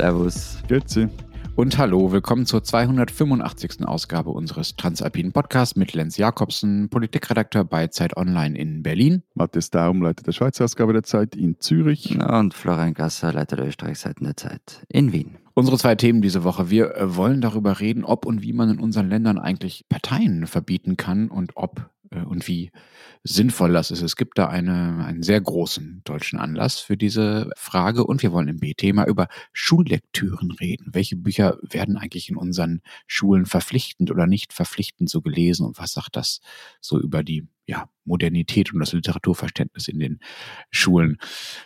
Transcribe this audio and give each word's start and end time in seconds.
Servus. 0.00 0.56
Grüezi. 0.66 1.08
Und 1.56 1.76
hallo, 1.76 2.10
willkommen 2.10 2.46
zur 2.46 2.64
285. 2.64 3.86
Ausgabe 3.86 4.30
unseres 4.30 4.74
Transalpinen 4.74 5.32
Podcasts 5.32 5.76
mit 5.76 5.92
Lenz 5.92 6.16
Jakobsen, 6.16 6.88
Politikredakteur 6.88 7.64
bei 7.64 7.86
Zeit 7.88 8.16
Online 8.16 8.58
in 8.58 8.82
Berlin. 8.82 9.24
Matthias 9.34 9.68
Daum, 9.68 10.00
Leiter 10.00 10.22
der 10.22 10.32
Schweizer 10.32 10.64
Ausgabe 10.64 10.94
der 10.94 11.02
Zeit 11.02 11.36
in 11.36 11.60
Zürich. 11.60 12.18
Und 12.18 12.54
Florian 12.54 12.94
Gasser, 12.94 13.34
Leiter 13.34 13.56
der 13.56 13.66
Österreichseiten 13.66 14.24
der 14.24 14.38
Zeit 14.38 14.86
in 14.88 15.12
Wien. 15.12 15.36
Unsere 15.52 15.76
zwei 15.76 15.96
Themen 15.96 16.22
diese 16.22 16.44
Woche. 16.44 16.70
Wir 16.70 16.96
äh, 16.96 17.14
wollen 17.14 17.42
darüber 17.42 17.78
reden, 17.78 18.02
ob 18.02 18.24
und 18.24 18.40
wie 18.40 18.54
man 18.54 18.70
in 18.70 18.80
unseren 18.80 19.10
Ländern 19.10 19.38
eigentlich 19.38 19.84
Parteien 19.90 20.46
verbieten 20.46 20.96
kann 20.96 21.28
und 21.28 21.50
ob 21.56 21.90
und 22.10 22.48
wie 22.48 22.70
sinnvoll 23.22 23.72
das 23.72 23.90
ist. 23.90 24.02
Es 24.02 24.16
gibt 24.16 24.38
da 24.38 24.48
eine, 24.48 25.04
einen 25.04 25.22
sehr 25.22 25.40
großen 25.40 26.02
deutschen 26.04 26.38
Anlass 26.38 26.80
für 26.80 26.96
diese 26.96 27.50
Frage 27.56 28.04
und 28.04 28.22
wir 28.22 28.32
wollen 28.32 28.48
im 28.48 28.58
B-Thema 28.58 29.06
über 29.06 29.28
Schullektüren 29.52 30.50
reden. 30.52 30.90
Welche 30.92 31.16
Bücher 31.16 31.58
werden 31.62 31.96
eigentlich 31.96 32.28
in 32.28 32.36
unseren 32.36 32.82
Schulen 33.06 33.46
verpflichtend 33.46 34.10
oder 34.10 34.26
nicht 34.26 34.52
verpflichtend 34.52 35.10
so 35.10 35.20
gelesen 35.20 35.66
und 35.66 35.78
was 35.78 35.92
sagt 35.92 36.16
das 36.16 36.40
so 36.80 36.98
über 36.98 37.22
die 37.22 37.46
ja, 37.70 37.88
Modernität 38.04 38.74
und 38.74 38.80
das 38.80 38.92
Literaturverständnis 38.92 39.86
in 39.86 40.00
den 40.00 40.18
Schulen. 40.70 41.18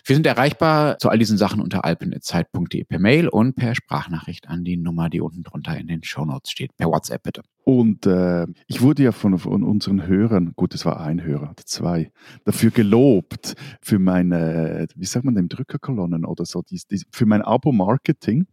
Wir 0.04 0.14
sind 0.14 0.26
erreichbar 0.26 0.98
zu 0.98 1.08
all 1.08 1.18
diesen 1.18 1.38
Sachen 1.38 1.62
unter 1.62 1.84
alpenzeit.de 1.84 2.84
per 2.84 2.98
Mail 2.98 3.28
und 3.28 3.56
per 3.56 3.74
Sprachnachricht 3.74 4.48
an 4.48 4.64
die 4.64 4.76
Nummer, 4.76 5.08
die 5.08 5.22
unten 5.22 5.42
drunter 5.42 5.78
in 5.78 5.86
den 5.86 6.04
Shownotes 6.04 6.50
steht. 6.50 6.76
Per 6.76 6.88
WhatsApp 6.88 7.22
bitte. 7.22 7.42
Und 7.64 8.04
äh, 8.04 8.46
ich 8.66 8.82
wurde 8.82 9.04
ja 9.04 9.12
von, 9.12 9.38
von, 9.38 9.62
unseren 9.62 10.06
Hörern, 10.06 10.33
gut, 10.40 10.74
es 10.74 10.84
war 10.84 11.00
ein 11.00 11.22
Hörer 11.22 11.50
oder 11.50 11.64
zwei, 11.64 12.10
dafür 12.44 12.70
gelobt, 12.70 13.54
für 13.80 13.98
meine, 13.98 14.86
wie 14.94 15.04
sagt 15.04 15.24
man 15.24 15.34
dem, 15.34 15.48
Drückerkolonnen 15.48 16.24
oder 16.24 16.44
so, 16.44 16.62
dies, 16.62 16.86
dies, 16.86 17.04
für 17.10 17.26
mein 17.26 17.42
Abo-Marketing 17.42 18.46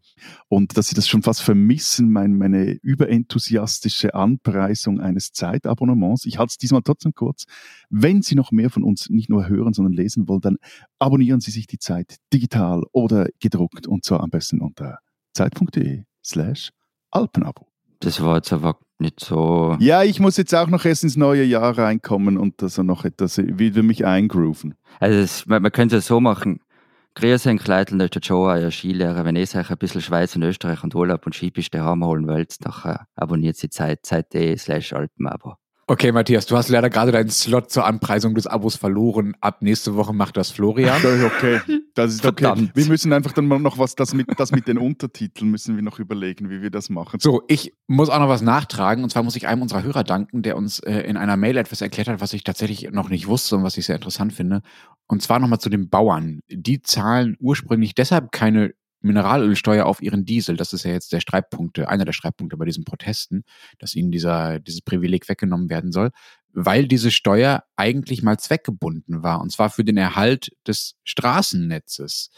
und 0.48 0.78
dass 0.78 0.88
sie 0.88 0.96
das 0.96 1.08
schon 1.08 1.24
fast 1.24 1.42
vermissen, 1.42 2.12
mein, 2.12 2.38
meine 2.38 2.72
überenthusiastische 2.82 4.14
Anpreisung 4.14 5.00
eines 5.00 5.32
Zeitabonnements. 5.32 6.26
Ich 6.26 6.38
halte 6.38 6.52
es 6.52 6.58
diesmal 6.58 6.82
trotzdem 6.84 7.14
kurz. 7.14 7.46
Wenn 7.90 8.22
Sie 8.22 8.36
noch 8.36 8.52
mehr 8.52 8.70
von 8.70 8.84
uns 8.84 9.10
nicht 9.10 9.30
nur 9.30 9.48
hören, 9.48 9.74
sondern 9.74 9.94
lesen 9.94 10.28
wollen, 10.28 10.42
dann 10.42 10.58
abonnieren 11.00 11.42
Sie 11.42 11.52
sich 11.52 11.68
die 11.68 11.80
Zeit 11.80 12.18
digital 12.34 12.84
oder 12.92 13.28
gedruckt 13.40 13.88
und 13.88 14.04
zwar 14.04 14.22
am 14.22 14.30
besten 14.30 14.62
unter 14.62 15.00
zeit.de 15.34 16.04
slash 16.24 16.72
Alpenabo. 17.10 17.71
Das 18.02 18.22
war 18.22 18.38
jetzt 18.38 18.52
aber 18.52 18.78
nicht 19.00 19.20
so. 19.20 19.78
Ja, 19.80 20.04
ich 20.04 20.20
muss 20.20 20.38
jetzt 20.38 20.54
auch 20.56 20.68
noch 20.68 20.86
erst 20.86 21.04
ins 21.04 21.18
neue 21.18 21.44
Jahr 21.44 21.78
reinkommen 21.78 22.38
und 22.38 22.62
also 22.62 22.84
noch 22.84 23.06
etwas 23.06 23.38
wieder 23.38 23.84
mich 23.84 24.06
eingrooven. 24.06 24.74
Also 25.00 25.22
das, 25.22 25.46
man, 25.46 25.62
man 25.62 25.72
könnte 25.72 25.98
es 25.98 26.08
so 26.08 26.20
machen. 26.20 26.60
Grüß 27.14 27.46
ein 27.48 27.60
Kleidl, 27.60 27.98
das 27.98 28.06
ist 28.06 28.16
der 28.16 28.22
Joe, 28.22 28.52
euer 28.52 28.72
Skilehrer. 28.72 29.26
Wenn 29.26 29.36
ihr 29.36 29.44
euch 29.44 29.70
ein 29.70 29.78
bisschen 29.78 30.02
Schweiz 30.02 30.36
und 30.36 30.44
Österreich 30.44 30.84
und 30.84 30.96
Urlaub 30.96 31.26
und 31.26 31.36
Skipiste 31.36 31.82
haben 31.82 32.04
holen 32.04 32.28
wollt, 32.28 32.56
dann 32.66 32.98
abonniert 33.16 33.58
sie 33.58 33.70
Zeit, 33.70 34.06
zeit.de 34.06 34.58
slash 34.58 34.94
Alpenabo. 34.94 35.56
Okay, 35.92 36.14
Matthias, 36.14 36.46
du 36.46 36.56
hast 36.56 36.70
leider 36.70 36.90
gerade 36.90 37.12
deinen 37.12 37.30
Slot 37.30 37.70
zur 37.70 37.86
Anpreisung 37.86 38.34
des 38.34 38.48
Abos 38.48 38.78
verloren. 38.78 39.36
Ab 39.42 39.62
nächste 39.62 39.94
Woche 39.94 40.14
macht 40.14 40.38
das 40.38 40.50
Florian. 40.50 41.02
Okay, 41.26 41.60
das 41.96 42.14
ist 42.14 42.26
okay. 42.26 42.46
Verdammt. 42.46 42.74
Wir 42.74 42.86
müssen 42.86 43.12
einfach 43.12 43.34
dann 43.34 43.46
mal 43.46 43.60
noch 43.60 43.78
was, 43.78 43.96
das 43.96 44.14
mit, 44.14 44.28
das 44.38 44.54
mit 44.54 44.70
den 44.70 44.78
Untertiteln 44.78 45.52
müssen 45.52 45.76
wir 45.76 45.84
noch 45.84 46.00
überlegen, 46.00 46.50
wie 46.50 46.62
wir 46.62 46.70
das 46.70 46.90
machen. 46.90 47.20
So, 47.20 47.42
ich 47.50 47.74
muss 47.88 48.10
auch 48.10 48.20
noch 48.20 48.30
was 48.30 48.42
nachtragen. 48.42 49.04
Und 49.04 49.10
zwar 49.10 49.24
muss 49.24 49.36
ich 49.36 49.50
einem 49.50 49.64
unserer 49.64 49.84
Hörer 49.84 50.06
danken, 50.06 50.44
der 50.44 50.56
uns 50.56 50.80
äh, 50.80 51.02
in 51.02 51.18
einer 51.18 51.36
Mail 51.36 51.58
etwas 51.58 51.82
erklärt 51.82 52.08
hat, 52.08 52.22
was 52.22 52.32
ich 52.32 52.46
tatsächlich 52.46 52.90
noch 52.92 53.10
nicht 53.10 53.28
wusste 53.28 53.58
und 53.58 53.64
was 53.64 53.76
ich 53.76 53.86
sehr 53.86 53.96
interessant 53.96 54.32
finde. 54.32 54.62
Und 55.08 55.22
zwar 55.22 55.40
nochmal 55.40 55.60
zu 55.60 55.70
den 55.70 55.90
Bauern. 55.90 56.40
Die 56.50 56.82
zahlen 56.82 57.36
ursprünglich 57.42 57.96
deshalb 57.96 58.32
keine 58.32 58.74
Mineralölsteuer 59.02 59.86
auf 59.86 60.02
ihren 60.02 60.26
Diesel. 60.26 60.58
Das 60.58 60.74
ist 60.74 60.84
ja 60.84 60.92
jetzt 60.92 61.14
der 61.14 61.20
Streitpunkt, 61.20 61.80
einer 61.80 62.06
der 62.06 62.14
Streitpunkte 62.14 62.58
bei 62.58 62.66
diesen 62.66 62.86
Protesten, 62.86 63.44
dass 63.80 63.96
ihnen 63.96 64.12
dieser, 64.12 64.60
dieses 64.60 64.82
Privileg 64.82 65.28
weggenommen 65.30 65.70
werden 65.70 65.92
soll, 65.92 66.12
weil 66.54 66.88
diese 66.88 67.12
Steuer 67.12 67.64
eigentlich 67.76 68.24
mal 68.24 68.38
zweckgebunden 68.38 69.24
war, 69.24 69.42
und 69.42 69.52
zwar 69.52 69.70
für 69.70 69.84
den 69.84 69.98
Erhalt 69.98 70.52
des 70.68 70.96
Straßennetzes. 71.04 72.30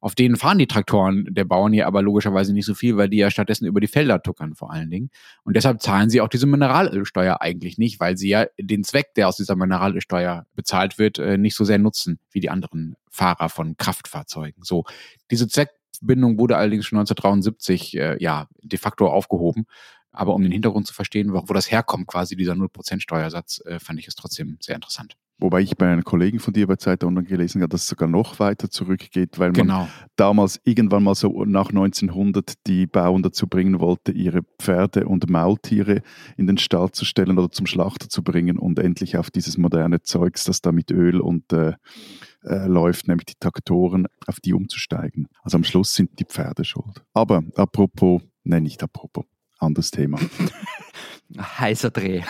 Auf 0.00 0.14
denen 0.14 0.36
fahren 0.36 0.58
die 0.58 0.68
Traktoren 0.68 1.26
der 1.28 1.44
Bauern 1.44 1.72
hier 1.72 1.88
aber 1.88 2.02
logischerweise 2.02 2.52
nicht 2.52 2.66
so 2.66 2.74
viel, 2.74 2.96
weil 2.96 3.08
die 3.08 3.16
ja 3.16 3.30
stattdessen 3.30 3.66
über 3.66 3.80
die 3.80 3.88
Felder 3.88 4.22
tuckern 4.22 4.54
vor 4.54 4.72
allen 4.72 4.90
Dingen. 4.90 5.10
Und 5.42 5.56
deshalb 5.56 5.82
zahlen 5.82 6.08
sie 6.08 6.20
auch 6.20 6.28
diese 6.28 6.46
Mineralölsteuer 6.46 7.40
eigentlich 7.40 7.78
nicht, 7.78 7.98
weil 7.98 8.16
sie 8.16 8.28
ja 8.28 8.46
den 8.60 8.84
Zweck, 8.84 9.14
der 9.16 9.28
aus 9.28 9.36
dieser 9.36 9.56
Mineralölsteuer 9.56 10.46
bezahlt 10.54 10.98
wird, 10.98 11.18
äh, 11.18 11.36
nicht 11.36 11.56
so 11.56 11.64
sehr 11.64 11.78
nutzen 11.78 12.20
wie 12.30 12.38
die 12.38 12.50
anderen 12.50 12.96
Fahrer 13.10 13.48
von 13.48 13.76
Kraftfahrzeugen. 13.76 14.62
So, 14.62 14.84
diese 15.32 15.48
Zweck 15.48 15.70
Bindung 16.00 16.38
wurde 16.38 16.56
allerdings 16.56 16.86
schon 16.86 16.98
1973 16.98 17.96
äh, 17.96 18.16
ja 18.22 18.48
de 18.62 18.78
facto 18.78 19.08
aufgehoben. 19.08 19.66
Aber 20.10 20.34
um 20.34 20.42
den 20.42 20.52
Hintergrund 20.52 20.86
zu 20.86 20.94
verstehen, 20.94 21.32
wo, 21.32 21.42
wo 21.46 21.52
das 21.52 21.70
herkommt, 21.70 22.06
quasi 22.06 22.34
dieser 22.34 22.54
0% 22.54 23.00
Steuersatz, 23.00 23.62
äh, 23.66 23.78
fand 23.78 23.98
ich 23.98 24.08
es 24.08 24.14
trotzdem 24.14 24.56
sehr 24.60 24.74
interessant. 24.74 25.16
Wobei 25.40 25.60
ich 25.60 25.76
bei 25.76 25.86
einem 25.86 26.02
Kollegen 26.02 26.40
von 26.40 26.52
dir 26.52 26.66
bei 26.66 26.74
Zeit 26.74 27.04
Online 27.04 27.28
gelesen 27.28 27.62
habe, 27.62 27.68
dass 27.68 27.82
es 27.82 27.88
sogar 27.88 28.08
noch 28.08 28.40
weiter 28.40 28.68
zurückgeht, 28.68 29.38
weil 29.38 29.50
man 29.50 29.54
genau. 29.54 29.88
damals 30.16 30.60
irgendwann 30.64 31.04
mal 31.04 31.14
so 31.14 31.44
nach 31.44 31.68
1900 31.68 32.54
die 32.66 32.88
Bauern 32.88 33.22
dazu 33.22 33.46
bringen 33.46 33.78
wollte, 33.78 34.10
ihre 34.10 34.42
Pferde 34.58 35.06
und 35.06 35.30
Maultiere 35.30 36.02
in 36.36 36.48
den 36.48 36.58
Stall 36.58 36.90
zu 36.90 37.04
stellen 37.04 37.38
oder 37.38 37.52
zum 37.52 37.66
Schlachter 37.66 38.08
zu 38.08 38.24
bringen 38.24 38.58
und 38.58 38.80
endlich 38.80 39.16
auf 39.16 39.30
dieses 39.30 39.58
moderne 39.58 40.02
Zeugs, 40.02 40.42
das 40.42 40.60
da 40.60 40.72
mit 40.72 40.90
Öl 40.90 41.20
und 41.20 41.52
äh, 41.52 41.74
äh, 42.44 42.66
läuft, 42.66 43.08
nämlich 43.08 43.26
die 43.26 43.38
Traktoren, 43.40 44.06
auf 44.26 44.40
die 44.40 44.54
umzusteigen. 44.54 45.28
Also 45.42 45.56
am 45.56 45.64
Schluss 45.64 45.94
sind 45.94 46.18
die 46.18 46.24
Pferde 46.24 46.64
schuld. 46.64 47.04
Aber 47.12 47.42
apropos, 47.56 48.22
nein, 48.44 48.62
nicht 48.62 48.82
apropos, 48.82 49.24
anderes 49.58 49.90
Thema. 49.90 50.18
Heißer 51.36 51.90
Dreh. 51.90 52.22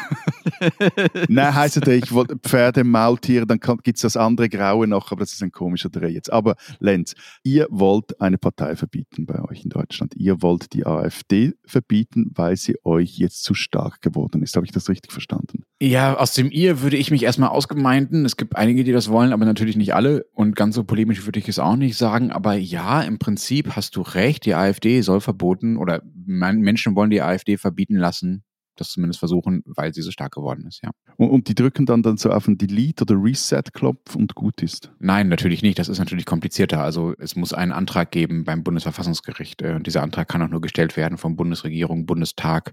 Nein, 1.28 1.54
heißer 1.54 1.81
Dreh. 1.81 1.98
Ich 1.98 2.12
wollte 2.12 2.36
Pferde, 2.36 2.82
Maultiere, 2.82 3.47
dann 3.47 3.60
gibt 3.60 3.97
es 3.97 4.03
das 4.03 4.16
andere 4.16 4.48
Graue 4.48 4.88
noch, 4.88 5.12
aber 5.12 5.20
das 5.20 5.32
ist 5.32 5.42
ein 5.42 5.53
komischer 5.53 5.88
Dreh 5.88 6.09
jetzt. 6.09 6.32
Aber 6.32 6.56
Lenz, 6.81 7.14
ihr 7.44 7.69
wollt 7.70 8.20
eine 8.20 8.38
Partei 8.38 8.75
verbieten 8.75 9.25
bei 9.25 9.41
euch 9.44 9.62
in 9.62 9.70
Deutschland. 9.70 10.14
Ihr 10.16 10.42
wollt 10.42 10.72
die 10.72 10.84
AfD 10.84 11.53
verbieten, 11.64 12.32
weil 12.34 12.56
sie 12.56 12.76
euch 12.82 13.19
jetzt 13.19 13.44
zu 13.44 13.54
stark 13.54 14.03
geworden 14.03 14.42
ist. 14.42 14.56
Habe 14.56 14.66
ich 14.66 14.72
das 14.72 14.88
richtig 14.88 15.12
verstanden? 15.12 15.62
Ja, 15.80 16.16
aus 16.16 16.34
dem 16.34 16.50
Ihr 16.50 16.82
würde 16.82 16.97
ich 16.97 17.12
mich 17.12 17.22
erstmal 17.22 17.50
ausgemeinten. 17.50 18.25
Es 18.25 18.36
gibt 18.36 18.56
einige, 18.56 18.82
die 18.82 18.92
das 18.92 19.10
wollen, 19.10 19.32
aber 19.32 19.44
natürlich 19.44 19.76
nicht 19.76 19.94
alle. 19.94 20.26
Und 20.32 20.56
ganz 20.56 20.75
so 20.75 20.82
polemisch 20.82 21.25
würde 21.25 21.38
ich 21.38 21.48
es 21.48 21.60
auch 21.60 21.76
nicht 21.76 21.97
sagen. 21.97 22.32
Aber 22.32 22.54
ja, 22.54 23.03
im 23.03 23.20
Prinzip 23.20 23.76
hast 23.76 23.94
du 23.94 24.03
recht. 24.03 24.44
Die 24.44 24.54
AfD 24.54 25.03
soll 25.03 25.20
verboten 25.20 25.76
oder 25.76 26.03
Menschen 26.26 26.97
wollen 26.97 27.10
die 27.10 27.22
AfD 27.22 27.59
verbieten 27.59 27.97
lassen 27.97 28.42
das 28.81 28.91
zumindest 28.91 29.19
versuchen, 29.19 29.62
weil 29.66 29.93
sie 29.94 30.03
so 30.03 30.11
stark 30.11 30.33
geworden 30.33 30.66
ist, 30.66 30.83
ja. 30.83 30.91
Und, 31.16 31.31
und 31.31 31.49
die 31.49 31.55
drücken 31.55 31.84
dann, 31.87 32.03
dann 32.03 32.16
so 32.16 32.31
auf 32.31 32.47
einen 32.47 32.59
Delete- 32.59 33.03
oder 33.03 33.16
Reset-Knopf 33.16 34.15
und 34.15 34.34
gut 34.34 34.62
ist? 34.62 34.93
Nein, 35.00 35.28
natürlich 35.28 35.62
nicht. 35.62 35.78
Das 35.78 35.89
ist 35.89 35.99
natürlich 35.99 36.27
komplizierter. 36.27 36.83
Also 36.83 37.15
es 37.19 37.37
muss 37.37 37.53
einen 37.53 37.72
Antrag 37.72 38.11
geben 38.11 38.44
beim 38.44 38.62
Bundesverfassungsgericht. 38.62 39.62
Äh, 39.62 39.75
und 39.75 39.87
dieser 39.87 40.03
Antrag 40.03 40.28
kann 40.28 40.43
auch 40.43 40.49
nur 40.49 40.61
gestellt 40.61 40.97
werden 40.97 41.19
vom 41.19 41.37
Bundesregierung, 41.37 42.06
Bundestag 42.06 42.72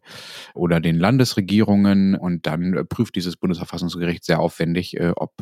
oder 0.54 0.80
den 0.80 0.98
Landesregierungen. 0.98 2.16
Und 2.16 2.46
dann 2.46 2.74
äh, 2.74 2.86
prüft 2.86 3.16
dieses 3.16 3.36
Bundesverfassungsgericht 3.36 4.24
sehr 4.24 4.40
aufwendig, 4.40 4.98
äh, 4.98 5.14
ob 5.16 5.42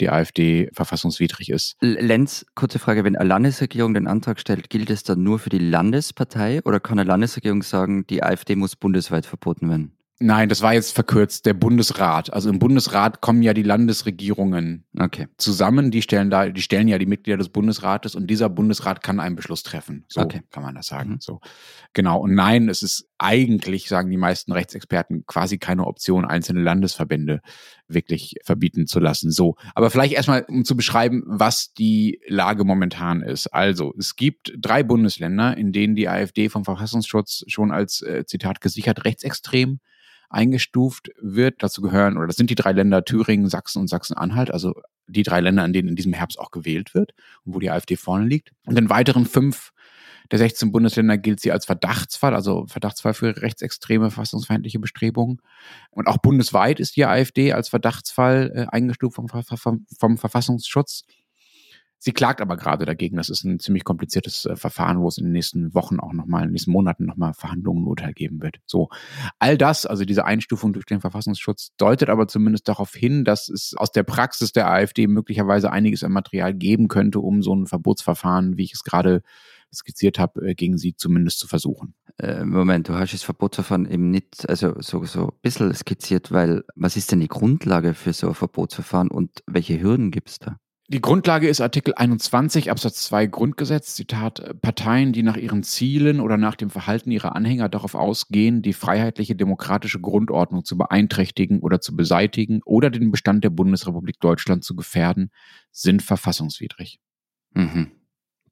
die 0.00 0.10
AfD 0.10 0.70
verfassungswidrig 0.72 1.50
ist. 1.50 1.76
Lenz, 1.80 2.46
kurze 2.54 2.78
Frage. 2.78 3.04
Wenn 3.04 3.16
eine 3.16 3.28
Landesregierung 3.28 3.94
den 3.94 4.06
Antrag 4.06 4.38
stellt, 4.38 4.70
gilt 4.70 4.90
es 4.90 5.02
dann 5.02 5.22
nur 5.22 5.38
für 5.38 5.50
die 5.50 5.58
Landespartei 5.58 6.62
oder 6.64 6.80
kann 6.80 6.98
eine 6.98 7.08
Landesregierung 7.08 7.62
sagen, 7.62 8.06
die 8.06 8.22
AfD 8.22 8.54
muss 8.56 8.76
bundesweit 8.76 9.26
verboten 9.26 9.68
werden? 9.68 9.92
Nein, 10.20 10.48
das 10.48 10.62
war 10.62 10.72
jetzt 10.72 10.94
verkürzt, 10.94 11.44
der 11.44 11.54
Bundesrat. 11.54 12.32
Also 12.32 12.48
im 12.48 12.60
Bundesrat 12.60 13.20
kommen 13.20 13.42
ja 13.42 13.52
die 13.52 13.64
Landesregierungen 13.64 14.84
okay. 14.96 15.26
zusammen, 15.38 15.90
die 15.90 16.02
stellen 16.02 16.30
da, 16.30 16.48
die 16.50 16.62
stellen 16.62 16.86
ja 16.86 16.98
die 16.98 17.06
Mitglieder 17.06 17.36
des 17.36 17.48
Bundesrates 17.48 18.14
und 18.14 18.28
dieser 18.28 18.48
Bundesrat 18.48 19.02
kann 19.02 19.18
einen 19.18 19.34
Beschluss 19.34 19.64
treffen. 19.64 20.04
So 20.06 20.20
okay. 20.20 20.42
kann 20.52 20.62
man 20.62 20.76
das 20.76 20.86
sagen. 20.86 21.10
Mhm. 21.10 21.20
So. 21.20 21.40
Genau. 21.94 22.20
Und 22.20 22.34
nein, 22.34 22.68
es 22.68 22.82
ist 22.82 23.08
eigentlich, 23.18 23.88
sagen 23.88 24.08
die 24.08 24.16
meisten 24.16 24.52
Rechtsexperten, 24.52 25.26
quasi 25.26 25.58
keine 25.58 25.84
Option, 25.84 26.24
einzelne 26.24 26.62
Landesverbände 26.62 27.40
wirklich 27.88 28.36
verbieten 28.44 28.86
zu 28.86 29.00
lassen. 29.00 29.32
So. 29.32 29.56
Aber 29.74 29.90
vielleicht 29.90 30.14
erstmal, 30.14 30.44
um 30.48 30.64
zu 30.64 30.76
beschreiben, 30.76 31.24
was 31.26 31.74
die 31.74 32.20
Lage 32.28 32.64
momentan 32.64 33.20
ist. 33.20 33.48
Also, 33.48 33.92
es 33.98 34.14
gibt 34.14 34.52
drei 34.56 34.84
Bundesländer, 34.84 35.56
in 35.56 35.72
denen 35.72 35.96
die 35.96 36.08
AfD 36.08 36.48
vom 36.48 36.64
Verfassungsschutz 36.64 37.42
schon 37.48 37.72
als, 37.72 38.00
äh, 38.02 38.24
Zitat, 38.26 38.60
gesichert 38.60 39.04
rechtsextrem 39.04 39.80
eingestuft 40.34 41.10
wird. 41.20 41.62
Dazu 41.62 41.80
gehören, 41.80 42.16
oder 42.16 42.26
das 42.26 42.36
sind 42.36 42.50
die 42.50 42.54
drei 42.54 42.72
Länder 42.72 43.04
Thüringen, 43.04 43.48
Sachsen 43.48 43.80
und 43.80 43.88
Sachsen-Anhalt, 43.88 44.50
also 44.50 44.74
die 45.06 45.22
drei 45.22 45.40
Länder, 45.40 45.64
in 45.64 45.72
denen 45.72 45.88
in 45.88 45.96
diesem 45.96 46.12
Herbst 46.12 46.38
auch 46.38 46.50
gewählt 46.50 46.94
wird 46.94 47.12
und 47.44 47.54
wo 47.54 47.58
die 47.58 47.70
AfD 47.70 47.96
vorne 47.96 48.26
liegt. 48.26 48.52
Und 48.66 48.78
in 48.78 48.90
weiteren 48.90 49.26
fünf 49.26 49.72
der 50.30 50.38
16 50.38 50.72
Bundesländer 50.72 51.18
gilt 51.18 51.40
sie 51.40 51.52
als 51.52 51.66
Verdachtsfall, 51.66 52.34
also 52.34 52.66
Verdachtsfall 52.66 53.12
für 53.14 53.42
rechtsextreme, 53.42 54.10
verfassungsfeindliche 54.10 54.78
Bestrebungen. 54.78 55.40
Und 55.90 56.08
auch 56.08 56.18
bundesweit 56.18 56.80
ist 56.80 56.96
die 56.96 57.04
AfD 57.04 57.52
als 57.52 57.68
Verdachtsfall 57.68 58.50
äh, 58.54 58.66
eingestuft 58.74 59.16
vom, 59.16 59.28
vom, 59.28 59.86
vom 59.98 60.18
Verfassungsschutz. 60.18 61.04
Sie 62.04 62.12
klagt 62.12 62.42
aber 62.42 62.58
gerade 62.58 62.84
dagegen. 62.84 63.16
Das 63.16 63.30
ist 63.30 63.44
ein 63.44 63.58
ziemlich 63.58 63.82
kompliziertes 63.82 64.44
äh, 64.44 64.56
Verfahren, 64.56 65.00
wo 65.00 65.08
es 65.08 65.16
in 65.16 65.24
den 65.24 65.32
nächsten 65.32 65.72
Wochen 65.72 66.00
auch 66.00 66.12
nochmal, 66.12 66.42
in 66.42 66.48
den 66.48 66.52
nächsten 66.52 66.70
Monaten 66.70 67.06
nochmal 67.06 67.32
Verhandlungen 67.32 67.84
und 67.84 67.88
Urteil 67.88 68.12
geben 68.12 68.42
wird. 68.42 68.58
So. 68.66 68.90
All 69.38 69.56
das, 69.56 69.86
also 69.86 70.04
diese 70.04 70.26
Einstufung 70.26 70.74
durch 70.74 70.84
den 70.84 71.00
Verfassungsschutz, 71.00 71.70
deutet 71.78 72.10
aber 72.10 72.28
zumindest 72.28 72.68
darauf 72.68 72.92
hin, 72.92 73.24
dass 73.24 73.48
es 73.48 73.72
aus 73.78 73.90
der 73.90 74.02
Praxis 74.02 74.52
der 74.52 74.70
AfD 74.70 75.06
möglicherweise 75.06 75.72
einiges 75.72 76.04
an 76.04 76.12
Material 76.12 76.52
geben 76.52 76.88
könnte, 76.88 77.20
um 77.20 77.40
so 77.40 77.56
ein 77.56 77.66
Verbotsverfahren, 77.66 78.58
wie 78.58 78.64
ich 78.64 78.74
es 78.74 78.84
gerade 78.84 79.22
skizziert 79.72 80.18
habe, 80.18 80.46
äh, 80.46 80.54
gegen 80.54 80.76
sie 80.76 80.94
zumindest 80.96 81.38
zu 81.38 81.48
versuchen. 81.48 81.94
Äh, 82.18 82.44
Moment, 82.44 82.90
du 82.90 82.92
hast 82.96 83.14
das 83.14 83.22
Verbotsverfahren 83.22 83.90
eben 83.90 84.10
nicht, 84.10 84.46
also 84.46 84.74
so, 84.78 85.06
so 85.06 85.28
ein 85.28 85.38
bisschen 85.40 85.72
skizziert, 85.72 86.30
weil 86.32 86.64
was 86.74 86.98
ist 86.98 87.12
denn 87.12 87.20
die 87.20 87.28
Grundlage 87.28 87.94
für 87.94 88.12
so 88.12 88.28
ein 88.28 88.34
Verbotsverfahren 88.34 89.10
und 89.10 89.42
welche 89.46 89.80
Hürden 89.80 90.10
gibt 90.10 90.28
es 90.28 90.38
da? 90.38 90.58
Die 90.94 91.00
Grundlage 91.00 91.48
ist 91.48 91.60
Artikel 91.60 91.92
21 91.92 92.70
Absatz 92.70 93.02
2 93.06 93.26
Grundgesetz, 93.26 93.96
Zitat, 93.96 94.62
Parteien, 94.62 95.12
die 95.12 95.24
nach 95.24 95.36
ihren 95.36 95.64
Zielen 95.64 96.20
oder 96.20 96.36
nach 96.36 96.54
dem 96.54 96.70
Verhalten 96.70 97.10
ihrer 97.10 97.34
Anhänger 97.34 97.68
darauf 97.68 97.96
ausgehen, 97.96 98.62
die 98.62 98.72
freiheitliche 98.72 99.34
demokratische 99.34 100.00
Grundordnung 100.00 100.64
zu 100.64 100.78
beeinträchtigen 100.78 101.58
oder 101.58 101.80
zu 101.80 101.96
beseitigen 101.96 102.60
oder 102.64 102.90
den 102.90 103.10
Bestand 103.10 103.42
der 103.42 103.50
Bundesrepublik 103.50 104.20
Deutschland 104.20 104.62
zu 104.62 104.76
gefährden, 104.76 105.32
sind 105.72 106.00
verfassungswidrig. 106.00 107.00
Mhm. 107.54 107.90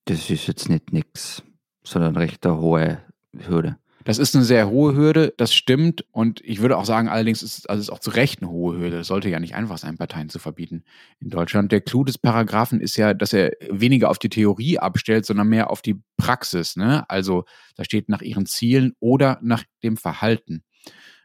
Das 0.07 0.29
ist 0.29 0.49
jetzt 0.49 0.69
nicht 0.69 0.93
nix, 0.93 1.45
sondern 1.85 2.17
recht 2.17 2.45
eine 2.45 2.59
hohe 2.59 2.99
Hürde. 3.39 3.77
Das 4.05 4.19
ist 4.19 4.35
eine 4.35 4.45
sehr 4.45 4.69
hohe 4.69 4.95
Hürde, 4.95 5.33
das 5.37 5.55
stimmt. 5.55 6.05
Und 6.11 6.41
ich 6.45 6.61
würde 6.61 6.77
auch 6.77 6.85
sagen, 6.85 7.09
allerdings 7.09 7.43
ist 7.43 7.69
also 7.71 7.81
ist 7.81 7.91
auch 7.91 8.01
zu 8.01 8.11
Recht 8.11 8.43
eine 8.43 8.51
hohe 8.51 8.79
Hürde. 8.79 9.01
Es 9.01 9.07
sollte 9.07 9.29
ja 9.29 9.39
nicht 9.39 9.55
einfach 9.55 9.79
sein, 9.79 9.97
Parteien 9.97 10.29
zu 10.29 10.39
verbieten 10.39 10.85
in 11.21 11.31
Deutschland. 11.31 11.71
Der 11.73 11.81
Clou 11.81 12.05
des 12.05 12.19
Paragraphen 12.19 12.81
ist 12.81 12.97
ja, 12.97 13.15
dass 13.15 13.33
er 13.33 13.53
weniger 13.71 14.11
auf 14.11 14.19
die 14.19 14.29
Theorie 14.29 14.79
abstellt, 14.79 15.27
sondern 15.27 15.49
mehr 15.49 15.71
auf 15.71 15.83
die 15.83 16.01
Praxis. 16.17 16.77
Ne? 16.77 17.09
Also 17.09 17.45
da 17.77 17.85
steht 17.85 18.09
nach 18.09 18.23
ihren 18.23 18.47
Zielen 18.47 18.93
oder 18.99 19.39
nach 19.43 19.65
dem 19.83 19.97
Verhalten. 19.97 20.65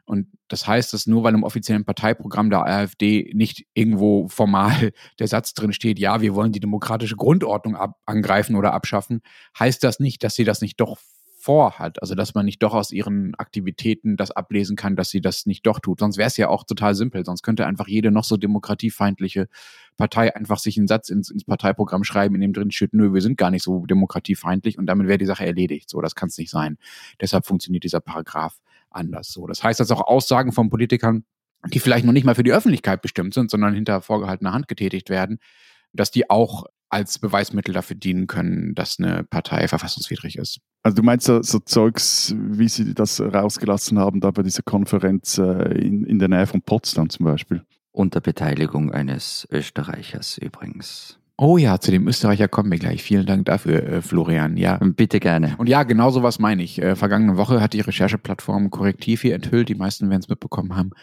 Und 0.05 0.27
das 0.47 0.65
heißt, 0.65 0.93
dass 0.93 1.05
nur 1.05 1.23
weil 1.23 1.33
im 1.33 1.43
offiziellen 1.43 1.83
Parteiprogramm 1.83 2.49
der 2.49 2.65
AfD 2.65 3.29
nicht 3.33 3.65
irgendwo 3.73 4.29
formal 4.29 4.91
der 5.19 5.27
Satz 5.27 5.53
drin 5.53 5.73
steht, 5.73 5.99
ja, 5.99 6.21
wir 6.21 6.33
wollen 6.33 6.53
die 6.53 6.61
demokratische 6.61 7.17
Grundordnung 7.17 7.75
ab 7.75 7.97
angreifen 8.05 8.55
oder 8.55 8.73
abschaffen, 8.73 9.21
heißt 9.59 9.83
das 9.83 9.99
nicht, 9.99 10.23
dass 10.23 10.35
sie 10.35 10.45
das 10.45 10.61
nicht 10.61 10.79
doch 10.79 10.97
vorhat. 11.47 12.01
Also 12.01 12.13
dass 12.13 12.35
man 12.35 12.45
nicht 12.45 12.61
doch 12.61 12.73
aus 12.73 12.91
ihren 12.91 13.33
Aktivitäten 13.35 14.17
das 14.17 14.31
ablesen 14.31 14.75
kann, 14.75 14.97
dass 14.97 15.09
sie 15.09 15.21
das 15.21 15.45
nicht 15.45 15.65
doch 15.65 15.79
tut. 15.79 16.01
Sonst 16.01 16.17
wäre 16.17 16.27
es 16.27 16.35
ja 16.35 16.49
auch 16.49 16.65
total 16.65 16.93
simpel. 16.93 17.23
Sonst 17.23 17.41
könnte 17.41 17.65
einfach 17.65 17.87
jede 17.87 18.11
noch 18.11 18.25
so 18.25 18.35
demokratiefeindliche 18.35 19.47
Partei 19.95 20.35
einfach 20.35 20.59
sich 20.59 20.77
einen 20.77 20.87
Satz 20.87 21.07
ins, 21.07 21.29
ins 21.29 21.45
Parteiprogramm 21.45 22.03
schreiben, 22.03 22.35
in 22.35 22.41
dem 22.41 22.51
drin 22.51 22.69
steht, 22.69 22.93
nö, 22.93 23.13
wir 23.13 23.21
sind 23.21 23.37
gar 23.37 23.49
nicht 23.49 23.63
so 23.63 23.85
demokratiefeindlich 23.85 24.77
und 24.77 24.87
damit 24.87 25.07
wäre 25.07 25.17
die 25.17 25.25
Sache 25.25 25.45
erledigt. 25.45 25.89
So, 25.89 26.01
das 26.01 26.15
kann 26.15 26.27
es 26.27 26.37
nicht 26.37 26.51
sein. 26.51 26.77
Deshalb 27.21 27.45
funktioniert 27.45 27.85
dieser 27.85 28.01
Paragraph 28.01 28.59
anders. 28.91 29.31
So, 29.31 29.47
das 29.47 29.63
heißt, 29.63 29.79
dass 29.79 29.89
auch 29.89 30.01
Aussagen 30.01 30.51
von 30.51 30.69
Politikern, 30.69 31.23
die 31.73 31.79
vielleicht 31.79 32.05
noch 32.05 32.11
nicht 32.11 32.25
mal 32.25 32.35
für 32.35 32.43
die 32.43 32.51
Öffentlichkeit 32.51 33.01
bestimmt 33.01 33.33
sind, 33.33 33.49
sondern 33.49 33.73
hinter 33.73 34.01
vorgehaltener 34.01 34.51
Hand 34.51 34.67
getätigt 34.67 35.09
werden, 35.09 35.39
dass 35.93 36.11
die 36.11 36.29
auch 36.29 36.65
als 36.89 37.19
Beweismittel 37.19 37.73
dafür 37.73 37.95
dienen 37.95 38.27
können, 38.27 38.75
dass 38.75 38.97
eine 38.99 39.23
Partei 39.23 39.67
verfassungswidrig 39.67 40.37
ist. 40.37 40.59
Also 40.83 40.95
du 40.95 41.03
meinst 41.03 41.25
so, 41.25 41.41
so 41.41 41.59
Zeugs, 41.59 42.33
wie 42.37 42.69
sie 42.69 42.93
das 42.93 43.19
rausgelassen 43.19 43.99
haben, 43.99 44.21
da 44.21 44.31
bei 44.31 44.43
dieser 44.43 44.63
Konferenz 44.63 45.37
äh, 45.37 45.73
in, 45.79 46.05
in 46.05 46.19
der 46.19 46.29
Nähe 46.29 46.47
von 46.47 46.61
Potsdam 46.61 47.09
zum 47.09 47.25
Beispiel? 47.25 47.63
Unter 47.91 48.21
Beteiligung 48.21 48.91
eines 48.91 49.47
Österreichers 49.51 50.37
übrigens. 50.37 51.19
Oh 51.39 51.59
ja, 51.59 51.79
zu 51.79 51.91
dem 51.91 52.07
Österreicher 52.07 52.47
kommen 52.47 52.71
wir 52.71 52.79
gleich. 52.79 53.03
Vielen 53.03 53.27
Dank 53.27 53.45
dafür, 53.45 53.83
äh, 53.83 54.01
Florian. 54.01 54.57
Ja, 54.57 54.79
bitte 54.81 55.19
gerne. 55.19 55.53
Und 55.59 55.69
ja, 55.69 55.83
genau 55.83 56.09
so 56.09 56.23
was 56.23 56.39
meine 56.39 56.63
ich. 56.63 56.81
Äh, 56.81 56.95
vergangene 56.95 57.37
Woche 57.37 57.61
hat 57.61 57.73
die 57.73 57.81
Rechercheplattform 57.81 58.71
Korrektiv 58.71 59.21
hier 59.21 59.35
enthüllt, 59.35 59.69
die 59.69 59.75
meisten 59.75 60.09
werden 60.09 60.21
es 60.21 60.29
mitbekommen 60.29 60.75
haben, 60.75 60.93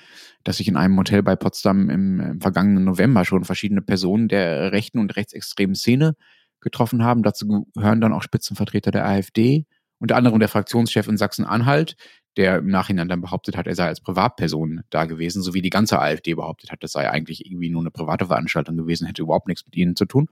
dass 0.42 0.56
sich 0.56 0.66
in 0.66 0.76
einem 0.76 0.98
Hotel 0.98 1.22
bei 1.22 1.36
Potsdam 1.36 1.88
im, 1.88 2.18
im, 2.18 2.40
vergangenen 2.40 2.82
November 2.82 3.24
schon 3.24 3.44
verschiedene 3.44 3.80
Personen 3.80 4.26
der 4.26 4.72
rechten 4.72 4.98
und 4.98 5.14
rechtsextremen 5.14 5.76
Szene 5.76 6.16
getroffen 6.60 7.04
haben. 7.04 7.22
Dazu 7.22 7.68
gehören 7.72 8.00
dann 8.00 8.12
auch 8.12 8.22
Spitzenvertreter 8.24 8.90
der 8.90 9.06
AfD, 9.06 9.66
unter 10.00 10.16
anderem 10.16 10.40
der 10.40 10.48
Fraktionschef 10.48 11.06
in 11.06 11.16
Sachsen-Anhalt, 11.16 11.94
der 12.36 12.58
im 12.58 12.68
Nachhinein 12.68 13.08
dann 13.08 13.20
behauptet 13.20 13.56
hat, 13.56 13.66
er 13.66 13.74
sei 13.74 13.86
als 13.86 14.00
Privatperson 14.00 14.82
da 14.90 15.04
gewesen, 15.04 15.42
so 15.42 15.54
wie 15.54 15.62
die 15.62 15.70
ganze 15.70 16.00
AfD 16.00 16.34
behauptet 16.34 16.70
hat, 16.70 16.82
das 16.82 16.92
sei 16.92 17.08
eigentlich 17.08 17.46
irgendwie 17.46 17.70
nur 17.70 17.82
eine 17.82 17.90
private 17.90 18.26
Veranstaltung 18.26 18.76
gewesen, 18.76 19.06
hätte 19.06 19.22
überhaupt 19.22 19.48
nichts 19.48 19.64
mit 19.64 19.76
ihnen 19.76 19.96
zu 19.96 20.04
tun. 20.04 20.28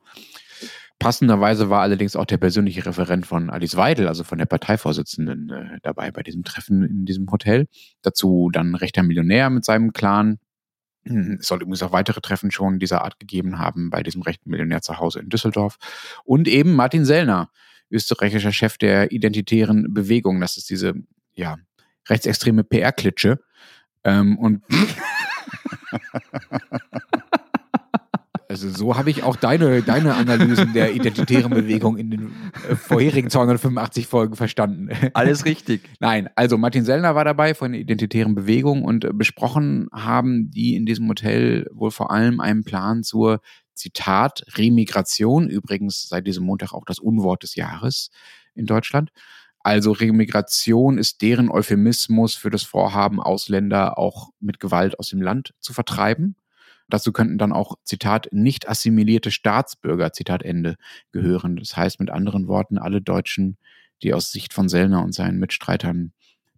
Passenderweise 0.99 1.69
war 1.69 1.81
allerdings 1.83 2.15
auch 2.15 2.27
der 2.27 2.37
persönliche 2.37 2.87
Referent 2.87 3.27
von 3.27 3.51
Alice 3.51 3.77
Weidel, 3.77 4.07
also 4.07 4.23
von 4.23 4.39
der 4.39 4.47
Parteivorsitzenden, 4.47 5.51
äh, 5.51 5.79
dabei 5.83 6.13
bei 6.13 6.23
diesem 6.23 6.45
Treffen 6.45 6.85
in 6.85 7.05
diesem 7.05 7.29
Hotel. 7.31 7.67
Dazu 8.03 8.51
dann 8.53 8.77
rechter 8.77 9.03
Millionär 9.03 9.51
mit 9.51 9.65
seinem 9.65 9.93
Clan. 9.93 10.39
Es 11.05 11.49
soll 11.49 11.63
übrigens 11.63 11.83
auch 11.83 11.91
weitere 11.91 12.21
Treffen 12.21 12.53
schon 12.53 12.79
dieser 12.79 13.03
Art 13.03 13.19
gegeben 13.19 13.59
haben 13.59 13.91
bei 13.91 14.05
diesem 14.05 14.23
rechten 14.23 14.49
Millionär 14.49 14.81
zu 14.83 14.99
Hause 14.99 15.19
in 15.19 15.29
Düsseldorf. 15.29 15.79
Und 16.25 16.47
eben 16.47 16.77
Martin 16.77 17.05
Sellner, 17.05 17.51
österreichischer 17.91 18.53
Chef 18.53 18.79
der 18.79 19.11
identitären 19.11 19.93
Bewegung. 19.93 20.41
Das 20.41 20.57
ist 20.57 20.71
diese, 20.71 20.95
ja, 21.35 21.57
rechtsextreme 22.09 22.65
PR-Klitsche. 22.65 23.39
Ähm, 24.05 24.39
und 24.39 24.63
also 28.49 28.69
so 28.69 28.97
habe 28.97 29.11
ich 29.11 29.23
auch 29.23 29.37
deine, 29.37 29.83
deine 29.83 30.15
Analysen 30.15 30.73
der 30.73 30.95
identitären 30.95 31.51
Bewegung 31.51 31.97
in 31.97 32.11
den 32.11 32.33
äh, 32.69 32.75
vorherigen 32.75 33.31
285 33.31 34.07
Folgen 34.07 34.37
verstanden. 34.37 34.91
Alles 35.15 35.45
richtig. 35.45 35.89
Nein, 36.01 36.29
also 36.37 36.59
Martin 36.59 36.85
Sellner 36.85 37.15
war 37.15 37.25
dabei 37.25 37.55
von 37.55 37.73
der 37.73 37.81
identitären 37.81 38.35
Bewegung 38.35 38.85
und 38.85 39.05
äh, 39.05 39.13
besprochen 39.13 39.89
haben 39.93 40.51
die 40.51 40.75
in 40.75 40.85
diesem 40.85 41.09
Hotel 41.09 41.69
wohl 41.73 41.91
vor 41.91 42.11
allem 42.11 42.41
einen 42.41 42.65
Plan 42.65 43.05
zur 43.05 43.41
Zitat 43.75 44.45
Remigration, 44.57 45.49
übrigens 45.49 46.09
seit 46.09 46.27
diesem 46.27 46.45
Montag 46.45 46.73
auch 46.73 46.85
das 46.85 46.99
Unwort 46.99 47.43
des 47.43 47.55
Jahres 47.55 48.11
in 48.55 48.67
Deutschland. 48.67 49.11
Also 49.63 49.93
Remigration 49.93 50.99
ist 50.99 51.23
deren 51.23 51.49
Euphemismus 51.51 52.35
für 52.35 52.51
das 52.51 52.63
Vorhaben, 52.65 53.21
Ausländer 53.21 53.97
auch 53.99 54.31
mit 54.41 54.59
Gewalt 54.59 54.99
aus 54.99 55.09
dem 55.11 55.23
Land 55.23 55.55
zu 55.61 55.73
vertreiben. 55.73 56.37
Dazu 56.89 57.13
könnten 57.13 57.39
dann 57.39 57.53
auch, 57.53 57.77
Zitat, 57.85 58.29
nicht 58.33 58.69
assimilierte 58.69 59.31
Staatsbürger, 59.31 60.13
Zitat 60.13 60.43
Ende, 60.43 60.77
gehören. 61.13 61.57
Das 61.57 61.77
heißt 61.77 62.01
mit 62.01 62.11
anderen 62.11 62.49
Worten, 62.49 62.77
alle 62.77 63.01
Deutschen, 63.01 63.57
die 64.03 64.13
aus 64.13 64.33
Sicht 64.33 64.53
von 64.53 64.69
Sellner 64.69 65.03
und 65.03 65.15
seinen 65.15 65.39
Mitstreitern 65.39 66.13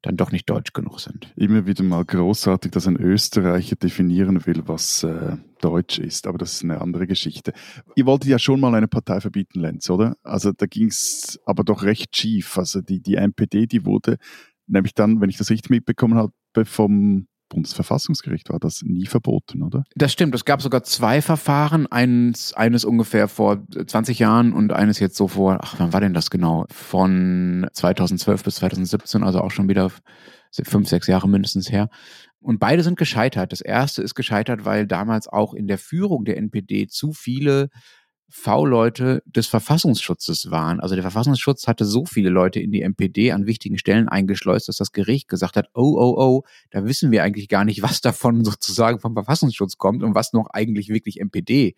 dann 0.05 0.17
doch 0.17 0.33
nicht 0.33 0.49
deutsch 0.51 0.73
genug 0.75 1.01
sind. 1.01 1.33
Immer 1.35 1.67
wieder 1.67 1.83
mal 1.83 2.05
großartig, 2.05 2.71
dass 2.73 2.87
ein 2.87 2.97
Österreicher 2.97 3.77
definieren 3.77 4.45
will, 4.45 4.63
was 4.67 5.03
äh, 5.03 5.39
deutsch 5.61 5.99
ist, 5.99 6.27
aber 6.27 6.37
das 6.37 6.53
ist 6.53 6.65
eine 6.65 6.81
andere 6.81 7.07
Geschichte. 7.07 7.55
Ihr 7.97 8.05
wolltet 8.05 8.29
ja 8.29 8.39
schon 8.39 8.61
mal 8.61 8.75
eine 8.75 8.87
Partei 8.87 9.21
verbieten, 9.21 9.61
Lenz, 9.61 9.89
oder? 9.89 10.17
Also 10.23 10.53
da 10.53 10.67
ging 10.67 10.89
es 10.89 11.41
aber 11.47 11.65
doch 11.65 11.83
recht 11.85 12.15
schief. 12.15 12.59
Also 12.59 12.83
die, 12.83 13.01
die 13.01 13.15
NPD, 13.15 13.67
die 13.67 13.87
wurde 13.87 14.19
nämlich 14.67 14.93
dann, 14.93 15.23
wenn 15.23 15.31
ich 15.31 15.39
das 15.39 15.51
richtig 15.51 15.71
mitbekommen 15.71 16.19
habe, 16.19 16.33
vom 16.65 17.27
Bundesverfassungsgericht 17.49 18.51
war 18.51 18.59
das 18.59 18.83
nie 18.83 19.07
verboten, 19.07 19.63
oder? 19.63 19.85
Das 19.95 20.13
stimmt. 20.13 20.35
Es 20.35 20.45
gab 20.45 20.63
sogar 20.63 20.83
zwei 20.83 21.23
Verfahren. 21.23 21.87
Eines, 21.87 22.53
eines 22.55 22.85
ungefähr 22.85 23.29
vor 23.29 23.65
20 23.87 24.19
Jahren 24.19 24.53
und 24.53 24.73
eines 24.73 24.99
jetzt 24.99 25.17
so 25.17 25.29
vor, 25.29 25.59
ach, 25.63 25.77
wann 25.79 25.93
war 25.93 26.01
denn 26.01 26.15
das 26.15 26.31
genau? 26.31 26.67
Von 26.71 27.67
2012 27.73 28.43
bis 28.43 28.57
2017, 28.57 29.23
also 29.23 29.41
auch 29.41 29.51
schon 29.51 29.69
wieder 29.69 29.91
fünf, 30.63 30.89
sechs 30.89 31.07
Jahre 31.07 31.29
mindestens 31.29 31.71
her. 31.71 31.89
Und 32.41 32.61
beide 32.61 32.83
sind 32.83 32.99
gescheitert. 32.99 33.53
Das 33.53 33.61
erste 33.61 34.03
ist 34.03 34.15
gescheitert, 34.15 34.65
weil 34.65 34.87
damals 34.87 35.29
auch 35.29 35.55
in 35.55 35.67
der 35.67 35.79
Führung 35.79 36.25
der 36.25 36.37
NPD 36.37 36.87
zu 36.87 37.13
viele 37.13 37.71
V-Leute 38.29 39.23
des 39.27 39.47
Verfassungsschutzes 39.47 40.51
waren. 40.51 40.81
Also 40.81 40.95
der 40.95 41.03
Verfassungsschutz 41.03 41.67
hatte 41.67 41.85
so 41.85 42.05
viele 42.05 42.31
Leute 42.31 42.61
in 42.61 42.73
die 42.73 42.83
MPD 42.83 43.33
an 43.33 43.47
wichtigen 43.47 43.79
Stellen 43.79 44.09
eingeschleust, 44.09 44.69
dass 44.69 44.77
das 44.77 44.93
Gericht 44.93 45.29
gesagt 45.29 45.57
hat, 45.57 45.69
oh, 45.75 45.97
oh, 45.99 46.15
oh, 46.19 46.43
da 46.71 46.85
wissen 46.85 47.11
wir 47.11 47.23
eigentlich 47.23 47.49
gar 47.49 47.65
nicht, 47.65 47.83
was 47.83 48.01
davon 48.01 48.45
sozusagen 48.45 48.99
vom 48.99 49.15
Verfassungsschutz 49.15 49.79
kommt 49.79 50.03
und 50.03 50.15
was 50.15 50.33
noch 50.33 50.49
eigentlich 50.53 50.89
wirklich 50.89 51.21
MPD 51.21 51.75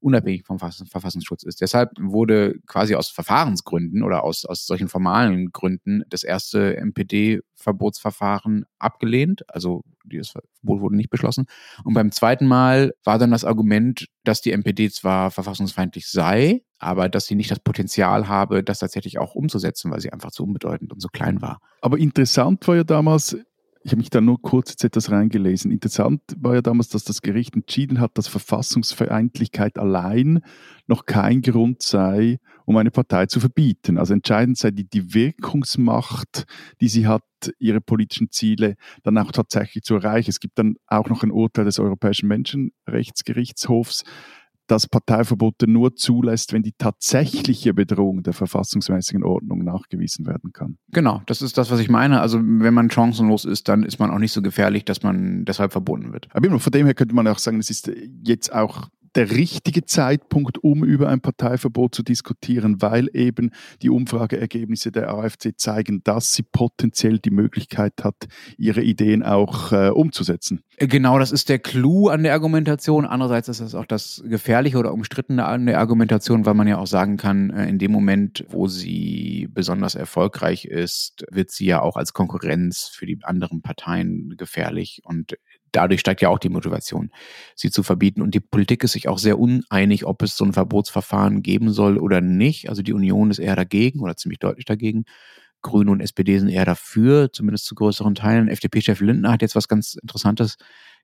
unabhängig 0.00 0.44
vom 0.44 0.58
Verfassungsschutz 0.58 1.42
ist. 1.42 1.60
Deshalb 1.60 1.90
wurde 2.00 2.58
quasi 2.66 2.94
aus 2.94 3.08
Verfahrensgründen 3.08 4.02
oder 4.02 4.24
aus, 4.24 4.44
aus 4.44 4.66
solchen 4.66 4.88
formalen 4.88 5.50
Gründen 5.52 6.02
das 6.08 6.22
erste 6.22 6.76
MPD-Verbotsverfahren 6.76 8.64
abgelehnt. 8.78 9.42
Also 9.48 9.82
das 10.04 10.30
Verbot 10.30 10.80
wurde 10.80 10.96
nicht 10.96 11.10
beschlossen. 11.10 11.46
Und 11.84 11.94
beim 11.94 12.10
zweiten 12.12 12.46
Mal 12.46 12.92
war 13.04 13.18
dann 13.18 13.30
das 13.30 13.44
Argument, 13.44 14.06
dass 14.24 14.40
die 14.40 14.52
MPD 14.52 14.90
zwar 14.90 15.30
verfassungsfeindlich 15.30 16.08
sei, 16.08 16.62
aber 16.78 17.08
dass 17.08 17.26
sie 17.26 17.34
nicht 17.34 17.50
das 17.50 17.60
Potenzial 17.60 18.26
habe, 18.26 18.64
das 18.64 18.78
tatsächlich 18.78 19.18
auch 19.18 19.34
umzusetzen, 19.34 19.90
weil 19.90 20.00
sie 20.00 20.12
einfach 20.12 20.30
zu 20.30 20.44
unbedeutend 20.44 20.92
und 20.92 21.00
zu 21.00 21.08
klein 21.08 21.42
war. 21.42 21.60
Aber 21.82 21.98
interessant 21.98 22.66
war 22.66 22.76
ja 22.76 22.84
damals, 22.84 23.36
Ich 23.82 23.92
habe 23.92 24.00
mich 24.00 24.10
da 24.10 24.20
nur 24.20 24.40
kurz 24.42 24.70
jetzt 24.70 24.84
etwas 24.84 25.10
reingelesen. 25.10 25.70
Interessant 25.70 26.20
war 26.36 26.54
ja 26.54 26.60
damals, 26.60 26.88
dass 26.88 27.02
das 27.02 27.22
Gericht 27.22 27.54
entschieden 27.54 27.98
hat, 27.98 28.18
dass 28.18 28.28
Verfassungsfeindlichkeit 28.28 29.78
allein 29.78 30.40
noch 30.86 31.06
kein 31.06 31.40
Grund 31.40 31.82
sei, 31.82 32.40
um 32.66 32.76
eine 32.76 32.90
Partei 32.90 33.24
zu 33.24 33.40
verbieten. 33.40 33.96
Also 33.96 34.12
entscheidend 34.12 34.58
sei 34.58 34.70
die, 34.70 34.84
die 34.84 35.14
Wirkungsmacht, 35.14 36.44
die 36.82 36.88
sie 36.88 37.06
hat, 37.06 37.22
ihre 37.58 37.80
politischen 37.80 38.30
Ziele 38.30 38.74
dann 39.02 39.16
auch 39.16 39.32
tatsächlich 39.32 39.82
zu 39.82 39.94
erreichen. 39.94 40.28
Es 40.28 40.40
gibt 40.40 40.58
dann 40.58 40.76
auch 40.86 41.08
noch 41.08 41.22
ein 41.22 41.30
Urteil 41.30 41.64
des 41.64 41.78
Europäischen 41.78 42.28
Menschenrechtsgerichtshofs, 42.28 44.04
das 44.70 44.86
Parteiverbote 44.86 45.68
nur 45.68 45.96
zulässt, 45.96 46.52
wenn 46.52 46.62
die 46.62 46.74
tatsächliche 46.76 47.74
Bedrohung 47.74 48.22
der 48.22 48.32
verfassungsmäßigen 48.32 49.24
Ordnung 49.24 49.64
nachgewiesen 49.64 50.26
werden 50.26 50.52
kann. 50.52 50.78
Genau, 50.92 51.22
das 51.26 51.42
ist 51.42 51.58
das, 51.58 51.70
was 51.70 51.80
ich 51.80 51.88
meine. 51.88 52.20
Also 52.20 52.38
wenn 52.40 52.74
man 52.74 52.90
chancenlos 52.90 53.44
ist, 53.44 53.68
dann 53.68 53.82
ist 53.82 53.98
man 53.98 54.10
auch 54.10 54.18
nicht 54.18 54.32
so 54.32 54.42
gefährlich, 54.42 54.84
dass 54.84 55.02
man 55.02 55.44
deshalb 55.44 55.72
verboten 55.72 56.12
wird. 56.12 56.28
Aber 56.32 56.58
von 56.58 56.72
dem 56.72 56.86
her 56.86 56.94
könnte 56.94 57.14
man 57.14 57.26
auch 57.26 57.38
sagen, 57.38 57.58
es 57.58 57.70
ist 57.70 57.90
jetzt 58.22 58.52
auch 58.52 58.88
der 59.14 59.30
richtige 59.30 59.84
Zeitpunkt, 59.84 60.58
um 60.58 60.84
über 60.84 61.08
ein 61.08 61.20
Parteiverbot 61.20 61.94
zu 61.94 62.02
diskutieren, 62.02 62.80
weil 62.80 63.08
eben 63.12 63.50
die 63.82 63.90
Umfrageergebnisse 63.90 64.92
der 64.92 65.12
AfD 65.12 65.54
zeigen, 65.56 66.02
dass 66.04 66.34
sie 66.34 66.42
potenziell 66.42 67.18
die 67.18 67.30
Möglichkeit 67.30 67.94
hat, 68.02 68.28
ihre 68.56 68.82
Ideen 68.82 69.22
auch 69.22 69.72
äh, 69.72 69.88
umzusetzen. 69.88 70.62
Genau, 70.78 71.18
das 71.18 71.32
ist 71.32 71.48
der 71.48 71.58
Clou 71.58 72.08
an 72.08 72.22
der 72.22 72.32
Argumentation. 72.32 73.04
Andererseits 73.04 73.48
ist 73.48 73.60
das 73.60 73.74
auch 73.74 73.84
das 73.84 74.22
Gefährliche 74.26 74.78
oder 74.78 74.92
Umstrittene 74.92 75.44
an 75.44 75.66
der 75.66 75.78
Argumentation, 75.78 76.46
weil 76.46 76.54
man 76.54 76.68
ja 76.68 76.78
auch 76.78 76.86
sagen 76.86 77.16
kann, 77.16 77.50
äh, 77.50 77.68
in 77.68 77.78
dem 77.78 77.92
Moment, 77.92 78.46
wo 78.48 78.66
sie 78.66 79.48
besonders 79.52 79.94
erfolgreich 79.94 80.64
ist, 80.64 81.26
wird 81.30 81.50
sie 81.50 81.66
ja 81.66 81.82
auch 81.82 81.96
als 81.96 82.12
Konkurrenz 82.12 82.86
für 82.86 83.06
die 83.06 83.18
anderen 83.22 83.60
Parteien 83.60 84.34
gefährlich. 84.36 85.02
Und 85.04 85.36
dadurch 85.72 86.00
steigt 86.00 86.20
ja 86.22 86.28
auch 86.28 86.38
die 86.38 86.48
Motivation, 86.48 87.10
sie 87.54 87.70
zu 87.70 87.82
verbieten. 87.82 88.22
Und 88.22 88.34
die 88.34 88.40
Politik 88.40 88.84
ist 88.84 88.92
sich 88.92 89.08
auch 89.08 89.18
sehr 89.18 89.38
uneinig, 89.38 90.04
ob 90.04 90.22
es 90.22 90.36
so 90.36 90.44
ein 90.44 90.52
Verbotsverfahren 90.52 91.42
geben 91.42 91.72
soll 91.72 91.98
oder 91.98 92.20
nicht. 92.20 92.68
Also 92.68 92.82
die 92.82 92.92
Union 92.92 93.30
ist 93.30 93.38
eher 93.38 93.56
dagegen 93.56 94.00
oder 94.00 94.16
ziemlich 94.16 94.38
deutlich 94.38 94.64
dagegen. 94.64 95.04
Grüne 95.62 95.90
und 95.90 96.00
SPD 96.00 96.38
sind 96.38 96.48
eher 96.48 96.64
dafür, 96.64 97.32
zumindest 97.32 97.66
zu 97.66 97.74
größeren 97.74 98.14
Teilen. 98.14 98.48
FDP-Chef 98.48 99.00
Lindner 99.00 99.32
hat 99.32 99.42
jetzt 99.42 99.56
was 99.56 99.68
ganz 99.68 99.94
Interessantes 99.94 100.56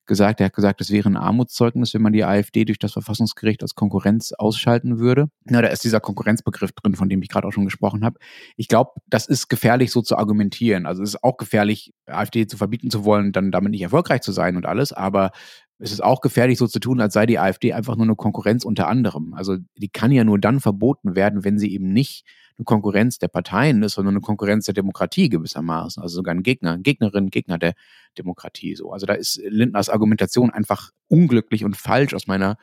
gesagt. 0.06 0.40
Er 0.40 0.46
hat 0.46 0.54
gesagt, 0.54 0.80
es 0.80 0.90
wäre 0.90 1.08
ein 1.08 1.16
Armutszeugnis, 1.16 1.94
wenn 1.94 2.02
man 2.02 2.12
die 2.12 2.24
AfD 2.24 2.64
durch 2.64 2.78
das 2.78 2.92
Verfassungsgericht 2.92 3.62
als 3.62 3.74
Konkurrenz 3.74 4.32
ausschalten 4.32 4.98
würde. 4.98 5.30
Ja, 5.48 5.62
da 5.62 5.68
ist 5.68 5.84
dieser 5.84 6.00
Konkurrenzbegriff 6.00 6.72
drin, 6.72 6.94
von 6.94 7.08
dem 7.08 7.22
ich 7.22 7.28
gerade 7.28 7.46
auch 7.46 7.52
schon 7.52 7.64
gesprochen 7.64 8.04
habe. 8.04 8.18
Ich 8.56 8.68
glaube, 8.68 8.92
das 9.06 9.26
ist 9.26 9.48
gefährlich, 9.48 9.90
so 9.90 10.02
zu 10.02 10.16
argumentieren. 10.16 10.86
Also 10.86 11.02
es 11.02 11.10
ist 11.10 11.24
auch 11.24 11.36
gefährlich, 11.36 11.92
AfD 12.06 12.46
zu 12.46 12.56
verbieten 12.56 12.90
zu 12.90 13.04
wollen, 13.04 13.32
dann 13.32 13.50
damit 13.50 13.70
nicht 13.72 13.82
erfolgreich 13.82 14.22
zu 14.22 14.32
sein 14.32 14.56
und 14.56 14.66
alles. 14.66 14.92
Aber 14.92 15.30
es 15.78 15.92
ist 15.92 16.02
auch 16.02 16.20
gefährlich, 16.20 16.58
so 16.58 16.66
zu 16.66 16.80
tun, 16.80 17.00
als 17.00 17.12
sei 17.12 17.26
die 17.26 17.38
AfD 17.38 17.72
einfach 17.72 17.96
nur 17.96 18.06
eine 18.06 18.16
Konkurrenz 18.16 18.64
unter 18.64 18.88
anderem. 18.88 19.34
Also 19.34 19.58
die 19.76 19.88
kann 19.88 20.10
ja 20.10 20.24
nur 20.24 20.38
dann 20.38 20.60
verboten 20.60 21.14
werden, 21.14 21.44
wenn 21.44 21.58
sie 21.58 21.72
eben 21.72 21.92
nicht 21.92 22.24
eine 22.58 22.64
Konkurrenz 22.64 23.18
der 23.18 23.28
Parteien 23.28 23.82
ist, 23.82 23.94
sondern 23.94 24.14
eine 24.14 24.22
Konkurrenz 24.22 24.64
der 24.64 24.74
Demokratie 24.74 25.28
gewissermaßen. 25.28 26.02
Also 26.02 26.16
sogar 26.16 26.34
ein 26.34 26.42
Gegner, 26.42 26.78
Gegnerin, 26.78 27.28
Gegner 27.28 27.58
der 27.58 27.74
Demokratie. 28.16 28.74
So. 28.74 28.92
Also 28.92 29.04
da 29.04 29.12
ist 29.12 29.40
Lindners 29.46 29.90
Argumentation 29.90 30.50
einfach 30.50 30.92
unglücklich 31.08 31.64
und 31.64 31.76
falsch 31.76 32.14
aus 32.14 32.26
meiner 32.26 32.56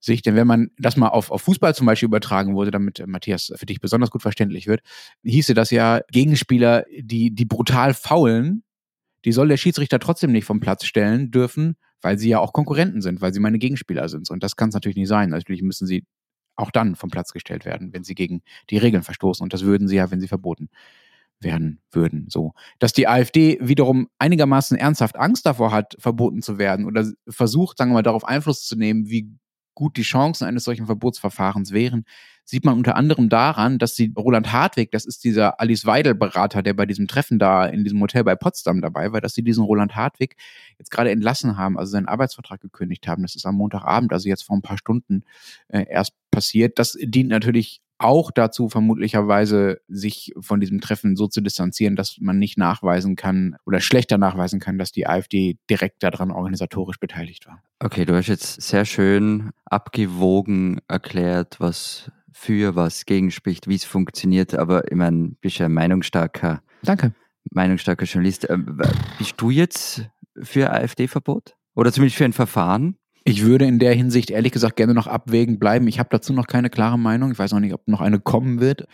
Sicht. 0.00 0.24
Denn 0.24 0.36
wenn 0.36 0.46
man 0.46 0.70
das 0.78 0.96
mal 0.96 1.08
auf, 1.08 1.30
auf 1.30 1.42
Fußball 1.42 1.74
zum 1.74 1.86
Beispiel 1.86 2.06
übertragen 2.06 2.56
würde, 2.56 2.70
damit 2.70 3.00
äh, 3.00 3.06
Matthias 3.06 3.52
für 3.54 3.66
dich 3.66 3.80
besonders 3.80 4.10
gut 4.10 4.22
verständlich 4.22 4.66
wird, 4.66 4.80
hieße 5.22 5.52
das 5.52 5.70
ja, 5.70 6.00
Gegenspieler, 6.10 6.84
die, 6.98 7.34
die 7.34 7.44
brutal 7.44 7.92
faulen, 7.92 8.62
die 9.26 9.32
soll 9.32 9.48
der 9.48 9.56
Schiedsrichter 9.56 9.98
trotzdem 9.98 10.32
nicht 10.32 10.44
vom 10.44 10.60
Platz 10.60 10.84
stellen 10.84 11.30
dürfen, 11.30 11.76
weil 12.04 12.18
sie 12.18 12.28
ja 12.28 12.38
auch 12.38 12.52
Konkurrenten 12.52 13.00
sind, 13.00 13.22
weil 13.22 13.32
sie 13.32 13.40
meine 13.40 13.58
Gegenspieler 13.58 14.08
sind. 14.10 14.30
Und 14.30 14.42
das 14.42 14.56
kann 14.56 14.68
es 14.68 14.74
natürlich 14.74 14.96
nicht 14.96 15.08
sein. 15.08 15.30
Natürlich 15.30 15.62
müssen 15.62 15.86
sie 15.86 16.04
auch 16.54 16.70
dann 16.70 16.96
vom 16.96 17.10
Platz 17.10 17.32
gestellt 17.32 17.64
werden, 17.64 17.94
wenn 17.94 18.04
sie 18.04 18.14
gegen 18.14 18.42
die 18.68 18.76
Regeln 18.76 19.02
verstoßen. 19.02 19.42
Und 19.42 19.54
das 19.54 19.64
würden 19.64 19.88
sie 19.88 19.96
ja, 19.96 20.10
wenn 20.10 20.20
sie 20.20 20.28
verboten 20.28 20.68
werden 21.40 21.80
würden. 21.90 22.26
So. 22.28 22.52
Dass 22.78 22.92
die 22.92 23.08
AfD 23.08 23.58
wiederum 23.60 24.08
einigermaßen 24.18 24.76
ernsthaft 24.76 25.16
Angst 25.16 25.46
davor 25.46 25.72
hat, 25.72 25.96
verboten 25.98 26.42
zu 26.42 26.58
werden 26.58 26.84
oder 26.84 27.10
versucht, 27.26 27.78
sagen 27.78 27.90
wir 27.90 27.94
mal, 27.94 28.02
darauf 28.02 28.24
Einfluss 28.24 28.66
zu 28.66 28.76
nehmen, 28.76 29.08
wie 29.08 29.30
gut 29.74 29.96
die 29.96 30.02
Chancen 30.02 30.44
eines 30.44 30.64
solchen 30.64 30.86
Verbotsverfahrens 30.86 31.72
wären, 31.72 32.04
sieht 32.44 32.64
man 32.64 32.76
unter 32.76 32.96
anderem 32.96 33.28
daran, 33.28 33.78
dass 33.78 33.96
sie 33.96 34.12
Roland 34.16 34.52
Hartwig, 34.52 34.90
das 34.90 35.04
ist 35.04 35.24
dieser 35.24 35.60
Alice 35.60 35.86
Weidel-Berater, 35.86 36.62
der 36.62 36.74
bei 36.74 36.86
diesem 36.86 37.08
Treffen 37.08 37.38
da 37.38 37.66
in 37.66 37.84
diesem 37.84 38.00
Hotel 38.00 38.24
bei 38.24 38.36
Potsdam 38.36 38.82
dabei 38.82 39.12
war, 39.12 39.20
dass 39.20 39.34
sie 39.34 39.42
diesen 39.42 39.64
Roland 39.64 39.96
Hartwig 39.96 40.36
jetzt 40.78 40.90
gerade 40.90 41.10
entlassen 41.10 41.56
haben, 41.56 41.78
also 41.78 41.92
seinen 41.92 42.08
Arbeitsvertrag 42.08 42.60
gekündigt 42.60 43.08
haben. 43.08 43.22
Das 43.22 43.34
ist 43.34 43.46
am 43.46 43.56
Montagabend, 43.56 44.12
also 44.12 44.28
jetzt 44.28 44.42
vor 44.42 44.56
ein 44.56 44.62
paar 44.62 44.78
Stunden 44.78 45.24
äh, 45.68 45.86
erst 45.88 46.12
passiert. 46.30 46.78
Das 46.78 46.96
dient 47.00 47.30
natürlich 47.30 47.80
auch 47.98 48.30
dazu, 48.30 48.68
vermutlicherweise 48.68 49.80
sich 49.88 50.32
von 50.40 50.60
diesem 50.60 50.80
Treffen 50.80 51.16
so 51.16 51.28
zu 51.28 51.40
distanzieren, 51.40 51.96
dass 51.96 52.18
man 52.20 52.38
nicht 52.38 52.58
nachweisen 52.58 53.16
kann 53.16 53.56
oder 53.64 53.80
schlechter 53.80 54.18
nachweisen 54.18 54.60
kann, 54.60 54.78
dass 54.78 54.92
die 54.92 55.06
AfD 55.06 55.58
direkt 55.70 56.02
daran 56.02 56.30
organisatorisch 56.30 56.98
beteiligt 56.98 57.46
war. 57.46 57.62
Okay, 57.78 58.04
du 58.04 58.14
hast 58.14 58.26
jetzt 58.26 58.60
sehr 58.60 58.84
schön 58.84 59.50
abgewogen 59.64 60.80
erklärt, 60.88 61.60
was 61.60 62.10
für, 62.34 62.74
was 62.74 63.06
gegenspricht, 63.06 63.68
wie 63.68 63.76
es 63.76 63.84
funktioniert, 63.84 64.54
aber 64.54 64.90
ich 64.90 64.96
meine, 64.96 65.30
bist 65.40 65.58
ja 65.58 65.66
ein 65.66 65.72
meinungsstarker, 65.72 66.62
Danke. 66.82 67.14
meinungsstarker 67.52 68.04
Journalist. 68.04 68.46
Ähm, 68.50 68.80
bist 69.18 69.34
du 69.36 69.50
jetzt 69.50 70.10
für 70.42 70.70
AfD-Verbot? 70.70 71.54
Oder 71.76 71.92
zumindest 71.92 72.18
für 72.18 72.24
ein 72.24 72.32
Verfahren? 72.32 72.96
Ich 73.22 73.44
würde 73.44 73.66
in 73.66 73.78
der 73.78 73.94
Hinsicht 73.94 74.30
ehrlich 74.30 74.52
gesagt 74.52 74.76
gerne 74.76 74.94
noch 74.94 75.06
abwägend 75.06 75.60
bleiben. 75.60 75.86
Ich 75.86 75.98
habe 76.00 76.08
dazu 76.10 76.32
noch 76.32 76.48
keine 76.48 76.70
klare 76.70 76.98
Meinung. 76.98 77.30
Ich 77.30 77.38
weiß 77.38 77.52
auch 77.52 77.60
nicht, 77.60 77.72
ob 77.72 77.86
noch 77.86 78.00
eine 78.00 78.18
kommen 78.18 78.60
wird. 78.60 78.86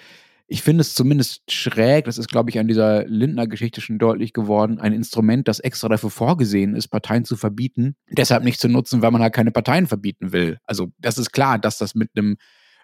Ich 0.46 0.62
finde 0.62 0.82
es 0.82 0.94
zumindest 0.94 1.50
schräg, 1.50 2.04
das 2.04 2.18
ist, 2.18 2.28
glaube 2.28 2.50
ich, 2.50 2.58
an 2.58 2.68
dieser 2.68 3.06
Lindner-Geschichte 3.06 3.80
schon 3.80 3.98
deutlich 3.98 4.32
geworden, 4.32 4.78
ein 4.78 4.92
Instrument, 4.92 5.48
das 5.48 5.60
extra 5.60 5.88
dafür 5.88 6.10
vorgesehen 6.10 6.74
ist, 6.74 6.88
Parteien 6.88 7.24
zu 7.24 7.36
verbieten, 7.36 7.94
deshalb 8.10 8.42
nicht 8.42 8.60
zu 8.60 8.68
nutzen, 8.68 9.00
weil 9.00 9.12
man 9.12 9.22
halt 9.22 9.32
keine 9.32 9.52
Parteien 9.52 9.86
verbieten 9.86 10.32
will. 10.32 10.58
Also 10.66 10.88
das 10.98 11.18
ist 11.18 11.32
klar, 11.32 11.58
dass 11.58 11.78
das 11.78 11.94
mit 11.94 12.10
einem 12.16 12.36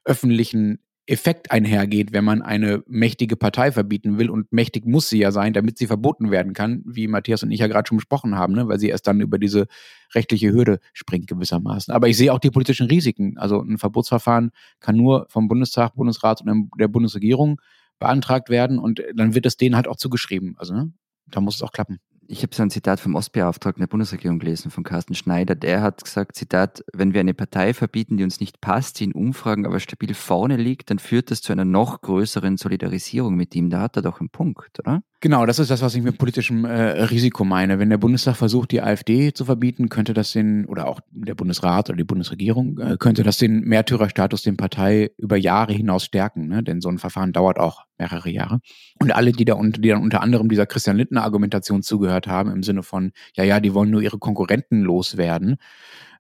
öffentlichen 0.07 0.79
Effekt 1.09 1.53
einhergeht, 1.53 2.13
wenn 2.13 2.25
man 2.25 2.43
eine 2.43 2.83
mächtige 2.89 3.37
Partei 3.37 3.71
verbieten 3.71 4.19
will. 4.19 4.29
Und 4.29 4.53
mächtig 4.53 4.87
muss 4.87 5.09
sie 5.09 5.19
ja 5.19 5.31
sein, 5.31 5.53
damit 5.53 5.79
sie 5.79 5.87
verboten 5.87 6.33
werden 6.33 6.53
kann, 6.53 6.83
wie 6.85 7.07
Matthias 7.07 7.45
und 7.45 7.53
ich 7.53 7.61
ja 7.61 7.69
gerade 7.69 7.87
schon 7.87 7.99
besprochen 7.99 8.35
haben, 8.35 8.55
ne? 8.55 8.67
weil 8.67 8.81
sie 8.81 8.89
erst 8.89 9.07
dann 9.07 9.21
über 9.21 9.39
diese 9.39 9.67
rechtliche 10.15 10.53
Hürde 10.53 10.81
springt 10.93 11.29
gewissermaßen. 11.29 11.95
Aber 11.95 12.09
ich 12.09 12.17
sehe 12.17 12.33
auch 12.33 12.41
die 12.41 12.51
politischen 12.51 12.89
Risiken. 12.89 13.39
Also 13.39 13.61
ein 13.61 13.79
Verbotsverfahren 13.79 14.51
kann 14.81 14.97
nur 14.97 15.27
vom 15.29 15.47
Bundestag, 15.47 15.95
Bundesrat 15.95 16.43
und 16.43 16.71
der 16.79 16.89
Bundesregierung 16.89 17.61
beantragt 18.01 18.51
werden 18.51 18.79
und 18.79 19.03
dann 19.15 19.35
wird 19.35 19.47
es 19.47 19.57
denen 19.57 19.77
halt 19.77 19.87
auch 19.87 19.97
zugeschrieben. 19.97 20.57
Also 20.59 20.75
ne? 20.75 20.93
da 21.27 21.41
muss 21.41 21.55
es 21.55 21.63
auch 21.63 21.73
klappen 21.73 22.01
ich 22.29 22.43
habe 22.43 22.55
so 22.55 22.63
ein 22.63 22.71
Zitat 22.71 23.01
vom 23.01 23.15
Ostbeauftragten 23.15 23.81
der 23.81 23.89
Bundesregierung 23.89 24.39
gelesen, 24.39 24.71
von 24.71 24.85
Carsten 24.85 25.15
Schneider. 25.15 25.55
Der 25.55 25.83
hat 25.83 26.05
gesagt, 26.05 26.37
Zitat, 26.37 26.85
wenn 26.93 27.13
wir 27.15 27.21
eine 27.21 27.35
Partei 27.35 27.75
verbieten, 27.75 28.17
die 28.17 28.25
uns 28.25 28.41
nicht 28.41 28.61
passt, 28.61 29.01
die 29.01 29.05
in 29.05 29.13
Umfragen 29.13 29.67
aber 29.67 29.81
stabil 29.81 30.15
vorne 30.15 30.57
liegt, 30.57 30.91
dann 30.91 30.99
führt 30.99 31.31
das 31.31 31.43
zu 31.43 31.53
einer 31.53 31.65
noch 31.65 32.01
größeren 32.01 32.57
Solidarisierung 32.57 33.35
mit 33.35 33.55
ihm. 33.55 33.71
Da 33.71 33.81
hat 33.83 33.97
er 33.97 34.03
doch 34.03 34.21
einen 34.21 34.31
Punkt, 34.31 34.79
oder? 34.81 35.03
Genau, 35.21 35.47
das 35.47 35.59
ist 35.59 35.71
das, 35.71 35.81
was 35.81 35.95
ich 35.95 36.03
mit 36.03 36.19
politischem 36.19 36.67
äh, 36.67 37.05
Risiko 37.05 37.43
meine. 37.45 37.79
Wenn 37.79 37.89
der 37.89 37.97
Bundestag 37.97 38.37
versucht, 38.37 38.71
die 38.71 38.83
AfD 38.83 39.33
zu 39.33 39.47
verbieten, 39.47 39.89
könnte 39.89 40.13
das 40.13 40.33
den, 40.33 40.67
oder 40.67 40.87
auch 40.87 41.01
der 41.11 41.35
Bundesrat 41.35 41.89
oder 41.89 41.97
die 41.97 42.05
Bundesregierung, 42.05 42.79
äh, 42.79 42.97
könnte 42.99 43.23
das 43.23 43.39
den 43.39 43.63
Märtyrerstatus 43.63 44.43
der 44.43 44.53
Partei 44.53 45.11
über 45.17 45.39
Jahre 45.39 45.73
hinaus 45.73 46.05
stärken. 46.05 46.49
Ne? 46.49 46.63
Denn 46.63 46.83
so 46.83 46.91
ein 46.91 46.99
Verfahren 46.99 47.33
dauert 47.33 47.59
auch 47.59 47.87
mehrere 47.99 48.29
Jahre. 48.29 48.61
Und 49.01 49.11
alle, 49.11 49.33
die, 49.33 49.47
da, 49.47 49.59
die 49.59 49.89
dann 49.89 50.03
unter 50.03 50.21
anderem 50.21 50.51
dieser 50.51 50.67
Christian 50.67 50.99
Lindner 50.99 51.23
Argumentation 51.23 51.83
zugehört 51.83 52.27
haben, 52.27 52.51
im 52.51 52.63
Sinne 52.63 52.83
von, 52.83 53.13
ja, 53.35 53.45
ja, 53.45 53.59
die 53.59 53.73
wollen 53.73 53.91
nur 53.91 54.03
ihre 54.03 54.19
Konkurrenten 54.19 54.83
loswerden, 54.83 55.57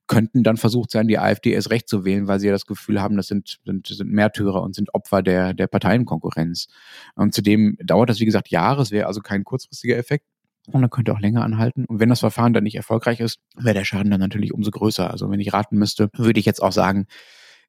könnten 0.06 0.42
dann 0.42 0.56
versucht 0.56 0.90
sein, 0.90 1.08
die 1.08 1.18
AfD 1.18 1.50
erst 1.50 1.70
recht 1.70 1.88
zu 1.88 2.04
wählen, 2.04 2.28
weil 2.28 2.38
sie 2.38 2.46
ja 2.46 2.52
das 2.52 2.66
Gefühl 2.66 3.00
haben, 3.00 3.16
das 3.16 3.26
sind, 3.26 3.58
sind, 3.64 3.86
sind 3.86 4.10
Märtyrer 4.10 4.62
und 4.62 4.74
sind 4.74 4.94
Opfer 4.94 5.22
der, 5.22 5.54
der 5.54 5.66
Parteienkonkurrenz. 5.66 6.68
Und 7.14 7.34
zudem 7.34 7.76
dauert 7.82 8.10
das, 8.10 8.20
wie 8.20 8.24
gesagt, 8.24 8.48
Jahre. 8.48 8.82
Es 8.82 8.90
wäre 8.90 9.06
also 9.06 9.20
kein 9.20 9.44
kurzfristiger 9.44 9.96
Effekt. 9.96 10.26
Und 10.68 10.80
dann 10.80 10.90
könnte 10.90 11.12
auch 11.12 11.20
länger 11.20 11.44
anhalten. 11.44 11.84
Und 11.84 12.00
wenn 12.00 12.08
das 12.08 12.20
Verfahren 12.20 12.52
dann 12.52 12.64
nicht 12.64 12.74
erfolgreich 12.74 13.20
ist, 13.20 13.38
wäre 13.56 13.74
der 13.74 13.84
Schaden 13.84 14.10
dann 14.10 14.20
natürlich 14.20 14.52
umso 14.52 14.70
größer. 14.70 15.10
Also 15.10 15.30
wenn 15.30 15.40
ich 15.40 15.52
raten 15.52 15.76
müsste, 15.76 16.08
würde 16.16 16.40
ich 16.40 16.46
jetzt 16.46 16.62
auch 16.62 16.72
sagen, 16.72 17.06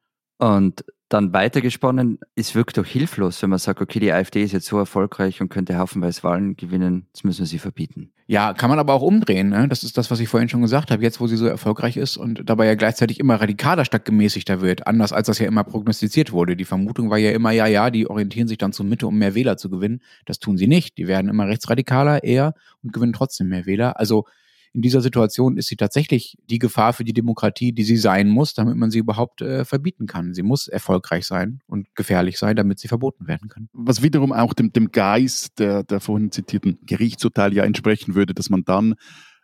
Und 0.40 0.84
dann 1.10 1.32
weitergesponnen, 1.32 2.20
es 2.36 2.54
wirkt 2.54 2.78
doch 2.78 2.86
hilflos, 2.86 3.42
wenn 3.42 3.50
man 3.50 3.58
sagt, 3.58 3.80
okay, 3.80 3.98
die 3.98 4.12
AfD 4.12 4.44
ist 4.44 4.52
jetzt 4.52 4.66
so 4.66 4.78
erfolgreich 4.78 5.40
und 5.40 5.48
könnte 5.48 5.76
haufenweise 5.76 6.22
Wahlen 6.22 6.56
gewinnen, 6.56 7.06
jetzt 7.08 7.24
müssen 7.24 7.40
wir 7.40 7.46
sie 7.46 7.58
verbieten. 7.58 8.12
Ja, 8.28 8.54
kann 8.54 8.70
man 8.70 8.78
aber 8.78 8.94
auch 8.94 9.02
umdrehen. 9.02 9.48
Ne? 9.48 9.66
Das 9.66 9.82
ist 9.82 9.98
das, 9.98 10.12
was 10.12 10.20
ich 10.20 10.28
vorhin 10.28 10.48
schon 10.48 10.62
gesagt 10.62 10.92
habe. 10.92 11.02
Jetzt, 11.02 11.20
wo 11.20 11.26
sie 11.26 11.36
so 11.36 11.46
erfolgreich 11.46 11.96
ist 11.96 12.16
und 12.16 12.48
dabei 12.48 12.66
ja 12.66 12.76
gleichzeitig 12.76 13.18
immer 13.18 13.40
radikaler 13.40 13.84
statt 13.84 14.04
gemäßigter 14.04 14.60
wird, 14.60 14.86
anders 14.86 15.12
als 15.12 15.26
das 15.26 15.40
ja 15.40 15.48
immer 15.48 15.64
prognostiziert 15.64 16.30
wurde. 16.30 16.54
Die 16.54 16.64
Vermutung 16.64 17.10
war 17.10 17.18
ja 17.18 17.32
immer, 17.32 17.50
ja, 17.50 17.66
ja, 17.66 17.90
die 17.90 18.08
orientieren 18.08 18.46
sich 18.46 18.58
dann 18.58 18.72
zur 18.72 18.86
Mitte, 18.86 19.08
um 19.08 19.18
mehr 19.18 19.34
Wähler 19.34 19.56
zu 19.56 19.68
gewinnen. 19.68 20.00
Das 20.26 20.38
tun 20.38 20.56
sie 20.56 20.68
nicht. 20.68 20.96
Die 20.96 21.08
werden 21.08 21.28
immer 21.28 21.48
rechtsradikaler 21.48 22.22
eher 22.22 22.54
und 22.84 22.92
gewinnen 22.92 23.12
trotzdem 23.12 23.48
mehr 23.48 23.66
Wähler. 23.66 23.98
Also 23.98 24.26
in 24.72 24.82
dieser 24.82 25.00
Situation 25.00 25.56
ist 25.56 25.68
sie 25.68 25.76
tatsächlich 25.76 26.36
die 26.48 26.58
Gefahr 26.58 26.92
für 26.92 27.04
die 27.04 27.12
Demokratie, 27.12 27.72
die 27.72 27.82
sie 27.82 27.96
sein 27.96 28.28
muss, 28.28 28.54
damit 28.54 28.76
man 28.76 28.90
sie 28.90 28.98
überhaupt 28.98 29.42
äh, 29.42 29.64
verbieten 29.64 30.06
kann. 30.06 30.32
Sie 30.34 30.42
muss 30.42 30.68
erfolgreich 30.68 31.26
sein 31.26 31.60
und 31.66 31.94
gefährlich 31.94 32.38
sein, 32.38 32.56
damit 32.56 32.78
sie 32.78 32.88
verboten 32.88 33.26
werden 33.26 33.48
kann. 33.48 33.68
Was 33.72 34.02
wiederum 34.02 34.32
auch 34.32 34.54
dem, 34.54 34.72
dem 34.72 34.92
Geist 34.92 35.58
der, 35.58 35.82
der 35.82 36.00
vorhin 36.00 36.30
zitierten 36.30 36.78
Gerichtsurteile 36.82 37.54
ja 37.54 37.64
entsprechen 37.64 38.14
würde, 38.14 38.34
dass 38.34 38.50
man 38.50 38.64
dann 38.64 38.94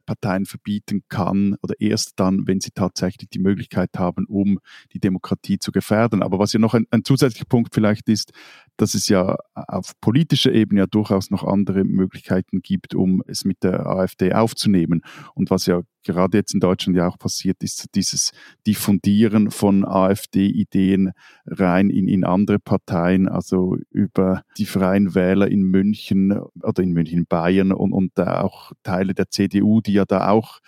Parteien 0.06 0.46
verbieten 0.46 1.02
kann 1.08 1.56
oder 1.62 1.74
erst 1.80 2.12
dann, 2.16 2.46
wenn 2.46 2.60
sie 2.60 2.70
tatsächlich 2.70 3.28
die 3.28 3.40
Möglichkeit 3.40 3.90
haben, 3.96 4.26
um 4.26 4.60
die 4.92 5.00
Demokratie 5.00 5.58
zu 5.58 5.72
gefährden. 5.72 6.22
Aber 6.22 6.38
was 6.38 6.52
ja 6.52 6.60
noch 6.60 6.74
ein, 6.74 6.86
ein 6.90 7.04
zusätzlicher 7.04 7.44
Punkt 7.44 7.74
vielleicht 7.74 8.08
ist, 8.08 8.32
dass 8.76 8.94
es 8.94 9.08
ja 9.08 9.36
auf 9.54 9.92
politischer 10.00 10.52
Ebene 10.52 10.80
ja 10.80 10.86
durchaus 10.86 11.30
noch 11.30 11.44
andere 11.44 11.84
Möglichkeiten 11.84 12.60
gibt, 12.62 12.94
um 12.94 13.22
es 13.26 13.44
mit 13.44 13.62
der 13.62 13.86
AfD 13.86 14.32
aufzunehmen. 14.32 15.02
Und 15.34 15.50
was 15.50 15.66
ja 15.66 15.82
gerade 16.04 16.38
jetzt 16.38 16.54
in 16.54 16.60
Deutschland 16.60 16.96
ja 16.96 17.08
auch 17.08 17.18
passiert, 17.18 17.62
ist 17.62 17.94
dieses 17.94 18.32
Diffundieren 18.66 19.50
von 19.50 19.84
AfD-Ideen 19.84 21.12
rein 21.46 21.90
in, 21.90 22.08
in 22.08 22.24
andere 22.24 22.58
Parteien, 22.58 23.28
also 23.28 23.76
über 23.90 24.42
die 24.56 24.66
Freien 24.66 25.14
Wähler 25.14 25.48
in 25.48 25.62
München 25.62 26.38
oder 26.62 26.82
in 26.82 26.92
München, 26.92 27.26
Bayern 27.26 27.72
und, 27.72 27.92
und 27.92 28.18
auch 28.20 28.72
Teile 28.82 29.14
der 29.14 29.30
CDU, 29.30 29.80
die 29.80 29.94
ja 29.94 30.04
da 30.04 30.28
auch 30.28 30.60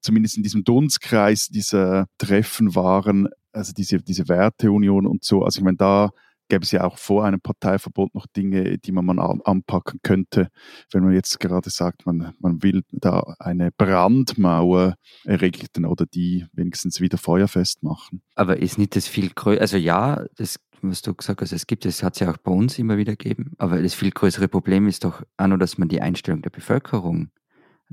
zumindest 0.00 0.36
in 0.36 0.42
diesem 0.42 0.64
Dunstkreis 0.64 1.48
dieser 1.48 2.06
Treffen 2.18 2.74
waren, 2.74 3.28
also 3.52 3.72
diese, 3.72 3.98
diese 3.98 4.28
Werteunion 4.28 5.06
und 5.06 5.24
so. 5.24 5.42
Also 5.44 5.58
ich 5.58 5.64
meine, 5.64 5.76
da 5.76 6.10
gäbe 6.48 6.64
es 6.64 6.70
ja 6.72 6.84
auch 6.84 6.98
vor 6.98 7.24
einem 7.24 7.40
Parteiverbot 7.40 8.14
noch 8.14 8.26
Dinge, 8.26 8.78
die 8.78 8.92
man 8.92 9.18
anpacken 9.18 10.00
könnte, 10.02 10.48
wenn 10.90 11.02
man 11.02 11.12
jetzt 11.12 11.40
gerade 11.40 11.70
sagt, 11.70 12.06
man, 12.06 12.34
man 12.38 12.62
will 12.62 12.82
da 12.90 13.34
eine 13.38 13.70
Brandmauer 13.72 14.94
errichten 15.24 15.84
oder 15.84 16.06
die 16.06 16.46
wenigstens 16.52 17.00
wieder 17.00 17.18
feuerfest 17.18 17.82
machen. 17.82 18.22
Aber 18.34 18.58
ist 18.58 18.78
nicht 18.78 18.96
das 18.96 19.08
viel 19.08 19.30
größer, 19.30 19.60
also 19.60 19.76
ja, 19.76 20.24
das 20.36 20.58
was 20.84 21.00
du 21.00 21.14
gesagt 21.14 21.40
hast, 21.40 21.52
es 21.52 21.68
gibt, 21.68 21.86
es 21.86 22.02
hat 22.02 22.14
es 22.14 22.20
ja 22.20 22.32
auch 22.32 22.38
bei 22.38 22.50
uns 22.50 22.76
immer 22.76 22.96
wieder 22.96 23.12
gegeben, 23.12 23.52
aber 23.58 23.80
das 23.80 23.94
viel 23.94 24.10
größere 24.10 24.48
Problem 24.48 24.88
ist 24.88 25.04
doch 25.04 25.22
auch 25.36 25.46
nur, 25.46 25.56
dass 25.56 25.78
man 25.78 25.88
die 25.88 26.00
Einstellung 26.00 26.42
der 26.42 26.50
Bevölkerung 26.50 27.30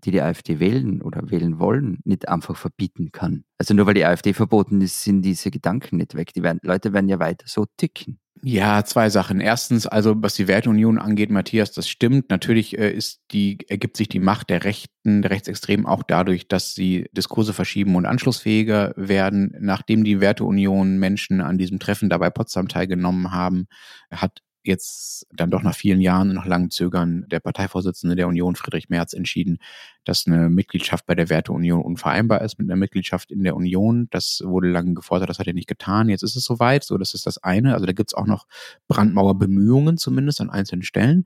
die 0.04 0.12
die 0.12 0.22
AfD 0.22 0.60
wählen 0.60 1.02
oder 1.02 1.30
wählen 1.30 1.60
wollen, 1.60 2.00
nicht 2.04 2.28
einfach 2.30 2.56
verbieten 2.56 3.12
kann. 3.12 3.44
Also 3.58 3.74
nur 3.74 3.86
weil 3.86 3.94
die 3.94 4.06
AfD 4.06 4.34
verboten 4.34 4.82
ist, 4.82 5.04
sind 5.04 5.22
diese 5.22 5.52
Gedanken 5.52 5.98
nicht 5.98 6.16
weg. 6.16 6.34
Die 6.34 6.44
werden, 6.44 6.60
Leute 6.64 6.94
werden 6.94 7.10
ja 7.10 7.20
weiter 7.20 7.46
so 7.48 7.66
ticken. 7.78 8.20
Ja, 8.42 8.86
zwei 8.86 9.10
Sachen. 9.10 9.42
Erstens, 9.42 9.86
also 9.86 10.16
was 10.18 10.36
die 10.36 10.48
Werteunion 10.48 10.98
angeht, 10.98 11.30
Matthias, 11.30 11.72
das 11.74 11.90
stimmt. 11.90 12.30
Natürlich 12.30 12.78
äh, 12.78 12.90
ist 12.92 13.22
die, 13.32 13.58
ergibt 13.68 13.98
sich 13.98 14.08
die 14.08 14.20
Macht 14.20 14.50
der 14.50 14.64
Rechten, 14.64 15.22
der 15.22 15.32
Rechtsextremen 15.32 15.86
auch 15.86 16.04
dadurch, 16.04 16.48
dass 16.48 16.74
sie 16.74 17.10
Diskurse 17.12 17.52
verschieben 17.54 17.96
und 17.96 18.06
anschlussfähiger 18.06 18.94
werden. 18.96 19.54
Nachdem 19.60 20.06
die 20.06 20.22
Werteunion 20.22 21.00
Menschen 21.00 21.42
an 21.42 21.58
diesem 21.58 21.80
Treffen 21.80 22.10
dabei 22.10 22.30
Potsdam 22.30 22.70
teilgenommen 22.70 23.32
haben, 23.32 23.68
hat 24.10 24.42
jetzt 24.70 25.28
dann 25.34 25.52
doch 25.52 25.62
nach 25.62 25.76
vielen 25.76 26.00
Jahren 26.00 26.30
und 26.30 26.36
nach 26.36 26.46
langem 26.46 26.70
Zögern 26.70 27.26
der 27.28 27.42
Parteivorsitzende 27.42 28.16
der 28.16 28.28
Union, 28.28 28.56
Friedrich 28.56 28.90
Merz, 28.90 29.14
entschieden, 29.14 29.58
dass 30.06 30.26
eine 30.26 30.50
Mitgliedschaft 30.50 31.06
bei 31.06 31.14
der 31.14 31.30
Werteunion 31.30 31.82
unvereinbar 31.82 32.42
ist 32.42 32.58
mit 32.58 32.68
einer 32.68 32.78
Mitgliedschaft 32.78 33.32
in 33.32 33.44
der 33.44 33.56
Union. 33.56 34.08
Das 34.12 34.42
wurde 34.44 34.70
lange 34.70 34.94
gefordert, 34.94 35.30
das 35.30 35.40
hat 35.40 35.48
er 35.48 35.54
nicht 35.54 35.68
getan. 35.68 36.10
Jetzt 36.10 36.24
ist 36.24 36.36
es 36.36 36.46
soweit, 36.46 36.84
so 36.84 36.98
das 36.98 37.14
ist 37.14 37.26
das 37.26 37.38
eine. 37.44 37.74
Also 37.74 37.86
da 37.86 37.92
gibt 37.92 38.12
es 38.12 38.14
auch 38.14 38.26
noch 38.26 38.48
Brandmauerbemühungen 38.88 39.98
zumindest 39.98 40.42
an 40.42 40.50
einzelnen 40.50 40.84
Stellen. 40.84 41.26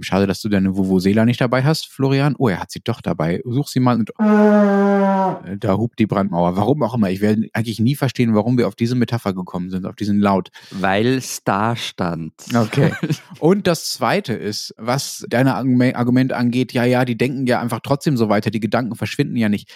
Schade, 0.00 0.26
dass 0.26 0.40
du 0.40 0.48
deine 0.48 0.76
Vuvuzela 0.76 1.24
nicht 1.24 1.40
dabei 1.40 1.62
hast, 1.62 1.86
Florian. 1.86 2.34
Oh, 2.38 2.48
er 2.48 2.60
hat 2.60 2.70
sie 2.70 2.80
doch 2.82 3.00
dabei. 3.00 3.42
Such 3.44 3.68
sie 3.68 3.80
mal 3.80 3.98
und 3.98 4.10
äh, 4.18 5.56
da 5.58 5.76
hupt 5.76 5.98
die 5.98 6.06
Brandmauer. 6.06 6.56
Warum 6.56 6.82
auch 6.82 6.94
immer. 6.94 7.10
Ich 7.10 7.20
werde 7.20 7.48
eigentlich 7.52 7.78
nie 7.78 7.94
verstehen, 7.94 8.34
warum 8.34 8.58
wir 8.58 8.66
auf 8.66 8.74
diese 8.74 8.94
Metapher 8.94 9.34
gekommen 9.34 9.70
sind, 9.70 9.86
auf 9.86 9.94
diesen 9.94 10.18
Laut. 10.18 10.50
Weil 10.70 11.06
es 11.06 11.44
da 11.44 11.76
stand. 11.76 12.32
Okay. 12.54 12.83
Und 13.38 13.66
das 13.66 13.90
zweite 13.90 14.34
ist, 14.34 14.74
was 14.78 15.24
deine 15.28 15.54
Argument 15.54 16.32
angeht, 16.32 16.72
ja, 16.72 16.84
ja, 16.84 17.04
die 17.04 17.16
denken 17.16 17.46
ja 17.46 17.60
einfach 17.60 17.80
trotzdem 17.80 18.16
so 18.16 18.28
weiter, 18.28 18.50
die 18.50 18.60
Gedanken 18.60 18.94
verschwinden 18.94 19.36
ja 19.36 19.48
nicht. 19.48 19.72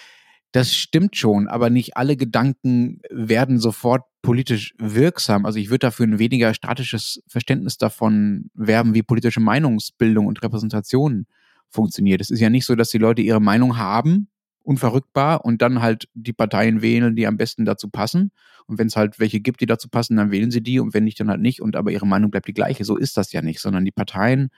Das 0.52 0.74
stimmt 0.74 1.16
schon, 1.16 1.46
aber 1.46 1.68
nicht 1.68 1.96
alle 1.96 2.16
Gedanken 2.16 3.00
werden 3.10 3.58
sofort 3.58 4.04
politisch 4.22 4.74
wirksam. 4.78 5.44
Also 5.44 5.58
ich 5.58 5.68
würde 5.68 5.80
dafür 5.80 6.06
ein 6.06 6.18
weniger 6.18 6.54
statisches 6.54 7.22
Verständnis 7.28 7.76
davon 7.76 8.50
werben, 8.54 8.94
wie 8.94 9.02
politische 9.02 9.40
Meinungsbildung 9.40 10.26
und 10.26 10.42
Repräsentation 10.42 11.26
funktioniert. 11.68 12.22
Es 12.22 12.30
ist 12.30 12.40
ja 12.40 12.48
nicht 12.48 12.64
so, 12.64 12.74
dass 12.74 12.88
die 12.90 12.98
Leute 12.98 13.20
ihre 13.20 13.40
Meinung 13.40 13.76
haben, 13.76 14.28
unverrückbar, 14.68 15.46
und 15.46 15.62
dann 15.62 15.80
halt 15.80 16.08
die 16.12 16.34
Parteien 16.34 16.82
wählen, 16.82 17.16
die 17.16 17.26
am 17.26 17.38
besten 17.38 17.64
dazu 17.64 17.88
passen. 17.88 18.32
Und 18.66 18.78
wenn 18.78 18.88
es 18.88 18.96
halt 18.96 19.18
welche 19.18 19.40
gibt, 19.40 19.62
die 19.62 19.66
dazu 19.66 19.88
passen, 19.88 20.16
dann 20.16 20.30
wählen 20.30 20.50
sie 20.50 20.62
die 20.62 20.78
und 20.78 20.92
wenn 20.92 21.04
nicht, 21.04 21.18
dann 21.18 21.30
halt 21.30 21.40
nicht. 21.40 21.62
Und 21.62 21.74
aber 21.74 21.90
ihre 21.90 22.06
Meinung 22.06 22.30
bleibt 22.30 22.48
die 22.48 22.52
gleiche. 22.52 22.84
So 22.84 22.96
ist 22.96 23.16
das 23.16 23.32
ja 23.32 23.40
nicht, 23.40 23.60
sondern 23.60 23.86
die 23.86 23.90
Parteien 23.90 24.50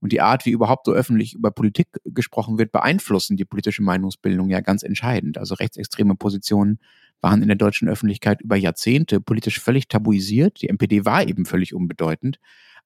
und 0.00 0.12
die 0.12 0.20
Art, 0.20 0.44
wie 0.44 0.50
überhaupt 0.50 0.84
so 0.84 0.92
öffentlich 0.92 1.34
über 1.34 1.50
Politik 1.50 1.86
gesprochen 2.04 2.58
wird, 2.58 2.72
beeinflussen 2.72 3.38
die 3.38 3.46
politische 3.46 3.82
Meinungsbildung 3.82 4.50
ja 4.50 4.60
ganz 4.60 4.82
entscheidend. 4.82 5.38
Also 5.38 5.54
rechtsextreme 5.54 6.14
Positionen 6.14 6.78
waren 7.22 7.40
in 7.40 7.48
der 7.48 7.56
deutschen 7.56 7.88
Öffentlichkeit 7.88 8.42
über 8.42 8.56
Jahrzehnte 8.56 9.18
politisch 9.18 9.60
völlig 9.60 9.88
tabuisiert. 9.88 10.60
Die 10.60 10.68
NPD 10.68 11.06
war 11.06 11.26
eben 11.26 11.46
völlig 11.46 11.74
unbedeutend. 11.74 12.38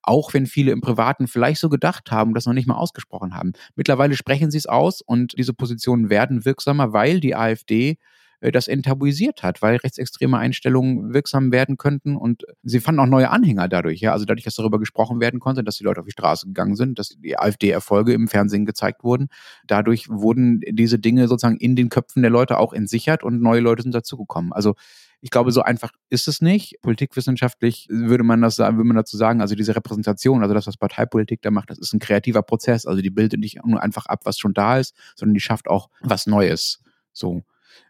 Auch 0.03 0.33
wenn 0.35 0.47
viele 0.47 0.73
im 0.73 0.81
Privaten 0.81 1.27
vielleicht 1.27 1.61
so 1.61 1.69
gedacht 1.69 2.11
haben, 2.11 2.35
das 2.35 2.47
noch 2.47 2.55
nicht 2.55 2.69
mal 2.69 2.77
ausgesprochen 2.77 3.35
haben. 3.35 3.53
Mittlerweile 3.75 4.15
sprechen 4.15 4.51
sie 4.51 4.59
es 4.59 4.67
aus 4.67 5.03
und 5.03 5.37
diese 5.39 5.53
Positionen 5.53 6.11
werden 6.11 6.45
wirksamer, 6.45 6.93
weil 6.93 7.21
die 7.21 7.35
AfD 7.35 7.99
äh, 8.41 8.53
das 8.53 8.69
enttabuisiert 8.69 9.43
hat, 9.43 9.63
weil 9.63 9.77
rechtsextreme 9.77 10.39
Einstellungen 10.39 11.13
wirksam 11.13 11.53
werden 11.53 11.77
könnten 11.77 12.17
und 12.17 12.45
sie 12.63 12.81
fanden 12.81 13.01
auch 13.01 13.07
neue 13.07 13.31
Anhänger 13.31 13.69
dadurch, 13.69 14.01
ja, 14.01 14.13
also 14.13 14.25
dadurch, 14.25 14.45
dass 14.45 14.55
darüber 14.55 14.79
gesprochen 14.79 15.21
werden 15.21 15.41
konnte, 15.41 15.65
dass 15.65 15.77
die 15.77 15.85
Leute 15.85 16.01
auf 16.01 16.07
die 16.07 16.13
Straße 16.13 16.47
gegangen 16.47 16.77
sind, 16.77 16.99
dass 16.99 17.09
die 17.19 17.39
AfD-Erfolge 17.39 18.13
im 18.13 18.29
Fernsehen 18.29 18.67
gezeigt 18.67 19.03
wurden. 19.05 19.29
Dadurch 19.67 20.09
wurden 20.09 20.61
diese 20.71 20.99
Dinge 20.99 21.29
sozusagen 21.29 21.59
in 21.59 21.77
den 21.77 21.89
Köpfen 21.89 22.23
der 22.23 22.31
Leute 22.31 22.59
auch 22.59 22.73
entsichert 22.73 23.25
und 23.25 23.41
neue 23.41 23.61
Leute 23.61 23.83
sind 23.83 23.95
dazugekommen. 23.95 24.53
Also 24.53 24.75
ich 25.21 25.31
glaube, 25.31 25.51
so 25.51 25.63
einfach 25.63 25.91
ist 26.11 26.29
es 26.29 26.41
nicht. 26.41 26.77
Politikwissenschaftlich 26.83 27.89
würde 27.91 28.25
man 28.25 28.41
das 28.41 28.59
würde 28.59 28.85
man 28.85 28.97
dazu 28.97 29.17
sagen, 29.17 29.41
also 29.41 29.55
diese 29.55 29.75
Repräsentation, 29.75 30.43
also 30.43 30.55
das, 30.55 30.67
was 30.67 30.77
Parteipolitik 30.77 31.43
da 31.43 31.51
macht, 31.51 31.71
das 31.71 31.79
ist 31.79 31.93
ein 31.93 31.99
kreativer 31.99 32.43
Prozess. 32.43 32.87
Also 32.87 33.03
die 33.03 33.11
bildet 33.11 33.41
nicht 33.41 33.59
nur 33.65 33.83
einfach 33.83 34.07
ab, 34.07 34.21
was 34.25 34.39
schon 34.39 34.55
da 34.55 34.79
ist, 34.79 34.95
sondern 35.17 35.35
die 35.35 35.41
schafft 35.41 35.69
auch 35.69 35.89
was 36.01 36.27
Neues. 36.27 36.81
So 37.13 37.43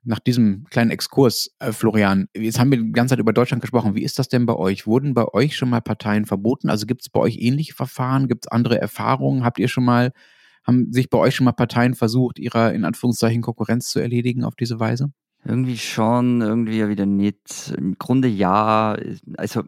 nach 0.05 0.19
diesem 0.19 0.65
kleinen 0.71 0.91
Exkurs, 0.91 1.55
äh, 1.59 1.73
Florian, 1.73 2.29
jetzt 2.35 2.59
haben 2.59 2.71
wir 2.71 2.79
die 2.79 2.93
ganze 2.93 3.13
Zeit 3.13 3.21
über 3.21 3.33
Deutschland 3.33 3.61
gesprochen. 3.61 3.95
Wie 3.95 4.03
ist 4.03 4.19
das 4.19 4.29
denn 4.29 4.47
bei 4.47 4.55
euch? 4.55 4.87
Wurden 4.87 5.15
bei 5.15 5.27
euch 5.27 5.57
schon 5.57 5.71
mal 5.71 5.81
Parteien 5.81 6.27
verboten? 6.27 6.71
Also 6.71 6.87
gibt 6.87 7.03
es 7.03 7.09
bei 7.09 7.21
euch 7.21 7.37
ähnliche 7.39 7.75
Verfahren? 7.75 8.29
Gibt 8.29 8.47
es 8.47 8.53
andere 8.53 8.81
Erfahrungen? 8.81 9.45
Habt 9.45 9.59
ihr 9.59 9.69
schon 9.69 9.85
mal, 9.85 10.13
haben 10.67 10.93
sich 10.93 11.11
bei 11.11 11.19
euch 11.19 11.35
schon 11.35 11.45
mal 11.45 11.53
Parteien 11.53 11.95
versucht, 11.95 12.39
ihrer 12.39 12.73
in 12.73 12.85
Anführungszeichen 12.85 13.43
Konkurrenz 13.43 13.91
zu 13.91 14.01
erledigen 14.01 14.45
auf 14.45 14.57
diese 14.57 14.81
Weise? 14.81 15.13
Irgendwie 15.49 15.79
schon, 15.79 16.43
irgendwie 16.43 16.79
ja 16.79 16.89
wieder 16.89 17.07
nicht. 17.07 17.73
Im 17.77 17.97
Grunde 17.99 18.29
ja. 18.29 18.97
Also 19.39 19.63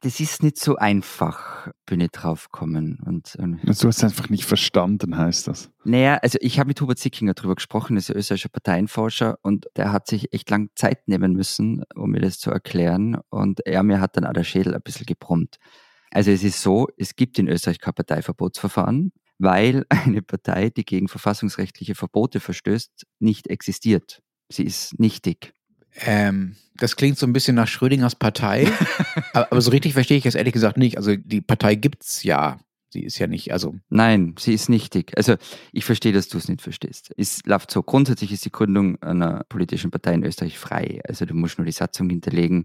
das 0.00 0.18
ist 0.18 0.42
nicht 0.42 0.58
so 0.58 0.76
einfach, 0.76 1.68
bin 1.86 2.00
ich 2.00 2.10
draufgekommen. 2.10 2.98
Und, 3.04 3.36
und 3.36 3.60
du 3.62 3.88
hast 3.88 4.02
einfach 4.02 4.28
nicht 4.28 4.44
verstanden, 4.44 5.16
heißt 5.16 5.46
das? 5.46 5.70
Naja, 5.84 6.16
also 6.16 6.38
ich 6.40 6.58
habe 6.58 6.68
mit 6.68 6.80
Hubert 6.80 6.98
Zickinger 6.98 7.34
darüber 7.34 7.54
gesprochen, 7.54 7.96
das 7.96 8.04
ist 8.04 8.10
ein 8.10 8.18
österreichischer 8.18 8.48
Parteienforscher 8.48 9.38
und 9.42 9.66
der 9.76 9.92
hat 9.92 10.06
sich 10.06 10.32
echt 10.32 10.48
lang 10.50 10.70
Zeit 10.74 11.06
nehmen 11.06 11.34
müssen, 11.34 11.84
um 11.94 12.10
mir 12.10 12.20
das 12.20 12.38
zu 12.38 12.50
erklären 12.50 13.18
und 13.28 13.60
er 13.66 13.82
mir 13.82 14.00
hat 14.00 14.16
dann 14.16 14.24
auch 14.24 14.32
der 14.32 14.44
Schädel 14.44 14.74
ein 14.74 14.82
bisschen 14.82 15.06
gebrummt. 15.06 15.58
Also 16.10 16.30
es 16.30 16.42
ist 16.42 16.62
so, 16.62 16.88
es 16.96 17.14
gibt 17.14 17.38
in 17.38 17.46
Österreich 17.46 17.78
kein 17.78 17.94
Parteiverbotsverfahren, 17.94 19.12
weil 19.38 19.84
eine 19.90 20.22
Partei, 20.22 20.70
die 20.70 20.84
gegen 20.84 21.08
verfassungsrechtliche 21.08 21.94
Verbote 21.94 22.40
verstößt, 22.40 23.06
nicht 23.18 23.48
existiert. 23.48 24.22
Sie 24.50 24.64
ist 24.64 24.98
nichtig. 24.98 25.54
Ähm, 25.96 26.56
das 26.76 26.96
klingt 26.96 27.18
so 27.18 27.26
ein 27.26 27.32
bisschen 27.32 27.56
nach 27.56 27.68
Schrödingers 27.68 28.16
Partei, 28.16 28.66
aber, 29.32 29.52
aber, 29.52 29.60
so 29.60 29.70
richtig 29.70 29.92
verstehe 29.94 30.18
ich 30.18 30.26
es 30.26 30.34
ehrlich 30.34 30.52
gesagt 30.52 30.76
nicht. 30.76 30.96
Also 30.96 31.14
die 31.16 31.40
Partei 31.40 31.74
gibt's 31.74 32.22
ja. 32.22 32.58
Sie 32.92 33.04
ist 33.04 33.18
ja 33.20 33.28
nicht, 33.28 33.52
also. 33.52 33.76
Nein, 33.88 34.34
sie 34.36 34.52
ist 34.52 34.68
nichtig. 34.68 35.12
Also 35.16 35.36
ich 35.72 35.84
verstehe, 35.84 36.12
dass 36.12 36.28
du 36.28 36.38
es 36.38 36.48
nicht 36.48 36.60
verstehst. 36.60 37.12
Es 37.16 37.44
läuft 37.46 37.70
so. 37.70 37.84
Grundsätzlich 37.84 38.32
ist 38.32 38.44
die 38.44 38.50
Gründung 38.50 39.00
einer 39.00 39.44
politischen 39.48 39.92
Partei 39.92 40.14
in 40.14 40.24
Österreich 40.24 40.58
frei. 40.58 41.00
Also 41.06 41.24
du 41.24 41.34
musst 41.34 41.58
nur 41.58 41.66
die 41.66 41.72
Satzung 41.72 42.10
hinterlegen. 42.10 42.64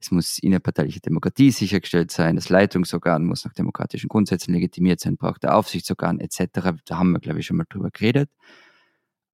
Es 0.00 0.10
muss 0.10 0.38
innerparteiliche 0.38 1.00
Demokratie 1.00 1.52
sichergestellt 1.52 2.10
sein. 2.10 2.34
Das 2.34 2.48
Leitungsorgan 2.48 3.24
muss 3.24 3.44
nach 3.44 3.52
demokratischen 3.52 4.08
Grundsätzen 4.08 4.54
legitimiert 4.54 4.98
sein, 4.98 5.16
braucht 5.16 5.44
der 5.44 5.54
Aufsichtsorgan 5.54 6.18
etc. 6.18 6.80
Da 6.86 6.98
haben 6.98 7.12
wir, 7.12 7.20
glaube 7.20 7.38
ich, 7.38 7.46
schon 7.46 7.58
mal 7.58 7.66
drüber 7.68 7.90
geredet. 7.92 8.30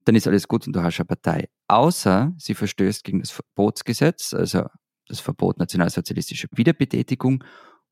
Dann 0.07 0.15
ist 0.15 0.25
alles 0.25 0.47
gut 0.47 0.65
und 0.65 0.73
du 0.73 0.81
hast 0.81 1.01
eine 1.01 1.05
Partei. 1.05 1.49
Außer 1.67 2.33
sie 2.37 2.53
verstößt 2.53 3.03
gegen 3.03 3.19
das 3.19 3.29
Verbotsgesetz, 3.29 4.33
also 4.33 4.63
das 5.09 5.19
Verbot 5.19 5.59
nationalsozialistischer 5.59 6.47
Wiederbetätigung 6.55 7.43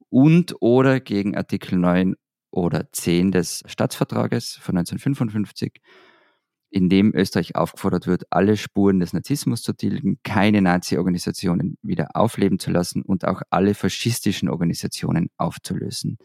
und 0.08 0.56
oder 0.62 1.02
gegen 1.02 1.36
Artikel 1.36 1.78
9 1.78 2.16
oder 2.52 2.90
10 2.90 3.34
des 3.34 3.64
Staatsvertrages 3.66 4.54
von 4.62 4.78
1955, 4.78 5.82
in 6.70 6.88
dem 6.88 7.14
Österreich 7.14 7.58
aufgefordert 7.58 8.08
wird, 8.08 8.24
alle 8.30 8.56
Spuren 8.56 9.02
des 9.02 9.12
Nazismus 9.12 9.62
zu 9.62 9.74
tilgen, 9.74 10.20
keine 10.24 10.62
Nazi-Organisationen 10.62 11.78
wieder 11.82 12.16
aufleben 12.16 12.60
zu 12.60 12.72
lassen 12.72 13.02
und 13.02 13.26
auch 13.26 13.42
alle 13.50 13.74
faschistischen 13.74 14.48
Organisationen 14.48 15.32
aufzulösen. 15.36 16.18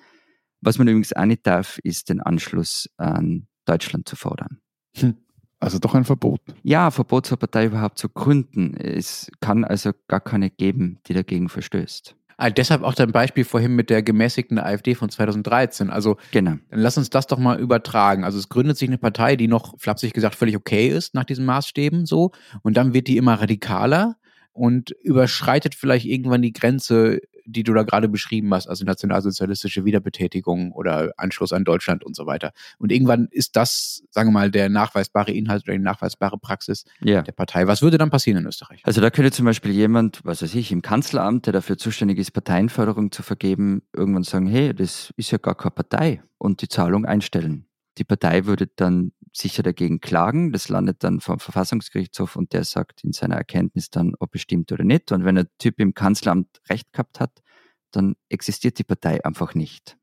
Was 0.60 0.78
man 0.78 0.86
übrigens 0.86 1.12
auch 1.14 1.24
nicht 1.24 1.48
darf, 1.48 1.80
ist 1.82 2.10
den 2.10 2.20
Anschluss 2.20 2.88
an 2.96 3.48
Deutschland 3.64 4.08
zu 4.08 4.14
fordern. 4.14 4.60
Hm. 4.94 5.16
Also 5.60 5.78
doch 5.78 5.94
ein 5.94 6.04
Verbot. 6.04 6.40
Ja, 6.62 6.90
Verbot 6.90 7.26
zur 7.26 7.38
Partei 7.38 7.66
überhaupt 7.66 7.98
zu 7.98 8.08
gründen. 8.08 8.74
Es 8.76 9.30
kann 9.40 9.64
also 9.64 9.92
gar 10.08 10.20
keine 10.20 10.50
geben, 10.50 10.98
die 11.06 11.12
dagegen 11.12 11.50
verstößt. 11.50 12.16
Ah, 12.38 12.48
deshalb 12.48 12.82
auch 12.82 12.94
dein 12.94 13.12
Beispiel 13.12 13.44
vorhin 13.44 13.76
mit 13.76 13.90
der 13.90 14.02
gemäßigten 14.02 14.58
AfD 14.58 14.94
von 14.94 15.10
2013. 15.10 15.90
Also 15.90 16.16
genau. 16.30 16.52
dann 16.70 16.80
lass 16.80 16.96
uns 16.96 17.10
das 17.10 17.26
doch 17.26 17.38
mal 17.38 17.60
übertragen. 17.60 18.24
Also 18.24 18.38
es 18.38 18.48
gründet 18.48 18.78
sich 18.78 18.88
eine 18.88 18.96
Partei, 18.96 19.36
die 19.36 19.46
noch 19.46 19.78
flapsig 19.78 20.14
gesagt 20.14 20.34
völlig 20.34 20.56
okay 20.56 20.88
ist 20.88 21.12
nach 21.12 21.24
diesen 21.24 21.44
Maßstäben 21.44 22.06
so 22.06 22.30
und 22.62 22.78
dann 22.78 22.94
wird 22.94 23.08
die 23.08 23.18
immer 23.18 23.34
radikaler 23.34 24.16
und 24.52 24.92
überschreitet 25.02 25.74
vielleicht 25.74 26.06
irgendwann 26.06 26.40
die 26.40 26.54
Grenze 26.54 27.20
die 27.52 27.62
du 27.62 27.72
da 27.72 27.82
gerade 27.82 28.08
beschrieben 28.08 28.52
hast, 28.54 28.66
also 28.66 28.84
nationalsozialistische 28.84 29.84
Wiederbetätigung 29.84 30.72
oder 30.72 31.12
Anschluss 31.16 31.52
an 31.52 31.64
Deutschland 31.64 32.04
und 32.04 32.16
so 32.16 32.26
weiter. 32.26 32.52
Und 32.78 32.92
irgendwann 32.92 33.28
ist 33.30 33.56
das, 33.56 34.02
sagen 34.10 34.30
wir 34.30 34.34
mal, 34.34 34.50
der 34.50 34.68
nachweisbare 34.68 35.32
Inhalt 35.32 35.64
oder 35.64 35.72
die 35.72 35.82
nachweisbare 35.82 36.38
Praxis 36.38 36.84
ja. 37.00 37.22
der 37.22 37.32
Partei. 37.32 37.66
Was 37.66 37.82
würde 37.82 37.98
dann 37.98 38.10
passieren 38.10 38.38
in 38.38 38.46
Österreich? 38.46 38.80
Also 38.84 39.00
da 39.00 39.10
könnte 39.10 39.32
zum 39.32 39.44
Beispiel 39.44 39.72
jemand, 39.72 40.24
was 40.24 40.42
weiß 40.42 40.54
ich, 40.54 40.72
im 40.72 40.82
Kanzleramt, 40.82 41.46
der 41.46 41.52
dafür 41.52 41.78
zuständig 41.78 42.18
ist, 42.18 42.30
Parteienförderung 42.32 43.12
zu 43.12 43.22
vergeben, 43.22 43.82
irgendwann 43.94 44.22
sagen, 44.22 44.46
hey, 44.46 44.74
das 44.74 45.12
ist 45.16 45.30
ja 45.30 45.38
gar 45.38 45.54
keine 45.54 45.72
Partei 45.72 46.22
und 46.38 46.62
die 46.62 46.68
Zahlung 46.68 47.04
einstellen. 47.04 47.66
Die 47.98 48.04
Partei 48.04 48.46
würde 48.46 48.68
dann 48.76 49.12
sicher 49.32 49.62
dagegen 49.62 50.00
klagen. 50.00 50.52
Das 50.52 50.68
landet 50.68 51.02
dann 51.04 51.20
vom 51.20 51.38
Verfassungsgerichtshof 51.38 52.36
und 52.36 52.52
der 52.52 52.64
sagt 52.64 53.04
in 53.04 53.12
seiner 53.12 53.36
Erkenntnis 53.36 53.90
dann, 53.90 54.14
ob 54.18 54.34
es 54.34 54.42
stimmt 54.42 54.72
oder 54.72 54.84
nicht. 54.84 55.12
Und 55.12 55.24
wenn 55.24 55.36
der 55.36 55.46
Typ 55.58 55.80
im 55.80 55.94
Kanzleramt 55.94 56.60
recht 56.68 56.92
gehabt 56.92 57.20
hat, 57.20 57.42
dann 57.90 58.16
existiert 58.28 58.78
die 58.78 58.84
Partei 58.84 59.24
einfach 59.24 59.54
nicht. 59.54 59.96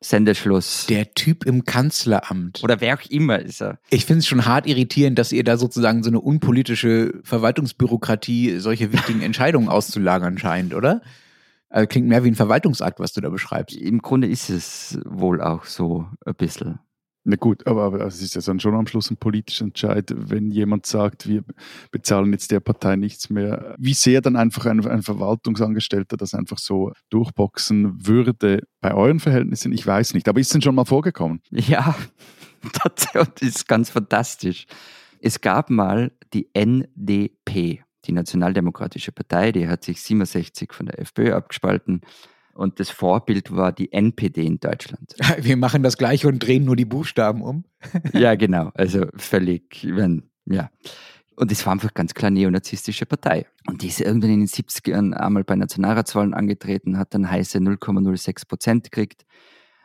Sendeschluss. 0.00 0.86
Der 0.86 1.12
Typ 1.12 1.44
im 1.44 1.64
Kanzleramt. 1.64 2.62
Oder 2.62 2.80
wer 2.80 2.94
auch 2.94 3.10
immer 3.10 3.40
ist 3.40 3.60
er. 3.60 3.80
Ich 3.90 4.04
finde 4.04 4.20
es 4.20 4.28
schon 4.28 4.46
hart 4.46 4.66
irritierend, 4.66 5.18
dass 5.18 5.32
ihr 5.32 5.42
da 5.42 5.56
sozusagen 5.56 6.04
so 6.04 6.10
eine 6.10 6.20
unpolitische 6.20 7.20
Verwaltungsbürokratie 7.24 8.58
solche 8.58 8.92
wichtigen 8.92 9.22
Entscheidungen 9.22 9.68
auszulagern 9.68 10.38
scheint, 10.38 10.72
oder? 10.72 11.02
Also 11.68 11.86
klingt 11.88 12.08
mehr 12.08 12.24
wie 12.24 12.30
ein 12.30 12.36
Verwaltungsakt, 12.36 13.00
was 13.00 13.12
du 13.12 13.20
da 13.20 13.28
beschreibst. 13.28 13.76
Im 13.76 14.00
Grunde 14.00 14.28
ist 14.28 14.50
es 14.50 14.98
wohl 15.04 15.40
auch 15.40 15.64
so 15.64 16.06
ein 16.24 16.34
bisschen. 16.34 16.78
Na 17.30 17.36
gut, 17.36 17.66
aber, 17.66 18.00
es 18.06 18.22
ist 18.22 18.36
ja 18.36 18.40
dann 18.40 18.58
schon 18.58 18.74
am 18.74 18.86
Schluss 18.86 19.10
ein 19.10 19.18
politischer 19.18 19.66
Entscheid, 19.66 20.10
wenn 20.16 20.50
jemand 20.50 20.86
sagt, 20.86 21.28
wir 21.28 21.44
bezahlen 21.90 22.32
jetzt 22.32 22.50
der 22.50 22.60
Partei 22.60 22.96
nichts 22.96 23.28
mehr. 23.28 23.74
Wie 23.76 23.92
sehr 23.92 24.22
dann 24.22 24.34
einfach 24.34 24.64
ein, 24.64 24.86
ein 24.86 25.02
Verwaltungsangestellter 25.02 26.16
das 26.16 26.32
einfach 26.32 26.56
so 26.56 26.90
durchboxen 27.10 28.06
würde 28.06 28.62
bei 28.80 28.94
euren 28.94 29.20
Verhältnissen, 29.20 29.72
ich 29.72 29.86
weiß 29.86 30.14
nicht. 30.14 30.26
Aber 30.26 30.40
ist 30.40 30.54
denn 30.54 30.62
schon 30.62 30.74
mal 30.74 30.86
vorgekommen? 30.86 31.42
Ja, 31.50 31.94
das 32.82 33.28
ist 33.42 33.68
ganz 33.68 33.90
fantastisch. 33.90 34.64
Es 35.20 35.42
gab 35.42 35.68
mal 35.68 36.12
die 36.32 36.48
NDP, 36.54 37.82
die 38.06 38.12
Nationaldemokratische 38.12 39.12
Partei, 39.12 39.52
die 39.52 39.68
hat 39.68 39.84
sich 39.84 40.00
67 40.00 40.72
von 40.72 40.86
der 40.86 40.98
FPÖ 40.98 41.34
abgespalten 41.34 42.00
und 42.58 42.80
das 42.80 42.90
Vorbild 42.90 43.54
war 43.54 43.70
die 43.70 43.92
NPD 43.92 44.44
in 44.44 44.58
Deutschland. 44.58 45.14
Wir 45.38 45.56
machen 45.56 45.84
das 45.84 45.96
gleiche 45.96 46.26
und 46.26 46.40
drehen 46.40 46.64
nur 46.64 46.74
die 46.74 46.84
Buchstaben 46.84 47.40
um. 47.40 47.64
ja, 48.12 48.34
genau. 48.34 48.72
Also 48.74 49.06
völlig, 49.14 49.86
wenn, 49.88 50.24
ja. 50.44 50.68
Und 51.36 51.52
es 51.52 51.64
war 51.64 51.72
einfach 51.72 51.94
ganz 51.94 52.14
klar 52.14 52.32
neonazistische 52.32 53.06
Partei. 53.06 53.46
Und 53.68 53.82
die 53.82 53.86
ist 53.86 54.00
irgendwann 54.00 54.30
in 54.30 54.40
den 54.40 54.48
70ern 54.48 55.12
einmal 55.12 55.44
bei 55.44 55.54
Nationalratswahlen 55.54 56.34
angetreten, 56.34 56.98
hat 56.98 57.14
dann 57.14 57.30
heiße 57.30 57.58
0,06 57.58 58.48
Prozent 58.48 58.90
gekriegt. 58.90 59.24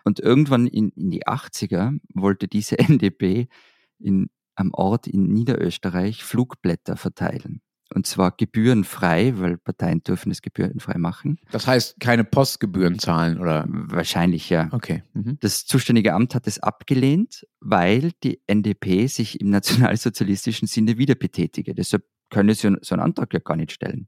Und 0.04 0.20
irgendwann 0.20 0.66
in, 0.66 0.90
in 0.90 1.12
die 1.12 1.28
80er 1.28 2.00
wollte 2.16 2.48
diese 2.48 2.80
NDP 2.80 3.50
in, 4.00 4.32
am 4.56 4.74
Ort 4.74 5.06
in 5.06 5.32
Niederösterreich 5.32 6.24
Flugblätter 6.24 6.98
verteilen. 6.98 7.62
Und 7.94 8.08
zwar 8.08 8.32
gebührenfrei, 8.32 9.34
weil 9.38 9.58
Parteien 9.58 10.04
dürfen 10.04 10.32
es 10.32 10.42
gebührenfrei 10.42 10.98
machen. 10.98 11.40
Das 11.52 11.68
heißt, 11.68 12.00
keine 12.00 12.24
Postgebühren 12.24 12.98
zahlen, 12.98 13.40
oder? 13.40 13.66
Wahrscheinlich, 13.68 14.50
ja. 14.50 14.70
Okay. 14.72 15.04
Mhm. 15.14 15.38
Das 15.42 15.66
zuständige 15.66 16.14
Amt 16.14 16.34
hat 16.34 16.48
es 16.48 16.60
abgelehnt, 16.60 17.46
weil 17.60 18.12
die 18.24 18.42
NDP 18.48 19.08
sich 19.08 19.40
im 19.42 19.50
nationalsozialistischen 19.50 20.68
Sinne 20.68 20.98
wieder 20.98 21.16
betätige. 21.16 21.76
Deshalb 21.76 22.04
können 22.30 22.54
sie 22.56 22.76
so 22.82 22.96
einen 22.96 23.04
Antrag 23.04 23.34
ja 23.34 23.40
gar 23.40 23.56
nicht 23.56 23.72
stellen. 23.72 24.08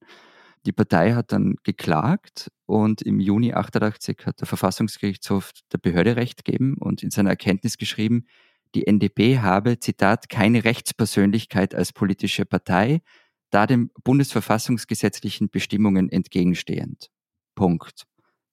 Die 0.65 0.71
Partei 0.71 1.13
hat 1.13 1.31
dann 1.31 1.55
geklagt 1.63 2.51
und 2.65 3.03
im 3.03 3.19
Juni 3.19 3.53
88 3.53 4.25
hat 4.25 4.39
der 4.39 4.47
Verfassungsgerichtshof 4.47 5.51
der 5.71 5.77
Behörde 5.77 6.15
Recht 6.15 6.43
gegeben 6.43 6.77
und 6.79 7.03
in 7.03 7.11
seiner 7.11 7.29
Erkenntnis 7.29 7.77
geschrieben, 7.77 8.25
die 8.73 8.87
NDP 8.87 9.39
habe, 9.39 9.79
Zitat, 9.79 10.27
keine 10.27 10.63
Rechtspersönlichkeit 10.63 11.75
als 11.75 11.93
politische 11.93 12.45
Partei, 12.45 13.01
da 13.49 13.67
den 13.67 13.89
bundesverfassungsgesetzlichen 14.03 15.49
Bestimmungen 15.49 16.09
entgegenstehend. 16.09 17.09
Punkt. 17.55 18.03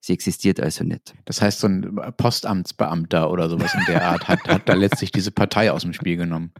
Sie 0.04 0.12
existiert 0.12 0.58
also 0.58 0.82
nicht. 0.82 1.14
Das 1.26 1.40
heißt, 1.40 1.60
so 1.60 1.68
ein 1.68 1.96
Postamtsbeamter 2.16 3.30
oder 3.30 3.48
sowas 3.48 3.72
in 3.74 3.84
der 3.86 4.04
Art 4.10 4.26
hat, 4.26 4.40
hat 4.48 4.68
da 4.68 4.74
letztlich 4.74 5.12
diese 5.12 5.30
Partei 5.30 5.70
aus 5.70 5.82
dem 5.82 5.92
Spiel 5.92 6.16
genommen. 6.16 6.50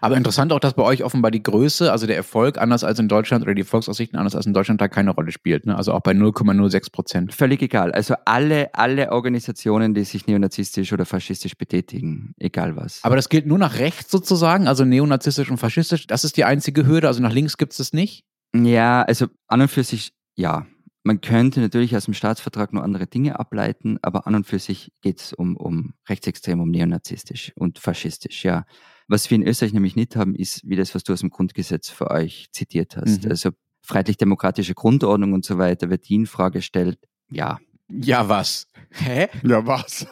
Aber 0.00 0.16
interessant 0.16 0.52
auch, 0.52 0.60
dass 0.60 0.74
bei 0.74 0.84
euch 0.84 1.02
offenbar 1.02 1.32
die 1.32 1.42
Größe, 1.42 1.90
also 1.90 2.06
der 2.06 2.14
Erfolg 2.14 2.58
anders 2.58 2.84
als 2.84 3.00
in 3.00 3.08
Deutschland 3.08 3.42
oder 3.42 3.56
die 3.56 3.64
Volksaussichten 3.64 4.16
anders 4.16 4.36
als 4.36 4.46
in 4.46 4.52
Deutschland 4.54 4.80
da 4.80 4.86
keine 4.86 5.10
Rolle 5.10 5.32
spielt. 5.32 5.66
Ne? 5.66 5.76
Also 5.76 5.92
auch 5.92 6.00
bei 6.00 6.12
0,06 6.12 6.92
Prozent. 6.92 7.34
Völlig 7.34 7.60
egal. 7.60 7.90
Also 7.90 8.14
alle, 8.24 8.72
alle 8.72 9.10
Organisationen, 9.10 9.94
die 9.94 10.04
sich 10.04 10.28
neonazistisch 10.28 10.92
oder 10.92 11.04
faschistisch 11.04 11.56
betätigen, 11.56 12.34
egal 12.38 12.76
was. 12.76 13.00
Aber 13.02 13.16
das 13.16 13.28
gilt 13.28 13.46
nur 13.46 13.58
nach 13.58 13.80
rechts 13.80 14.12
sozusagen, 14.12 14.68
also 14.68 14.84
neonazistisch 14.84 15.50
und 15.50 15.58
faschistisch. 15.58 16.06
Das 16.06 16.22
ist 16.22 16.36
die 16.36 16.44
einzige 16.44 16.86
Hürde, 16.86 17.08
also 17.08 17.20
nach 17.20 17.32
links 17.32 17.56
gibt 17.56 17.72
es 17.72 17.78
das 17.78 17.92
nicht? 17.92 18.24
Ja, 18.54 19.02
also 19.02 19.26
an 19.48 19.62
und 19.62 19.68
für 19.68 19.82
sich 19.82 20.12
ja. 20.36 20.66
Man 21.04 21.20
könnte 21.20 21.60
natürlich 21.60 21.96
aus 21.96 22.04
dem 22.04 22.14
Staatsvertrag 22.14 22.72
nur 22.72 22.84
andere 22.84 23.08
Dinge 23.08 23.38
ableiten, 23.38 23.98
aber 24.02 24.26
an 24.26 24.36
und 24.36 24.46
für 24.46 24.60
sich 24.60 24.92
geht 25.00 25.20
es 25.20 25.32
um, 25.32 25.56
um 25.56 25.94
rechtsextrem, 26.08 26.60
um 26.60 26.70
neonazistisch 26.70 27.52
und 27.56 27.80
faschistisch, 27.80 28.44
ja. 28.44 28.64
Was 29.08 29.28
wir 29.28 29.34
in 29.34 29.46
Österreich 29.46 29.72
nämlich 29.72 29.96
nicht 29.96 30.14
haben, 30.14 30.34
ist 30.36 30.60
wie 30.64 30.76
das, 30.76 30.94
was 30.94 31.02
du 31.02 31.12
aus 31.12 31.20
dem 31.20 31.30
Grundgesetz 31.30 31.90
für 31.90 32.10
euch 32.10 32.46
zitiert 32.52 32.96
hast. 32.96 33.24
Mhm. 33.24 33.30
Also 33.30 33.50
freiheitlich-demokratische 33.82 34.74
Grundordnung 34.74 35.32
und 35.32 35.44
so 35.44 35.58
weiter, 35.58 35.90
wer 35.90 35.98
die 35.98 36.14
in 36.14 36.26
Frage 36.26 36.62
stellt, 36.62 36.98
ja. 37.30 37.58
Ja, 37.88 38.28
was? 38.28 38.68
Hä? 38.90 39.28
Ja, 39.42 39.66
was? 39.66 40.06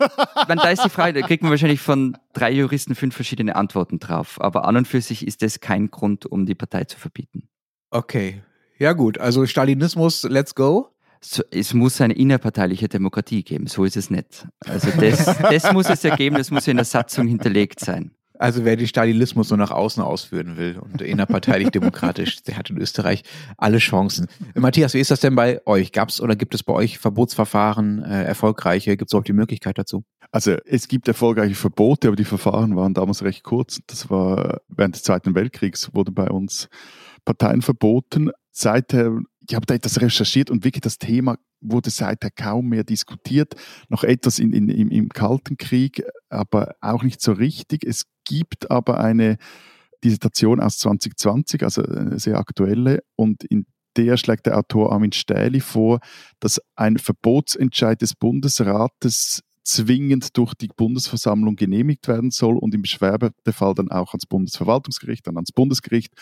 meine, 0.49 0.61
da 0.61 0.71
ist 0.71 0.85
die 0.85 0.91
Frage, 0.91 1.19
da 1.19 1.27
kriegt 1.27 1.43
man 1.43 1.51
wahrscheinlich 1.51 1.81
von 1.81 2.17
drei 2.35 2.51
Juristen 2.53 2.95
fünf 2.95 3.15
verschiedene 3.15 3.57
Antworten 3.57 4.01
drauf. 4.01 4.41
Aber 4.41 4.67
an 4.67 4.77
und 4.77 4.89
für 4.89 5.01
sich 5.01 5.27
ist 5.27 5.41
das 5.41 5.61
kein 5.61 5.91
Grund, 5.91 6.27
um 6.27 6.47
die 6.47 6.55
Partei 6.55 6.85
zu 6.85 6.99
verbieten. 6.99 7.49
Okay, 7.91 8.43
ja 8.81 8.93
gut, 8.95 9.19
also 9.19 9.47
Stalinismus, 9.47 10.25
let's 10.25 10.55
go. 10.55 10.89
So, 11.23 11.43
es 11.51 11.75
muss 11.75 12.01
eine 12.01 12.15
innerparteiliche 12.15 12.89
Demokratie 12.89 13.45
geben, 13.45 13.67
so 13.67 13.85
ist 13.85 13.97
es 13.97 14.09
nicht. 14.09 14.47
Also 14.67 14.91
das, 14.99 15.25
das 15.51 15.73
muss 15.73 15.91
es 15.91 16.03
ja 16.03 16.17
geben, 16.17 16.37
das 16.37 16.51
muss 16.51 16.65
ja 16.65 16.71
in 16.71 16.79
der 16.79 16.87
Satzung 16.87 17.27
hinterlegt 17.27 17.79
sein. 17.79 18.13
Also 18.41 18.65
wer 18.65 18.75
den 18.75 18.87
Stalinismus 18.87 19.51
nur 19.51 19.59
nach 19.59 19.71
außen 19.71 20.03
ausführen 20.03 20.57
will 20.57 20.79
und 20.79 21.03
innerparteilich 21.03 21.69
demokratisch, 21.69 22.43
der 22.43 22.57
hat 22.57 22.71
in 22.71 22.79
Österreich 22.79 23.23
alle 23.59 23.77
Chancen. 23.77 24.29
Matthias, 24.55 24.95
wie 24.95 25.01
ist 25.01 25.11
das 25.11 25.21
denn 25.21 25.35
bei 25.35 25.61
euch? 25.67 25.93
Gab 25.93 26.09
es 26.09 26.23
oder 26.23 26.35
gibt 26.37 26.55
es 26.55 26.63
bei 26.63 26.73
euch 26.73 26.99
Verbotsverfahren, 26.99 28.03
äh, 28.03 28.25
erfolgreiche? 28.25 28.97
Gibt 28.97 29.13
es 29.13 29.15
auch 29.15 29.25
die 29.25 29.35
Möglichkeit 29.35 29.77
dazu? 29.77 30.05
Also 30.33 30.57
es 30.65 30.89
gibt 30.89 31.07
erfolgreiche 31.07 31.55
Verbote, 31.55 32.09
aber 32.09 32.17
die 32.17 32.25
Verfahren 32.25 32.77
waren 32.77 32.95
damals 32.95 33.23
recht 33.23 33.45
kurz. 33.45 33.81
Das 33.87 34.09
war 34.09 34.63
während 34.69 34.95
des 34.95 35.03
Zweiten 35.03 35.35
Weltkriegs 35.35 35.93
wurden 35.93 36.15
bei 36.15 36.31
uns 36.31 36.71
Parteien 37.27 37.61
verboten. 37.61 38.31
Seither, 38.53 39.21
ich 39.49 39.55
habe 39.55 39.67
da 39.67 39.75
etwas 39.75 40.01
recherchiert 40.01 40.51
und 40.51 40.65
wirklich 40.65 40.83
das 40.83 40.99
Thema 40.99 41.37
wurde 41.61 41.91
seither 41.91 42.31
kaum 42.31 42.69
mehr 42.69 42.85
diskutiert. 42.85 43.55
Noch 43.89 44.05
etwas 44.05 44.39
in, 44.39 44.53
in, 44.53 44.69
im, 44.69 44.91
im 44.91 45.09
Kalten 45.09 45.57
Krieg, 45.57 46.03
aber 46.29 46.75
auch 46.81 47.03
nicht 47.03 47.21
so 47.21 47.33
richtig. 47.33 47.85
Es 47.85 48.05
gibt 48.25 48.71
aber 48.71 49.01
eine 49.01 49.37
Dissertation 50.03 50.61
aus 50.61 50.79
2020, 50.79 51.63
also 51.63 51.83
eine 51.83 52.19
sehr 52.19 52.39
aktuelle, 52.39 53.03
und 53.17 53.45
in 53.45 53.67
der 53.97 54.17
schlägt 54.17 54.47
der 54.47 54.57
Autor 54.57 54.93
Armin 54.93 55.13
Stähli 55.13 55.61
vor, 55.61 55.99
dass 56.39 56.61
ein 56.77 56.97
Verbotsentscheid 56.97 58.01
des 58.01 58.15
Bundesrates 58.15 59.43
zwingend 59.65 60.37
durch 60.37 60.55
die 60.55 60.69
Bundesversammlung 60.69 61.57
genehmigt 61.57 62.09
werden 62.09 62.31
soll 62.31 62.57
und 62.57 62.75
im 62.75 62.83
Beschwerdefall 62.83 63.75
dann 63.75 63.91
auch 63.91 64.13
ans 64.13 64.27
Bundesverwaltungsgericht, 64.27 65.27
dann 65.27 65.37
ans 65.37 65.53
Bundesgericht 65.53 66.15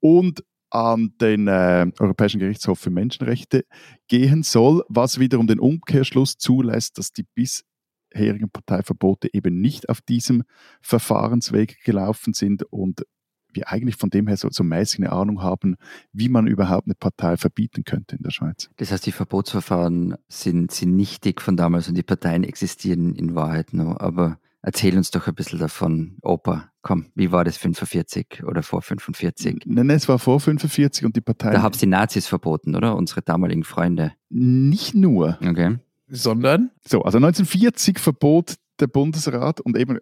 und 0.00 0.42
an 0.70 1.14
den 1.20 1.48
äh, 1.48 1.86
Europäischen 1.98 2.40
Gerichtshof 2.40 2.78
für 2.78 2.90
Menschenrechte 2.90 3.64
gehen 4.08 4.42
soll, 4.42 4.84
was 4.88 5.18
wiederum 5.18 5.46
den 5.46 5.60
Umkehrschluss 5.60 6.38
zulässt, 6.38 6.98
dass 6.98 7.12
die 7.12 7.24
bisherigen 7.34 8.50
Parteiverbote 8.50 9.28
eben 9.32 9.60
nicht 9.60 9.88
auf 9.88 10.00
diesem 10.00 10.44
Verfahrensweg 10.80 11.82
gelaufen 11.84 12.34
sind 12.34 12.64
und 12.64 13.04
wir 13.52 13.72
eigentlich 13.72 13.96
von 13.96 14.10
dem 14.10 14.26
her 14.26 14.36
so, 14.36 14.50
so 14.50 14.62
mäßig 14.62 15.00
eine 15.00 15.12
Ahnung 15.12 15.42
haben, 15.42 15.76
wie 16.12 16.28
man 16.28 16.46
überhaupt 16.46 16.86
eine 16.86 16.94
Partei 16.94 17.38
verbieten 17.38 17.84
könnte 17.84 18.16
in 18.16 18.22
der 18.22 18.30
Schweiz. 18.30 18.68
Das 18.76 18.92
heißt, 18.92 19.06
die 19.06 19.12
Verbotsverfahren 19.12 20.16
sind, 20.28 20.70
sind 20.72 20.94
nichtig 20.94 21.40
von 21.40 21.56
damals 21.56 21.88
und 21.88 21.94
die 21.96 22.02
Parteien 22.02 22.44
existieren 22.44 23.14
in 23.14 23.34
Wahrheit 23.34 23.72
noch, 23.72 23.98
aber 23.98 24.38
Erzähl 24.66 24.96
uns 24.96 25.12
doch 25.12 25.28
ein 25.28 25.34
bisschen 25.36 25.60
davon, 25.60 26.16
Opa. 26.22 26.72
Komm, 26.86 27.06
wie 27.16 27.32
war 27.32 27.42
das 27.42 27.56
45 27.56 28.44
oder 28.44 28.62
vor 28.62 28.80
45? 28.80 29.62
Nein, 29.66 29.90
es 29.90 30.08
war 30.08 30.20
vor 30.20 30.38
45 30.38 31.04
und 31.04 31.16
die 31.16 31.20
Partei. 31.20 31.50
Da 31.50 31.60
haben 31.60 31.74
sie 31.74 31.86
Nazis 31.86 32.28
verboten, 32.28 32.76
oder? 32.76 32.94
Unsere 32.94 33.22
damaligen 33.22 33.64
Freunde. 33.64 34.12
Nicht 34.28 34.94
nur. 34.94 35.36
Okay. 35.44 35.80
Sondern? 36.06 36.70
So, 36.86 37.02
also 37.02 37.18
1940 37.18 37.98
verbot 37.98 38.54
der 38.78 38.86
Bundesrat 38.86 39.60
und 39.60 39.76
eben 39.76 39.98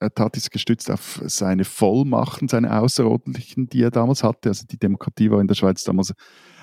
er 0.00 0.12
tat 0.12 0.36
es 0.36 0.50
gestützt 0.50 0.90
auf 0.90 1.22
seine 1.26 1.64
Vollmachten, 1.64 2.48
seine 2.48 2.76
außerordentlichen, 2.76 3.68
die 3.68 3.82
er 3.82 3.90
damals 3.90 4.24
hatte. 4.24 4.48
Also 4.48 4.66
die 4.66 4.78
Demokratie 4.78 5.30
war 5.30 5.40
in 5.40 5.46
der 5.46 5.54
Schweiz 5.54 5.84
damals 5.84 6.12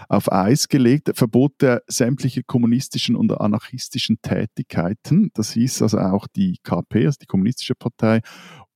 auf 0.09 0.31
Eis 0.31 0.67
gelegt, 0.67 1.11
verbot 1.15 1.63
er 1.63 1.81
sämtliche 1.87 2.43
kommunistischen 2.43 3.15
und 3.15 3.31
anarchistischen 3.31 4.21
Tätigkeiten. 4.21 5.31
Das 5.33 5.53
hieß 5.53 5.81
also 5.81 5.99
auch 5.99 6.27
die 6.27 6.57
KP, 6.63 7.05
also 7.05 7.17
die 7.21 7.25
Kommunistische 7.25 7.75
Partei, 7.75 8.21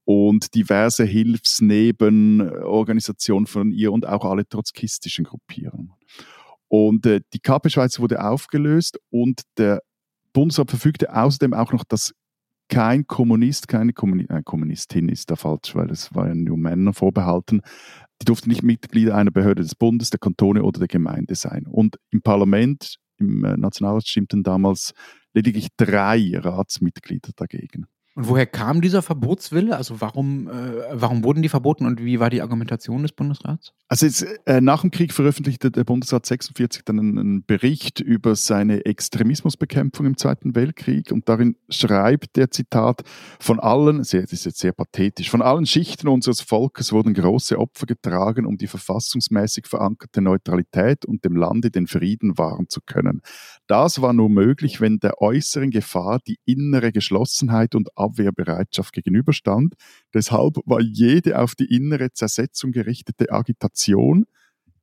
und 0.07 0.55
diverse 0.55 1.03
Hilfsnebenorganisationen 1.03 3.45
von 3.45 3.73
ihr 3.73 3.91
und 3.91 4.07
auch 4.07 4.23
alle 4.23 4.47
trotzkistischen 4.47 5.25
Gruppierungen. 5.25 5.91
Und 6.69 7.05
äh, 7.05 7.19
die 7.33 7.39
KP 7.39 7.69
Schweiz 7.69 7.99
wurde 7.99 8.23
aufgelöst 8.23 9.01
und 9.09 9.41
der 9.57 9.81
Bundesrat 10.31 10.69
verfügte 10.69 11.13
außerdem 11.13 11.53
auch 11.53 11.73
noch, 11.73 11.83
dass 11.83 12.13
kein 12.69 13.05
Kommunist, 13.05 13.67
keine 13.67 13.91
Kommuni 13.91 14.27
äh, 14.29 14.43
Kommunistin 14.43 15.09
ist 15.09 15.29
da 15.29 15.35
falsch, 15.35 15.75
weil 15.75 15.91
es 15.91 16.15
war 16.15 16.29
ja 16.29 16.35
nur 16.35 16.57
Männern 16.57 16.93
vorbehalten, 16.93 17.59
die 18.21 18.25
durften 18.25 18.47
nicht 18.47 18.63
Mitglieder 18.63 19.13
einer 19.13 19.31
Behörde 19.31 19.61
des 19.61 19.75
Bundes, 19.75 20.09
der 20.09 20.21
Kantone 20.21 20.63
oder 20.63 20.79
der 20.79 20.87
Gemeinde 20.87 21.35
sein. 21.35 21.67
Und 21.67 21.99
im 22.11 22.21
Parlament, 22.21 22.95
im 23.17 23.43
äh, 23.43 23.57
Nationalrat 23.57 24.07
stimmten 24.07 24.43
damals 24.43 24.93
lediglich 25.33 25.67
drei 25.75 26.31
Ratsmitglieder 26.33 27.31
dagegen. 27.35 27.87
Und 28.17 28.29
woher 28.29 28.47
kam 28.47 28.81
dieser 28.81 29.03
Verbotswille? 29.03 29.77
Also 29.77 30.01
warum, 30.01 30.47
äh, 30.47 30.51
warum 30.91 31.23
wurden 31.23 31.43
die 31.43 31.49
verboten 31.49 31.85
und 31.85 32.03
wie 32.03 32.19
war 32.19 32.31
die 32.31 32.41
Argumentation 32.41 33.03
des 33.03 33.11
Bundesrats? 33.11 33.73
Also 33.89 34.07
jetzt, 34.07 34.25
äh, 34.47 34.59
nach 34.59 34.81
dem 34.81 34.89
Krieg 34.89 35.13
veröffentlichte 35.13 35.69
der 35.69 35.83
Bundesrat 35.83 36.25
46 36.25 36.83
dann 36.83 36.99
einen, 36.99 37.19
einen, 37.19 37.45
Bericht 37.45 37.99
über 37.99 38.35
seine 38.35 38.85
Extremismusbekämpfung 38.85 40.07
im 40.07 40.17
Zweiten 40.17 40.55
Weltkrieg 40.55 41.11
und 41.11 41.29
darin 41.29 41.57
schreibt 41.69 42.35
der 42.37 42.49
Zitat, 42.49 43.03
von 43.39 43.59
allen, 43.59 43.99
das 43.99 44.13
ist 44.13 44.45
jetzt 44.45 44.57
sehr 44.57 44.73
pathetisch, 44.73 45.29
von 45.29 45.43
allen 45.43 45.67
Schichten 45.67 46.07
unseres 46.07 46.41
Volkes 46.41 46.91
wurden 46.91 47.13
große 47.13 47.59
Opfer 47.59 47.85
getragen, 47.85 48.47
um 48.47 48.57
die 48.57 48.67
verfassungsmäßig 48.67 49.67
verankerte 49.67 50.21
Neutralität 50.21 51.05
und 51.05 51.23
dem 51.23 51.35
Lande 51.35 51.69
den 51.69 51.85
Frieden 51.85 52.37
wahren 52.39 52.67
zu 52.67 52.81
können. 52.81 53.21
Das 53.67 54.01
war 54.01 54.11
nur 54.11 54.29
möglich, 54.29 54.81
wenn 54.81 54.97
der 54.97 55.21
äußeren 55.21 55.69
Gefahr 55.69 56.19
die 56.25 56.39
innere 56.45 56.91
Geschlossenheit 56.91 57.75
und 57.75 57.95
Abwehrbereitschaft 58.07 58.93
gegenüberstand. 58.93 59.75
Deshalb 60.13 60.57
war 60.65 60.81
jede 60.81 61.39
auf 61.39 61.55
die 61.55 61.65
innere 61.65 62.11
Zersetzung 62.11 62.71
gerichtete 62.71 63.31
Agitation, 63.31 64.25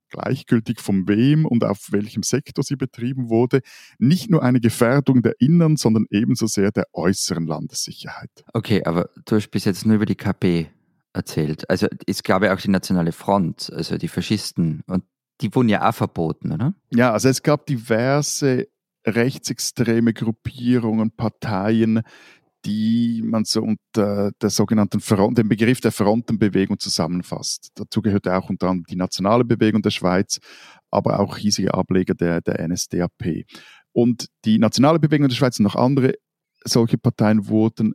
gleichgültig 0.09 0.81
von 0.81 1.09
wem 1.09 1.45
und 1.45 1.65
auf 1.65 1.91
welchem 1.91 2.23
Sektor 2.23 2.63
sie 2.63 2.77
betrieben 2.77 3.29
wurde, 3.29 3.61
nicht 3.99 4.31
nur 4.31 4.43
eine 4.43 4.61
Gefährdung 4.61 5.23
der 5.23 5.35
inneren, 5.41 5.77
sondern 5.77 6.07
ebenso 6.11 6.47
sehr 6.47 6.71
der 6.71 6.87
äußeren 6.93 7.47
Landessicherheit. 7.47 8.45
Okay, 8.53 8.85
aber 8.85 9.11
du 9.25 9.37
hast 9.37 9.51
bis 9.51 9.65
jetzt 9.65 9.87
nur 9.87 9.97
über 9.97 10.07
die 10.07 10.15
KP 10.15 10.69
erzählt. 11.13 11.69
Also 11.69 11.89
es 12.07 12.23
gab 12.23 12.43
ja 12.43 12.55
auch 12.55 12.61
die 12.61 12.71
Nationale 12.71 13.13
Front, 13.13 13.73
also 13.73 13.97
die 13.97 14.09
Faschisten 14.09 14.83
und 14.87 15.05
die 15.41 15.53
wurden 15.55 15.69
ja 15.69 15.89
auch 15.89 15.95
verboten, 15.95 16.53
oder? 16.53 16.75
Ja, 16.91 17.13
also 17.13 17.29
es 17.29 17.43
gab 17.43 17.67
diverse 17.67 18.69
rechtsextreme 19.07 20.13
Gruppierungen, 20.13 21.11
Parteien, 21.11 22.03
die 22.65 23.23
man 23.25 23.45
so 23.45 23.63
unter 23.63 24.33
der 24.41 24.51
sogenannten 24.51 25.01
Front, 25.01 25.39
den 25.39 25.49
Begriff 25.49 25.81
der 25.81 25.93
Frontenbewegung 25.93 26.79
zusammenfasst. 26.79 27.71
Dazu 27.75 28.03
gehört 28.03 28.29
auch 28.29 28.49
unter 28.49 28.69
anderem 28.69 28.85
die 28.89 28.97
Nationale 28.97 29.45
Bewegung 29.45 29.83
der 29.83 29.91
Schweiz, 29.91 30.39
aber 30.91 31.21
auch 31.21 31.37
hiesige 31.37 31.75
Ableger 31.75 32.15
der, 32.15 32.41
der 32.41 32.67
NSDAP. 32.67 33.45
Und 33.93 34.27
die 34.45 34.59
Nationale 34.59 34.99
Bewegung 34.99 35.29
der 35.29 35.37
Schweiz 35.37 35.59
und 35.59 35.65
noch 35.65 35.77
andere 35.77 36.15
solche 36.65 36.99
Parteien 36.99 37.49
wurden 37.49 37.95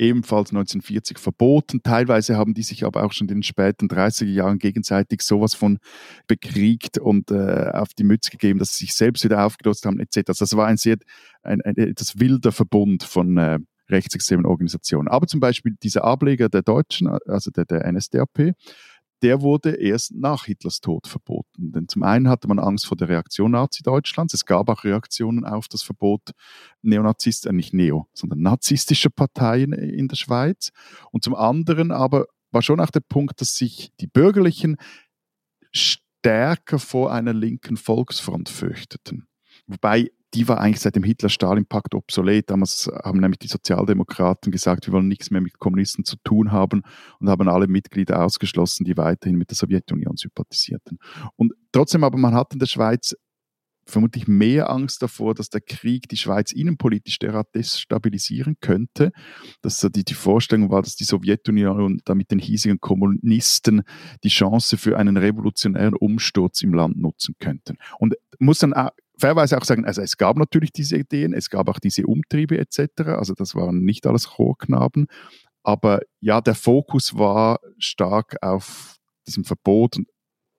ebenfalls 0.00 0.50
1940 0.50 1.18
verboten. 1.18 1.82
Teilweise 1.82 2.36
haben 2.36 2.54
die 2.54 2.62
sich 2.62 2.84
aber 2.84 3.04
auch 3.04 3.12
schon 3.12 3.28
in 3.28 3.36
den 3.36 3.42
späten 3.42 3.86
30er 3.86 4.24
Jahren 4.24 4.58
gegenseitig 4.58 5.20
sowas 5.20 5.54
von 5.54 5.78
bekriegt 6.26 6.98
und 6.98 7.30
äh, 7.30 7.70
auf 7.72 7.88
die 7.94 8.04
Mütze 8.04 8.30
gegeben, 8.30 8.58
dass 8.58 8.76
sie 8.76 8.86
sich 8.86 8.94
selbst 8.94 9.24
wieder 9.24 9.44
aufgelöst 9.44 9.84
haben 9.84 10.00
etc. 10.00 10.28
Also 10.28 10.44
das 10.44 10.56
war 10.56 10.66
ein 10.66 10.78
sehr 10.78 10.96
ein, 11.42 11.60
ein 11.62 11.76
etwas 11.76 12.18
wilder 12.18 12.50
Verbund 12.50 13.02
von 13.02 13.36
äh, 13.36 13.58
rechtsextremen 13.90 14.46
Organisationen. 14.46 15.08
Aber 15.08 15.26
zum 15.26 15.40
Beispiel 15.40 15.76
dieser 15.82 16.04
Ableger 16.04 16.48
der 16.48 16.62
Deutschen, 16.62 17.08
also 17.08 17.50
der, 17.50 17.64
der 17.64 17.90
NSDAP, 17.90 18.54
der 19.22 19.42
wurde 19.42 19.72
erst 19.72 20.14
nach 20.14 20.46
Hitlers 20.46 20.80
Tod 20.80 21.06
verboten. 21.06 21.72
Denn 21.72 21.88
zum 21.88 22.02
einen 22.02 22.28
hatte 22.28 22.48
man 22.48 22.58
Angst 22.58 22.86
vor 22.86 22.96
der 22.96 23.08
Reaktion 23.08 23.50
Nazi-Deutschlands. 23.50 24.32
Es 24.32 24.46
gab 24.46 24.68
auch 24.68 24.84
Reaktionen 24.84 25.44
auf 25.44 25.68
das 25.68 25.82
Verbot 25.82 26.30
Neonazist, 26.82 27.46
äh 27.46 27.52
nicht 27.52 27.74
Neo, 27.74 28.08
sondern 28.14 28.40
nazistischer 28.40 29.10
Parteien 29.10 29.72
in 29.72 30.08
der 30.08 30.16
Schweiz. 30.16 30.70
Und 31.10 31.22
zum 31.22 31.34
anderen 31.34 31.92
aber 31.92 32.26
war 32.50 32.62
schon 32.62 32.80
auch 32.80 32.90
der 32.90 33.00
Punkt, 33.00 33.40
dass 33.40 33.56
sich 33.56 33.92
die 34.00 34.06
Bürgerlichen 34.06 34.76
stärker 35.72 36.78
vor 36.78 37.12
einer 37.12 37.34
linken 37.34 37.76
Volksfront 37.76 38.48
fürchteten. 38.48 39.28
Wobei 39.66 40.10
die 40.34 40.48
war 40.48 40.60
eigentlich 40.60 40.80
seit 40.80 40.96
dem 40.96 41.02
Hitler-Stalin-Pakt 41.02 41.94
obsolet. 41.94 42.50
Damals 42.50 42.90
haben 43.04 43.20
nämlich 43.20 43.38
die 43.40 43.48
Sozialdemokraten 43.48 44.52
gesagt, 44.52 44.86
wir 44.86 44.92
wollen 44.92 45.08
nichts 45.08 45.30
mehr 45.30 45.40
mit 45.40 45.58
Kommunisten 45.58 46.04
zu 46.04 46.16
tun 46.22 46.52
haben 46.52 46.82
und 47.18 47.28
haben 47.28 47.48
alle 47.48 47.66
Mitglieder 47.66 48.24
ausgeschlossen, 48.24 48.84
die 48.84 48.96
weiterhin 48.96 49.36
mit 49.36 49.50
der 49.50 49.56
Sowjetunion 49.56 50.16
sympathisierten. 50.16 50.98
Und 51.36 51.52
trotzdem 51.72 52.04
aber, 52.04 52.18
man 52.18 52.34
hat 52.34 52.52
in 52.52 52.60
der 52.60 52.66
Schweiz 52.66 53.14
vermutlich 53.86 54.28
mehr 54.28 54.70
Angst 54.70 55.02
davor, 55.02 55.34
dass 55.34 55.50
der 55.50 55.60
Krieg 55.60 56.08
die 56.08 56.16
Schweiz 56.16 56.52
innenpolitisch 56.52 57.18
derart 57.18 57.54
destabilisieren 57.54 58.56
könnte, 58.60 59.10
dass 59.62 59.80
die, 59.80 60.04
die 60.04 60.14
Vorstellung 60.14 60.70
war, 60.70 60.82
dass 60.82 60.96
die 60.96 61.04
Sowjetunion 61.04 62.00
da 62.04 62.14
mit 62.14 62.30
den 62.30 62.38
hiesigen 62.38 62.78
Kommunisten 62.80 63.82
die 64.22 64.28
Chance 64.28 64.78
für 64.78 64.96
einen 64.96 65.16
revolutionären 65.16 65.94
Umsturz 65.94 66.62
im 66.62 66.72
Land 66.72 66.98
nutzen 66.98 67.34
könnten. 67.38 67.78
Und 67.98 68.14
muss 68.38 68.60
dann 68.60 68.72
auch 69.20 69.26
fairerweise 69.26 69.58
auch 69.58 69.64
sagen, 69.64 69.84
also 69.84 70.02
es 70.02 70.16
gab 70.16 70.36
natürlich 70.36 70.72
diese 70.72 70.96
Ideen, 70.96 71.32
es 71.32 71.50
gab 71.50 71.68
auch 71.68 71.78
diese 71.78 72.06
Umtriebe 72.06 72.58
etc. 72.58 73.02
Also 73.06 73.34
das 73.34 73.54
waren 73.54 73.82
nicht 73.82 74.06
alles 74.06 74.28
Chorknaben. 74.36 75.06
Aber 75.62 76.00
ja, 76.20 76.40
der 76.40 76.54
Fokus 76.54 77.16
war 77.16 77.60
stark 77.78 78.36
auf 78.42 78.96
diesem 79.26 79.44
Verbot 79.44 79.96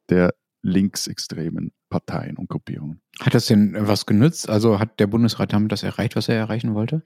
der 0.09 0.33
linksextremen 0.61 1.71
Parteien 1.89 2.37
und 2.37 2.49
Gruppierungen. 2.49 3.01
Hat 3.19 3.35
das 3.35 3.45
denn 3.45 3.75
was 3.77 4.05
genützt? 4.05 4.49
Also 4.49 4.79
hat 4.79 4.99
der 4.99 5.05
Bundesrat 5.05 5.51
damit 5.53 5.71
das 5.71 5.83
erreicht, 5.83 6.15
was 6.15 6.29
er 6.29 6.37
erreichen 6.37 6.73
wollte? 6.73 7.03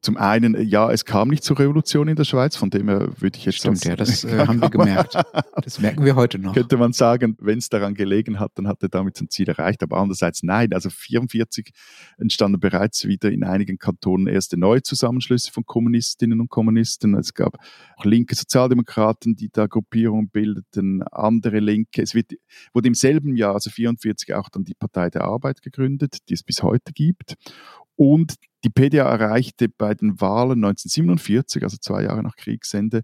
Zum 0.00 0.16
einen, 0.16 0.66
ja, 0.66 0.90
es 0.90 1.04
kam 1.04 1.28
nicht 1.28 1.44
zur 1.44 1.58
Revolution 1.58 2.08
in 2.08 2.16
der 2.16 2.24
Schweiz, 2.24 2.56
von 2.56 2.70
dem 2.70 2.88
her 2.88 3.08
würde 3.18 3.38
ich 3.38 3.44
jetzt 3.44 3.58
Stimmt, 3.58 3.84
ja, 3.84 3.94
das 3.94 4.24
äh, 4.24 4.46
haben 4.46 4.60
wir 4.60 4.70
gemerkt. 4.70 5.14
Das 5.62 5.78
merken 5.78 6.04
wir 6.04 6.16
heute 6.16 6.38
noch. 6.38 6.54
Könnte 6.54 6.76
man 6.76 6.92
sagen, 6.92 7.36
wenn 7.40 7.58
es 7.58 7.68
daran 7.68 7.94
gelegen 7.94 8.40
hat, 8.40 8.52
dann 8.54 8.66
hat 8.66 8.82
er 8.82 8.88
damit 8.88 9.18
sein 9.18 9.28
Ziel 9.28 9.48
erreicht. 9.48 9.82
Aber 9.82 9.98
andererseits 9.98 10.42
nein. 10.42 10.72
Also 10.72 10.88
1944 10.88 11.72
entstanden 12.16 12.58
bereits 12.58 13.06
wieder 13.06 13.30
in 13.30 13.44
einigen 13.44 13.78
Kantonen 13.78 14.26
erste 14.26 14.56
neue 14.56 14.82
Zusammenschlüsse 14.82 15.52
von 15.52 15.64
Kommunistinnen 15.64 16.40
und 16.40 16.48
Kommunisten. 16.48 17.14
Es 17.14 17.34
gab 17.34 17.58
auch 17.96 18.04
linke 18.04 18.34
Sozialdemokraten, 18.34 19.36
die 19.36 19.50
da 19.52 19.66
Gruppierungen 19.66 20.30
bildeten, 20.30 21.02
andere 21.02 21.60
Linke. 21.60 22.02
Es 22.02 22.14
wird, 22.14 22.32
wurde 22.72 22.88
im 22.88 22.94
selben 22.94 23.36
Jahr, 23.36 23.54
also 23.54 23.68
1944, 23.68 24.34
auch 24.34 24.48
dann 24.48 24.64
die 24.64 24.74
Partei 24.74 25.10
der 25.10 25.17
Arbeit 25.22 25.62
gegründet, 25.62 26.28
die 26.28 26.34
es 26.34 26.42
bis 26.42 26.62
heute 26.62 26.92
gibt. 26.92 27.34
Und 27.96 28.34
die 28.64 28.70
PDA 28.70 29.08
erreichte 29.10 29.68
bei 29.68 29.94
den 29.94 30.20
Wahlen 30.20 30.64
1947, 30.64 31.62
also 31.62 31.76
zwei 31.78 32.02
Jahre 32.04 32.22
nach 32.22 32.36
Kriegsende, 32.36 33.02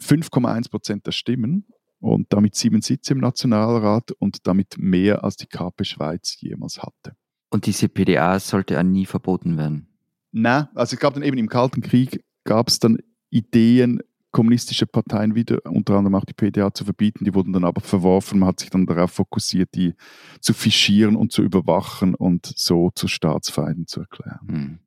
5,1 0.00 0.70
Prozent 0.70 1.06
der 1.06 1.12
Stimmen 1.12 1.66
und 2.00 2.32
damit 2.32 2.56
sieben 2.56 2.82
Sitze 2.82 3.12
im 3.12 3.20
Nationalrat 3.20 4.10
und 4.12 4.46
damit 4.46 4.76
mehr 4.78 5.24
als 5.24 5.36
die 5.36 5.46
KP 5.46 5.84
Schweiz 5.84 6.36
jemals 6.40 6.82
hatte. 6.82 7.14
Und 7.50 7.66
diese 7.66 7.88
PDA 7.88 8.38
sollte 8.40 8.74
ja 8.74 8.82
nie 8.82 9.06
verboten 9.06 9.56
werden. 9.56 9.88
Na, 10.32 10.70
also 10.74 10.94
es 10.94 11.00
gab 11.00 11.14
dann 11.14 11.22
eben 11.22 11.38
im 11.38 11.48
Kalten 11.48 11.82
Krieg 11.82 12.24
gab 12.44 12.68
es 12.68 12.78
dann 12.78 12.98
Ideen, 13.30 14.00
kommunistische 14.32 14.86
Parteien 14.86 15.34
wieder, 15.34 15.58
unter 15.64 15.94
anderem 15.94 16.16
auch 16.16 16.24
die 16.24 16.32
PDA, 16.32 16.74
zu 16.74 16.84
verbieten. 16.84 17.24
Die 17.24 17.34
wurden 17.34 17.52
dann 17.52 17.64
aber 17.64 17.80
verworfen. 17.80 18.40
Man 18.40 18.48
hat 18.48 18.60
sich 18.60 18.70
dann 18.70 18.86
darauf 18.86 19.12
fokussiert, 19.12 19.74
die 19.74 19.94
zu 20.40 20.54
fischieren 20.54 21.16
und 21.16 21.32
zu 21.32 21.42
überwachen 21.42 22.14
und 22.14 22.52
so 22.56 22.90
zu 22.94 23.08
Staatsfeinden 23.08 23.86
zu 23.86 24.00
erklären. 24.00 24.48
Hm. 24.48 24.78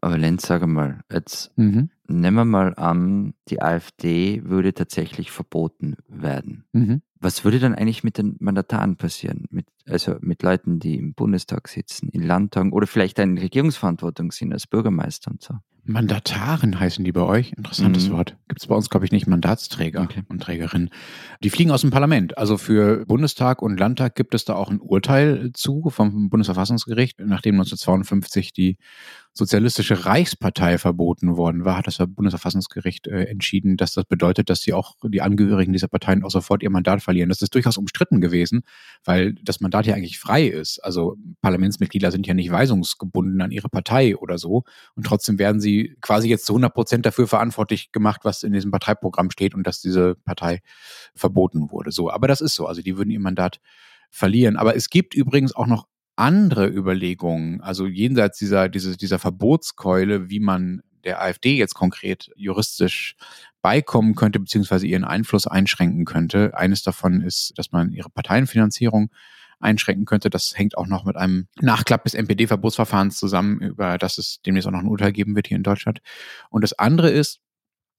Aber 0.00 0.18
Lenz, 0.18 0.46
sage 0.46 0.66
mal, 0.66 1.00
jetzt 1.10 1.56
mhm. 1.56 1.90
nehmen 2.06 2.36
wir 2.36 2.44
mal 2.44 2.74
an, 2.74 3.34
die 3.48 3.62
AfD 3.62 4.42
würde 4.44 4.74
tatsächlich 4.74 5.30
verboten 5.30 5.96
werden. 6.08 6.64
Mhm. 6.72 7.02
Was 7.18 7.44
würde 7.44 7.58
dann 7.58 7.74
eigentlich 7.74 8.04
mit 8.04 8.18
den 8.18 8.36
Mandataren 8.38 8.96
passieren? 8.96 9.46
Mit, 9.50 9.66
also 9.88 10.16
mit 10.20 10.42
Leuten, 10.42 10.78
die 10.78 10.96
im 10.96 11.14
Bundestag 11.14 11.68
sitzen, 11.68 12.08
in 12.08 12.22
Landtagen 12.22 12.72
oder 12.72 12.86
vielleicht 12.86 13.18
in 13.18 13.38
Regierungsverantwortung 13.38 14.32
sind 14.32 14.52
als 14.52 14.66
Bürgermeister 14.66 15.30
und 15.30 15.42
so? 15.42 15.54
Mandataren 15.88 16.80
heißen 16.80 17.04
die 17.04 17.12
bei 17.12 17.20
euch. 17.20 17.52
Interessantes 17.52 18.08
mhm. 18.08 18.14
Wort. 18.14 18.36
Gibt 18.48 18.60
es 18.60 18.66
bei 18.66 18.74
uns, 18.74 18.90
glaube 18.90 19.06
ich, 19.06 19.12
nicht 19.12 19.28
Mandatsträger 19.28 20.02
okay. 20.02 20.24
und 20.28 20.42
Trägerinnen. 20.42 20.90
Die 21.44 21.50
fliegen 21.50 21.70
aus 21.70 21.82
dem 21.82 21.90
Parlament. 21.90 22.36
Also 22.36 22.58
für 22.58 23.06
Bundestag 23.06 23.62
und 23.62 23.78
Landtag 23.78 24.16
gibt 24.16 24.34
es 24.34 24.44
da 24.44 24.54
auch 24.54 24.68
ein 24.68 24.80
Urteil 24.80 25.52
zu 25.54 25.88
vom 25.90 26.28
Bundesverfassungsgericht, 26.28 27.20
nachdem 27.20 27.54
1952 27.54 28.52
die 28.52 28.78
sozialistische 29.32 30.06
Reichspartei 30.06 30.78
verboten 30.78 31.36
worden 31.36 31.64
war, 31.64 31.76
hat 31.76 31.86
das 31.86 31.98
Bundesverfassungsgericht 31.98 33.06
äh, 33.06 33.24
entschieden, 33.24 33.76
dass 33.76 33.92
das 33.92 34.06
bedeutet, 34.06 34.48
dass 34.48 34.62
sie 34.62 34.72
auch 34.72 34.94
die 35.04 35.20
Angehörigen 35.20 35.74
dieser 35.74 35.88
Parteien 35.88 36.24
auch 36.24 36.30
sofort 36.30 36.62
ihr 36.62 36.70
Mandat 36.70 37.02
verlieren. 37.02 37.28
Das 37.28 37.42
ist 37.42 37.54
durchaus 37.54 37.76
umstritten 37.76 38.22
gewesen, 38.22 38.62
weil 39.04 39.34
das 39.42 39.60
Mandat 39.60 39.75
ja 39.84 39.94
eigentlich 39.94 40.18
frei 40.18 40.46
ist. 40.46 40.78
Also 40.82 41.16
Parlamentsmitglieder 41.42 42.10
sind 42.10 42.26
ja 42.26 42.32
nicht 42.32 42.50
weisungsgebunden 42.50 43.42
an 43.42 43.50
ihre 43.50 43.68
Partei 43.68 44.16
oder 44.16 44.38
so. 44.38 44.64
Und 44.94 45.04
trotzdem 45.04 45.38
werden 45.38 45.60
sie 45.60 45.96
quasi 46.00 46.28
jetzt 46.28 46.46
zu 46.46 46.54
100 46.54 46.72
Prozent 46.72 47.04
dafür 47.04 47.26
verantwortlich 47.28 47.92
gemacht, 47.92 48.20
was 48.24 48.42
in 48.42 48.54
diesem 48.54 48.70
Parteiprogramm 48.70 49.30
steht 49.30 49.54
und 49.54 49.66
dass 49.66 49.82
diese 49.82 50.14
Partei 50.14 50.60
verboten 51.14 51.70
wurde. 51.70 51.92
So, 51.92 52.10
aber 52.10 52.28
das 52.28 52.40
ist 52.40 52.54
so. 52.54 52.66
Also 52.66 52.80
die 52.80 52.96
würden 52.96 53.10
ihr 53.10 53.20
Mandat 53.20 53.60
verlieren. 54.08 54.56
Aber 54.56 54.74
es 54.74 54.88
gibt 54.88 55.14
übrigens 55.14 55.54
auch 55.54 55.66
noch 55.66 55.86
andere 56.16 56.66
Überlegungen, 56.66 57.60
also 57.60 57.86
jenseits 57.86 58.38
dieser, 58.38 58.70
dieser, 58.70 58.96
dieser 58.96 59.18
Verbotskeule, 59.18 60.30
wie 60.30 60.40
man 60.40 60.80
der 61.04 61.22
AfD 61.22 61.56
jetzt 61.56 61.74
konkret 61.74 62.30
juristisch 62.36 63.16
beikommen 63.62 64.14
könnte, 64.14 64.40
beziehungsweise 64.40 64.86
ihren 64.86 65.04
Einfluss 65.04 65.46
einschränken 65.46 66.04
könnte. 66.04 66.56
Eines 66.56 66.82
davon 66.82 67.22
ist, 67.22 67.52
dass 67.56 67.72
man 67.72 67.92
ihre 67.92 68.10
Parteienfinanzierung 68.10 69.10
einschränken 69.60 70.04
könnte. 70.04 70.30
Das 70.30 70.52
hängt 70.56 70.76
auch 70.76 70.86
noch 70.86 71.04
mit 71.04 71.16
einem 71.16 71.46
Nachklapp 71.60 72.04
des 72.04 72.14
NPD-Verbotsverfahrens 72.14 73.16
zusammen, 73.16 73.60
über 73.60 73.98
das 73.98 74.18
es 74.18 74.40
demnächst 74.44 74.66
auch 74.68 74.72
noch 74.72 74.80
ein 74.80 74.88
Urteil 74.88 75.12
geben 75.12 75.34
wird 75.34 75.48
hier 75.48 75.56
in 75.56 75.62
Deutschland. 75.62 76.00
Und 76.50 76.62
das 76.62 76.72
andere 76.72 77.10
ist, 77.10 77.40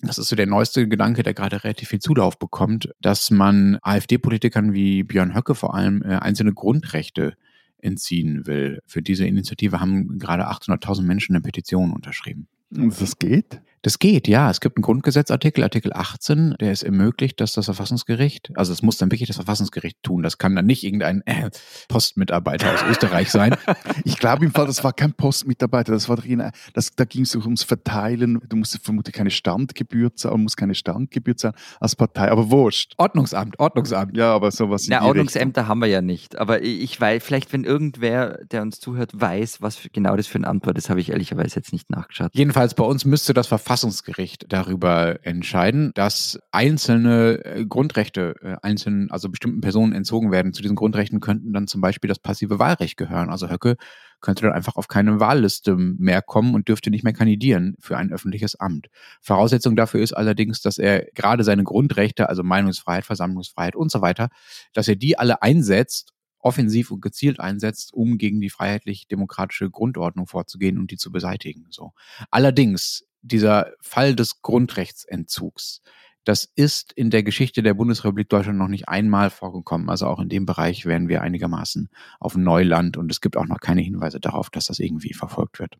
das 0.01 0.17
ist 0.17 0.27
so 0.27 0.35
der 0.35 0.45
neueste 0.45 0.87
Gedanke, 0.87 1.23
der 1.23 1.33
gerade 1.33 1.63
relativ 1.63 1.89
viel 1.89 1.99
Zulauf 1.99 2.37
bekommt, 2.37 2.89
dass 3.01 3.31
man 3.31 3.79
AfD-Politikern 3.81 4.73
wie 4.73 5.03
Björn 5.03 5.35
Höcke 5.35 5.55
vor 5.55 5.73
allem 5.73 6.03
äh, 6.03 6.17
einzelne 6.17 6.53
Grundrechte 6.53 7.35
entziehen 7.79 8.45
will. 8.45 8.81
Für 8.85 9.01
diese 9.01 9.25
Initiative 9.25 9.79
haben 9.79 10.19
gerade 10.19 10.47
800.000 10.49 11.03
Menschen 11.03 11.35
eine 11.35 11.41
Petition 11.41 11.93
unterschrieben. 11.93 12.47
Und 12.75 12.99
das 13.01 13.17
geht? 13.17 13.61
Das 13.87 13.99
geht, 13.99 14.27
ja. 14.27 14.49
Es 14.49 14.59
gibt 14.59 14.75
einen 14.75 14.81
Grundgesetzartikel, 14.81 15.63
Artikel 15.63 15.93
18, 15.93 16.57
der 16.59 16.73
es 16.73 16.83
ermöglicht, 16.83 17.39
dass 17.39 17.53
das 17.53 17.67
Verfassungsgericht, 17.67 18.51
also 18.55 18.73
es 18.73 18.81
muss 18.81 18.97
dann 18.97 19.09
wirklich 19.11 19.29
das 19.29 19.37
Verfassungsgericht 19.37 20.03
tun. 20.03 20.23
Das 20.23 20.37
kann 20.37 20.57
dann 20.57 20.65
nicht 20.65 20.83
irgendein 20.83 21.21
äh, 21.25 21.49
Postmitarbeiter 21.87 22.73
aus 22.73 22.83
Österreich 22.89 23.31
sein. 23.31 23.55
Ich 24.03 24.17
glaube 24.17 24.43
im 24.43 24.51
Fall, 24.51 24.67
das 24.67 24.83
war 24.83 24.91
kein 24.91 25.13
Postmitarbeiter, 25.13 25.93
das 25.93 26.09
war 26.09 26.17
das, 26.73 26.91
da 26.97 27.05
ging 27.05 27.21
es 27.21 27.33
ums 27.35 27.63
Verteilen. 27.63 28.41
Du 28.49 28.57
musst 28.57 28.77
vermutlich 28.83 29.15
keine 29.15 29.31
Standgebühr 29.31 30.13
zahlen, 30.13 30.43
musst 30.43 30.57
keine 30.57 30.75
Standgebühr 30.75 31.37
zahlen 31.37 31.55
als 31.79 31.95
Partei, 31.95 32.29
aber 32.29 32.51
wurscht. 32.51 32.93
Ordnungsamt, 32.97 33.57
Ordnungsamt. 33.57 34.17
Ja, 34.17 34.33
aber 34.33 34.51
sowas. 34.51 34.87
Na, 34.89 35.05
Ordnungsämter 35.05 35.61
Richtung. 35.61 35.69
haben 35.69 35.79
wir 35.79 35.87
ja 35.87 36.01
nicht. 36.01 36.37
Aber 36.37 36.61
ich 36.61 36.99
weiß, 36.99 37.23
vielleicht, 37.23 37.53
wenn 37.53 37.63
irgendwer, 37.63 38.39
der 38.51 38.63
uns 38.63 38.81
zuhört, 38.81 39.11
weiß, 39.13 39.61
was 39.61 39.77
für, 39.77 39.89
genau 39.89 40.17
das 40.17 40.27
für 40.27 40.39
ein 40.39 40.45
Amt 40.45 40.65
war, 40.65 40.73
das 40.73 40.89
habe 40.89 40.99
ich 40.99 41.11
ehrlicherweise 41.11 41.55
jetzt 41.55 41.71
nicht 41.71 41.89
nachgeschaut. 41.89 42.31
Jedenfalls 42.33 42.73
bei 42.73 42.83
uns 42.83 43.05
müsste 43.05 43.33
das 43.33 43.47
Verfassungsgericht 43.47 43.76
Verfassungsgericht 43.77 44.45
darüber 44.49 45.19
entscheiden, 45.23 45.91
dass 45.93 46.39
einzelne 46.51 47.45
äh, 47.45 47.63
Grundrechte 47.63 48.33
äh, 48.41 48.55
einzelnen, 48.63 49.11
also 49.11 49.29
bestimmten 49.29 49.61
Personen 49.61 49.93
entzogen 49.93 50.31
werden. 50.31 50.51
Zu 50.51 50.63
diesen 50.63 50.75
Grundrechten 50.75 51.19
könnten 51.19 51.53
dann 51.53 51.67
zum 51.67 51.79
Beispiel 51.79 52.07
das 52.07 52.17
passive 52.17 52.57
Wahlrecht 52.57 52.97
gehören. 52.97 53.29
Also 53.29 53.51
Höcke 53.51 53.75
könnte 54.19 54.41
dann 54.41 54.53
einfach 54.53 54.77
auf 54.77 54.87
keine 54.87 55.19
Wahlliste 55.19 55.75
mehr 55.75 56.23
kommen 56.23 56.55
und 56.55 56.67
dürfte 56.67 56.89
nicht 56.89 57.03
mehr 57.03 57.13
kandidieren 57.13 57.75
für 57.79 57.97
ein 57.97 58.11
öffentliches 58.11 58.59
Amt. 58.59 58.87
Voraussetzung 59.21 59.75
dafür 59.75 60.01
ist 60.01 60.13
allerdings, 60.13 60.59
dass 60.61 60.79
er 60.79 61.05
gerade 61.13 61.43
seine 61.43 61.63
Grundrechte, 61.63 62.29
also 62.29 62.41
Meinungsfreiheit, 62.41 63.05
Versammlungsfreiheit 63.05 63.75
und 63.75 63.91
so 63.91 64.01
weiter, 64.01 64.29
dass 64.73 64.87
er 64.87 64.95
die 64.95 65.19
alle 65.19 65.43
einsetzt 65.43 66.13
offensiv 66.39 66.91
und 66.91 67.01
gezielt 67.01 67.39
einsetzt, 67.39 67.93
um 67.93 68.17
gegen 68.17 68.39
die 68.39 68.49
freiheitlich-demokratische 68.49 69.69
Grundordnung 69.69 70.27
vorzugehen 70.27 70.77
und 70.77 70.91
die 70.91 70.97
zu 70.97 71.11
beseitigen. 71.11 71.65
So. 71.69 71.91
Allerdings 72.31 73.06
dieser 73.21 73.71
Fall 73.81 74.15
des 74.15 74.41
Grundrechtsentzugs, 74.41 75.81
das 76.27 76.43
ist 76.55 76.91
in 76.91 77.09
der 77.09 77.23
Geschichte 77.23 77.63
der 77.63 77.73
Bundesrepublik 77.73 78.27
Deutschland 78.27 78.59
noch 78.59 78.67
nicht 78.67 78.89
einmal 78.89 79.29
vorgekommen. 79.29 79.89
Also 79.89 80.07
auch 80.07 80.19
in 80.19 80.27
dem 80.27 80.45
Bereich 80.45 80.85
wären 80.85 81.07
wir 81.07 81.21
einigermaßen 81.21 81.87
auf 82.19 82.35
Neuland 82.35 82.97
und 82.97 83.09
es 83.09 83.21
gibt 83.21 83.37
auch 83.37 83.45
noch 83.45 83.61
keine 83.61 83.79
Hinweise 83.79 84.19
darauf, 84.19 84.49
dass 84.49 84.65
das 84.65 84.79
irgendwie 84.79 85.13
verfolgt 85.13 85.59
wird. 85.59 85.77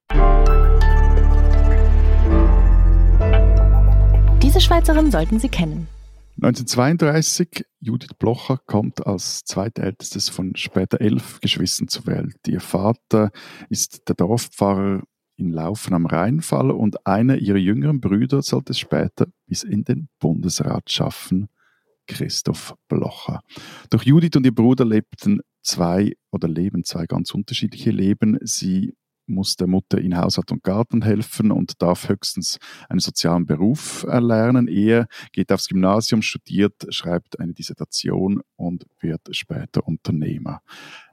Diese 4.41 4.62
Schweizerin 4.62 5.12
sollten 5.12 5.39
Sie 5.39 5.50
kennen. 5.50 5.89
1932, 6.38 7.65
Judith 7.82 8.13
Blocher 8.17 8.58
kommt 8.65 9.06
als 9.06 9.43
zweitältestes 9.43 10.30
von 10.30 10.56
später 10.56 11.02
elf 11.02 11.41
Geschwistern 11.41 11.89
zur 11.89 12.06
Welt. 12.06 12.38
Ihr 12.47 12.62
Vater 12.62 13.32
ist 13.69 14.08
der 14.08 14.15
Dorfpfarrer 14.15 15.02
in 15.38 15.52
Laufen 15.52 15.93
am 15.93 16.06
Rheinfall 16.06 16.71
und 16.71 17.06
einer 17.06 17.38
ihrer 17.38 17.58
jüngeren 17.58 18.02
Brüder 18.02 18.41
sollte 18.41 18.71
es 18.71 18.80
später 18.80 19.28
bis 19.45 19.63
in 19.63 19.84
den 19.84 20.10
Bundesrat 20.19 20.91
schaffen, 20.91 21.47
Christoph 22.08 22.73
Blocher. 22.88 23.41
Doch 23.89 24.04
Judith 24.04 24.36
und 24.36 24.45
ihr 24.45 24.56
Bruder 24.56 24.86
lebten 24.86 25.41
zwei 25.62 26.13
oder 26.32 26.47
leben 26.47 26.84
zwei 26.84 27.06
ganz 27.06 27.34
unterschiedliche 27.34 27.91
Leben. 27.91 28.38
Sie 28.41 28.93
muss 29.28 29.58
der 29.58 29.67
Mutter 29.67 30.00
in 30.00 30.17
Haushalt 30.17 30.52
und 30.52 30.63
Garten 30.63 31.02
helfen 31.02 31.52
und 31.52 31.82
darf 31.82 32.08
höchstens 32.08 32.60
einen 32.89 33.00
sozialen 33.00 33.45
Beruf 33.45 34.04
erlernen. 34.04 34.67
Er 34.67 35.08
geht 35.34 35.52
aufs 35.52 35.67
Gymnasium, 35.67 36.21
studiert, 36.21 36.86
schreibt 36.89 37.39
eine 37.39 37.54
Dissertation 37.54 38.41
und 38.56 38.86
wird 39.02 39.21
später 39.32 39.86
Unternehmer. 39.86 40.62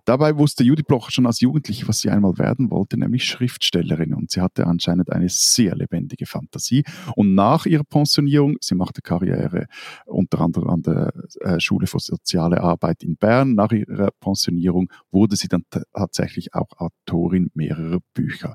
Dabei 0.04 0.36
wusste 0.36 0.64
Judith 0.64 0.84
Bloch 0.86 1.10
schon 1.10 1.26
als 1.26 1.40
Jugendliche, 1.40 1.88
was 1.88 2.00
sie 2.00 2.10
einmal 2.10 2.38
werden 2.38 2.70
wollte, 2.70 2.98
nämlich 2.98 3.24
Schriftstellerin. 3.24 4.14
Und 4.14 4.30
sie 4.30 4.40
hatte 4.40 4.66
anscheinend 4.66 5.10
eine 5.10 5.28
sehr 5.28 5.74
lebendige 5.74 6.26
Fantasie. 6.26 6.84
Und 7.16 7.34
nach 7.34 7.66
ihrer 7.66 7.84
Pensionierung, 7.84 8.56
sie 8.60 8.74
machte 8.74 9.00
Karriere 9.00 9.66
unter 10.06 10.40
anderem 10.40 10.68
an 10.68 10.82
der 10.82 11.12
äh, 11.40 11.58
Schule 11.60 11.86
für 11.86 12.00
soziale 12.00 12.60
Arbeit 12.60 13.02
in 13.02 13.16
Bern. 13.16 13.54
Nach 13.54 13.72
ihrer 13.72 14.10
Pensionierung 14.20 14.90
wurde 15.10 15.36
sie 15.36 15.48
dann 15.48 15.64
tatsächlich 15.94 16.54
auch 16.54 16.68
Autorin 16.76 17.50
mehrerer 17.54 18.00
Bücher. 18.12 18.54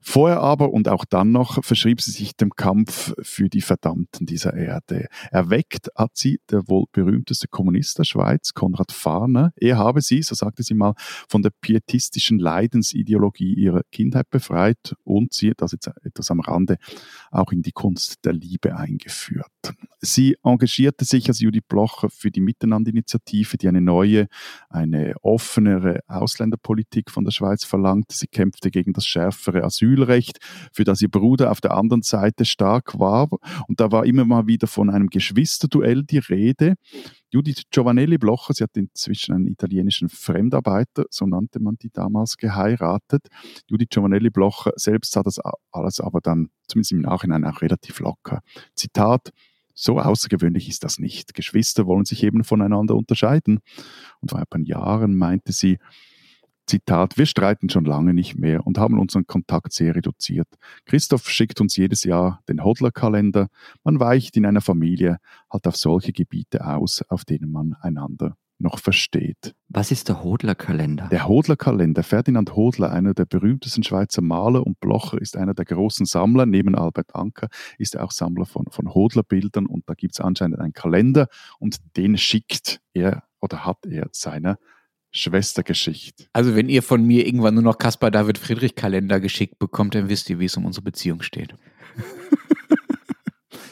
Vorher 0.00 0.40
aber 0.40 0.72
und 0.72 0.88
auch 0.88 1.04
dann 1.04 1.32
noch 1.32 1.62
verschrieb 1.64 2.00
sie 2.00 2.12
sich 2.12 2.36
dem 2.36 2.50
Kampf 2.50 3.14
für 3.20 3.48
die 3.48 3.60
Verdammten 3.60 4.26
dieser 4.26 4.54
Erde. 4.54 5.08
Erweckt 5.30 5.90
hat 5.96 6.12
sie 6.14 6.40
der 6.50 6.68
wohl 6.68 6.84
berühmteste 6.92 7.48
Kommunist 7.48 7.98
der 7.98 8.04
Schweiz, 8.04 8.54
Konrad 8.54 8.92
Fahner. 8.92 9.52
Er 9.56 9.76
habe 9.76 10.00
sie, 10.00 10.22
so 10.22 10.34
sagte 10.34 10.62
sie 10.62 10.74
mal, 10.74 10.94
von 11.28 11.42
der 11.42 11.50
pietistischen 11.60 12.38
Leidensideologie 12.38 13.54
ihrer 13.54 13.82
Kindheit 13.90 14.30
befreit 14.30 14.94
und 15.02 15.34
sie, 15.34 15.52
das 15.56 15.72
jetzt 15.72 15.90
etwas 16.04 16.30
am 16.30 16.40
Rande, 16.40 16.76
auch 17.30 17.50
in 17.50 17.62
die 17.62 17.72
Kunst 17.72 18.24
der 18.24 18.32
Liebe 18.32 18.76
eingeführt. 18.76 19.46
Sie 20.00 20.36
engagierte 20.44 21.04
sich 21.04 21.28
als 21.28 21.40
Judith 21.40 21.64
Blocher 21.68 22.08
für 22.08 22.30
die 22.30 22.40
Miteinanderinitiative, 22.40 23.56
die 23.56 23.66
eine 23.66 23.80
neue, 23.80 24.28
eine 24.68 25.14
offenere 25.22 26.00
Ausländerpolitik 26.06 27.10
von 27.10 27.24
der 27.24 27.32
Schweiz 27.32 27.64
verlangte. 27.64 28.14
Sie 28.16 28.28
kämpfte 28.28 28.70
gegen 28.70 28.92
das 28.92 29.06
schärfere 29.06 29.64
Asylrecht, 29.88 30.38
für 30.72 30.84
das 30.84 31.02
ihr 31.02 31.10
Bruder 31.10 31.50
auf 31.50 31.60
der 31.60 31.72
anderen 31.72 32.02
Seite 32.02 32.44
stark 32.44 32.98
war. 32.98 33.28
Und 33.68 33.80
da 33.80 33.90
war 33.90 34.04
immer 34.04 34.24
mal 34.24 34.46
wieder 34.46 34.66
von 34.66 34.90
einem 34.90 35.08
Geschwisterduell 35.08 36.04
die 36.04 36.18
Rede. 36.18 36.74
Judith 37.30 37.64
Giovanelli 37.70 38.16
Blocher, 38.18 38.54
sie 38.54 38.64
hat 38.64 38.76
inzwischen 38.76 39.34
einen 39.34 39.48
italienischen 39.48 40.08
Fremdarbeiter, 40.08 41.04
so 41.10 41.26
nannte 41.26 41.60
man 41.60 41.76
die 41.76 41.90
damals, 41.90 42.36
geheiratet. 42.36 43.28
Judith 43.68 43.88
Giovanelli 43.90 44.30
Blocher 44.30 44.72
selbst 44.76 45.12
sah 45.12 45.22
das 45.22 45.38
alles 45.70 46.00
aber 46.00 46.20
dann, 46.20 46.48
zumindest 46.68 46.92
im 46.92 47.02
Nachhinein, 47.02 47.44
auch 47.44 47.60
relativ 47.60 48.00
locker. 48.00 48.40
Zitat, 48.74 49.30
so 49.74 50.00
außergewöhnlich 50.00 50.68
ist 50.68 50.82
das 50.84 50.98
nicht. 50.98 51.34
Geschwister 51.34 51.86
wollen 51.86 52.04
sich 52.04 52.24
eben 52.24 52.42
voneinander 52.42 52.96
unterscheiden. 52.96 53.60
Und 54.20 54.30
vor 54.30 54.40
ein 54.40 54.46
paar 54.48 54.60
Jahren 54.62 55.14
meinte 55.14 55.52
sie, 55.52 55.78
Zitat, 56.68 57.16
wir 57.18 57.26
streiten 57.26 57.68
schon 57.70 57.84
lange 57.84 58.14
nicht 58.14 58.36
mehr 58.36 58.66
und 58.66 58.78
haben 58.78 58.98
unseren 58.98 59.26
Kontakt 59.26 59.72
sehr 59.72 59.94
reduziert. 59.94 60.48
Christoph 60.84 61.28
schickt 61.28 61.60
uns 61.60 61.76
jedes 61.76 62.04
Jahr 62.04 62.42
den 62.48 62.62
Hodler-Kalender. 62.62 63.48
Man 63.84 63.98
weicht 64.00 64.36
in 64.36 64.46
einer 64.46 64.60
Familie 64.60 65.18
halt 65.50 65.66
auf 65.66 65.76
solche 65.76 66.12
Gebiete 66.12 66.66
aus, 66.66 67.02
auf 67.08 67.24
denen 67.24 67.50
man 67.50 67.74
einander 67.80 68.36
noch 68.58 68.78
versteht. 68.78 69.54
Was 69.68 69.90
ist 69.90 70.08
der 70.08 70.22
Hodler-Kalender? 70.22 71.08
Der 71.08 71.28
Hodler-Kalender. 71.28 72.02
Ferdinand 72.02 72.56
Hodler, 72.56 72.90
einer 72.92 73.14
der 73.14 73.24
berühmtesten 73.24 73.84
Schweizer 73.84 74.20
Maler 74.20 74.66
und 74.66 74.80
Blocher, 74.80 75.20
ist 75.20 75.36
einer 75.36 75.54
der 75.54 75.64
großen 75.64 76.06
Sammler. 76.06 76.44
Neben 76.44 76.74
Albert 76.74 77.14
Anker 77.14 77.48
ist 77.78 77.94
er 77.94 78.04
auch 78.04 78.10
Sammler 78.10 78.46
von, 78.46 78.66
von 78.70 78.92
Hodler-Bildern 78.92 79.66
und 79.66 79.88
da 79.88 79.94
gibt 79.94 80.14
es 80.14 80.20
anscheinend 80.20 80.58
einen 80.58 80.72
Kalender 80.72 81.28
und 81.58 81.78
den 81.96 82.18
schickt 82.18 82.80
er 82.92 83.22
oder 83.40 83.64
hat 83.64 83.86
er 83.86 84.08
seiner 84.12 84.58
Schwester 85.10 85.62
geschickt. 85.62 86.28
Also 86.32 86.54
wenn 86.54 86.68
ihr 86.68 86.82
von 86.82 87.04
mir 87.04 87.26
irgendwann 87.26 87.54
nur 87.54 87.62
noch 87.62 87.78
Caspar 87.78 88.10
David 88.10 88.38
Friedrich 88.38 88.74
Kalender 88.74 89.20
geschickt 89.20 89.58
bekommt, 89.58 89.94
dann 89.94 90.08
wisst 90.08 90.28
ihr, 90.30 90.38
wie 90.38 90.44
es 90.44 90.56
um 90.56 90.66
unsere 90.66 90.84
Beziehung 90.84 91.22
steht. 91.22 91.54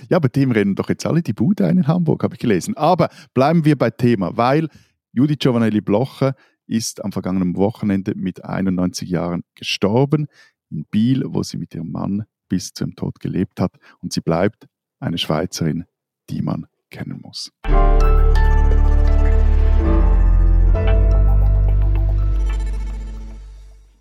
Ja, 0.09 0.19
bei 0.21 0.29
dem 0.29 0.53
rennen 0.53 0.75
doch 0.75 0.89
jetzt 0.89 1.05
alle 1.05 1.23
die 1.23 1.33
Bude 1.33 1.67
ein 1.67 1.79
in 1.79 1.89
Hamburg, 1.89 2.23
habe 2.23 2.35
ich 2.35 2.41
gelesen. 2.41 2.77
Aber 2.77 3.09
bleiben 3.35 3.65
wir 3.65 3.77
bei 3.77 3.91
Thema, 3.91 4.37
weil 4.37 4.69
Judith 5.13 5.39
Giovanelli 5.41 5.81
Blocher 5.81 6.35
ist 6.67 7.05
am 7.05 7.13
vergangenen 7.13 7.57
Wochenende 7.57 8.15
mit 8.15 8.45
91 8.45 9.09
Jahren 9.09 9.43
gestorben 9.55 10.27
in 10.71 10.85
Biel, 10.85 11.25
wo 11.27 11.43
sie 11.43 11.57
mit 11.57 11.75
ihrem 11.75 11.91
Mann 11.91 12.25
bis 12.49 12.73
zum 12.73 12.95
Tod 12.95 13.21
gelebt 13.21 13.61
hat. 13.61 13.77
Und 14.01 14.13
sie 14.13 14.21
bleibt 14.21 14.69
eine 15.01 15.19
Schweizerin, 15.19 15.85
die 16.31 16.43
man 16.43 16.67
kennen 16.91 17.21
muss. 17.23 17.53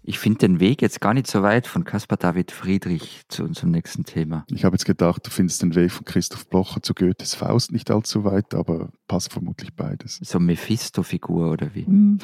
Ich 0.07 0.19
finde 0.19 0.37
den 0.37 0.59
Weg 0.59 0.83
jetzt 0.83 1.01
gar 1.01 1.15
nicht 1.15 1.25
so 1.25 1.41
weit 1.41 1.65
von 1.65 1.83
Caspar 1.83 2.17
David 2.19 2.51
Friedrich 2.51 3.23
zu 3.27 3.43
unserem 3.43 3.71
nächsten 3.71 4.03
Thema. 4.03 4.45
Ich 4.51 4.63
habe 4.63 4.75
jetzt 4.75 4.85
gedacht, 4.85 5.25
du 5.25 5.31
findest 5.31 5.63
den 5.63 5.73
Weg 5.73 5.91
von 5.91 6.05
Christoph 6.05 6.47
Blocher 6.47 6.83
zu 6.83 6.93
Goethes 6.93 7.33
Faust 7.33 7.71
nicht 7.71 7.89
allzu 7.89 8.23
weit, 8.23 8.53
aber 8.53 8.91
passt 9.07 9.33
vermutlich 9.33 9.75
beides. 9.75 10.19
So 10.21 10.39
Mephisto-Figur 10.39 11.51
oder 11.51 11.73
wie? 11.73 11.85
Hm. 11.95 12.19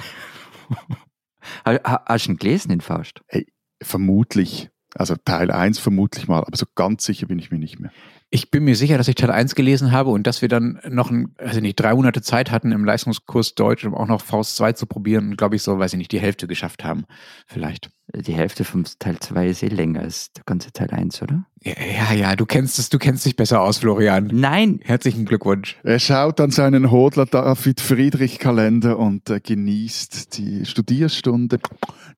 Hast 1.66 2.28
du 2.28 2.32
ihn 2.32 2.38
gelesen, 2.38 2.70
den 2.70 2.82
Faust? 2.82 3.24
Hey, 3.28 3.48
vermutlich. 3.82 4.70
Also 4.96 5.16
Teil 5.24 5.52
1 5.52 5.80
vermutlich 5.80 6.28
mal, 6.28 6.39
aber 6.39 6.58
so 6.58 6.66
ganz 6.76 7.06
sicher 7.06 7.28
bin 7.28 7.39
ich 7.39 7.52
mir 7.52 7.60
nicht 7.60 7.80
mehr. 7.80 7.92
Ich 8.30 8.52
bin 8.52 8.64
mir 8.64 8.76
sicher, 8.76 8.98
dass 8.98 9.08
ich 9.08 9.16
Teil 9.16 9.32
1 9.32 9.56
gelesen 9.56 9.92
habe 9.92 10.10
und 10.10 10.28
dass 10.28 10.42
wir 10.42 10.50
dann 10.50 10.80
noch 10.89 11.12
ein, 11.12 11.36
also 11.38 11.60
nicht 11.60 11.80
drei 11.80 11.94
Monate 11.94 12.22
Zeit 12.22 12.52
hatten 12.52 12.72
im 12.72 12.86
Leistungskurs 12.86 13.56
Deutsch, 13.56 13.86
um 13.86 13.94
auch 13.94 14.08
noch 14.08 14.22
Faust 14.22 14.56
2 14.58 14.74
zu 14.74 14.86
probieren 14.86 15.30
und 15.30 15.38
glaube 15.38 15.56
ich 15.56 15.64
so, 15.64 15.78
weiß 15.78 15.94
ich 15.94 15.98
nicht, 15.98 16.12
die 16.12 16.20
Hälfte 16.20 16.48
geschafft 16.48 16.84
haben. 16.84 17.06
Vielleicht. 17.48 17.89
Die 18.14 18.34
Hälfte 18.34 18.66
vom 18.66 18.84
Teil 18.99 19.18
2 19.20 19.47
ist 19.47 19.64
eh 19.64 19.68
länger 19.68 20.01
als 20.01 20.34
der 20.34 20.43
ganze 20.45 20.74
Teil 20.74 20.89
1, 20.91 21.22
oder? 21.22 21.45
Ja, 21.64 21.74
ja, 21.80 22.14
ja, 22.14 22.36
du 22.36 22.45
kennst 22.45 22.78
es, 22.78 22.89
du 22.89 22.97
kennst 22.97 23.26
dich 23.26 23.38
besser 23.38 23.62
aus, 23.62 23.78
Florian. 23.78 24.30
Nein. 24.34 24.82
Herzlichen 24.84 25.24
Glückwunsch. 25.24 25.78
Er 25.84 25.97
schaut 25.99 26.41
an 26.41 26.51
seinen 26.51 26.91
Hodler 26.91 27.26
David 27.26 27.80
Friedrich 27.80 28.38
Kalender 28.38 28.99
und 28.99 29.30
äh, 29.30 29.39
genießt 29.39 30.38
die 30.38 30.66
Studierstunde, 30.66 31.59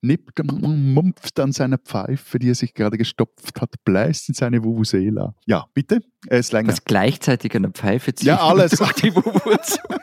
nippt, 0.00 0.42
mumpft 0.52 1.38
an 1.38 1.52
seiner 1.52 1.78
Pfeife, 1.78 2.40
die 2.40 2.50
er 2.50 2.56
sich 2.56 2.74
gerade 2.74 2.98
gestopft 2.98 3.60
hat, 3.60 3.74
bläst 3.84 4.28
in 4.28 4.34
seine 4.34 4.64
Vuvuzela. 4.64 5.36
Ja, 5.46 5.66
bitte? 5.74 6.00
Er 6.26 6.40
ist 6.40 6.52
länger. 6.52 6.70
Das 6.70 6.82
gleichzeitig 6.82 7.54
an 7.54 7.62
der 7.62 7.72
Pfeife 7.72 8.14
ziehen. 8.14 8.28
Ja, 8.28 8.38
alles. 8.38 8.72
Durch 8.72 8.92
die 8.94 9.14
Vuvuzela. 9.14 10.00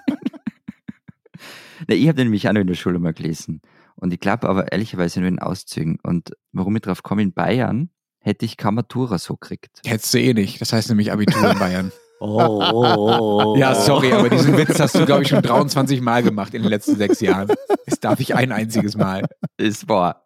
ich 1.87 2.07
habe 2.07 2.15
den 2.15 2.27
nämlich 2.27 2.47
auch 2.47 2.53
noch 2.53 2.61
in 2.61 2.67
der 2.67 2.75
Schule 2.75 2.97
mal 2.97 3.11
gelesen. 3.13 3.61
Und 3.95 4.13
ich 4.13 4.19
glaube 4.19 4.49
aber 4.49 4.71
ehrlicherweise 4.71 5.19
nur 5.19 5.29
in 5.29 5.39
Auszügen. 5.39 5.99
Und 6.03 6.31
warum 6.51 6.75
ich 6.75 6.81
drauf 6.81 7.03
komme, 7.03 7.21
in 7.21 7.33
Bayern 7.33 7.89
hätte 8.19 8.45
ich 8.45 8.57
Kamatura 8.57 9.17
so 9.17 9.35
gekriegt. 9.35 9.81
Hättest 9.85 10.13
du 10.13 10.19
eh 10.19 10.33
nicht. 10.33 10.61
Das 10.61 10.73
heißt 10.73 10.89
nämlich 10.89 11.11
Abitur 11.11 11.51
in 11.51 11.59
Bayern. 11.59 11.91
Oh, 12.23 12.37
oh, 12.39 12.83
oh, 12.85 13.41
oh, 13.43 13.57
Ja, 13.57 13.73
sorry, 13.73 14.13
aber 14.13 14.29
diesen 14.29 14.55
Witz 14.55 14.79
hast 14.79 14.93
du, 14.93 15.07
glaube 15.07 15.23
ich, 15.23 15.29
schon 15.29 15.41
23 15.41 16.01
Mal 16.01 16.21
gemacht 16.21 16.53
in 16.53 16.61
den 16.61 16.69
letzten 16.69 16.95
sechs 16.95 17.19
Jahren. 17.19 17.51
Das 17.87 17.99
darf 17.99 18.19
ich 18.19 18.35
ein 18.35 18.51
einziges 18.51 18.95
Mal. 18.95 19.25
Ist 19.57 19.89
wahr. 19.89 20.23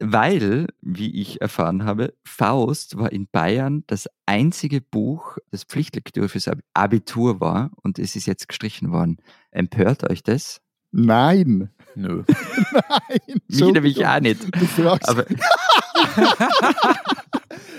Weil, 0.00 0.66
wie 0.82 1.20
ich 1.20 1.40
erfahren 1.40 1.84
habe, 1.84 2.14
Faust 2.24 2.98
war 2.98 3.12
in 3.12 3.28
Bayern 3.28 3.84
das 3.86 4.08
einzige 4.26 4.80
Buch, 4.80 5.38
das 5.52 5.62
Pflichtlektüre 5.62 6.28
fürs 6.28 6.50
Abitur 6.74 7.40
war 7.40 7.70
und 7.82 8.00
es 8.00 8.16
ist 8.16 8.26
jetzt 8.26 8.48
gestrichen 8.48 8.90
worden. 8.90 9.18
Empört 9.52 10.10
euch 10.10 10.24
das? 10.24 10.60
Nein. 10.90 11.70
Nö. 11.96 12.24
Nein. 12.72 13.40
Mich 13.48 13.60
nämlich 13.60 14.06
auch 14.06 14.20
nicht. 14.20 14.44
Du 14.54 14.66
fragst. 14.66 15.08
Aber 15.08 15.24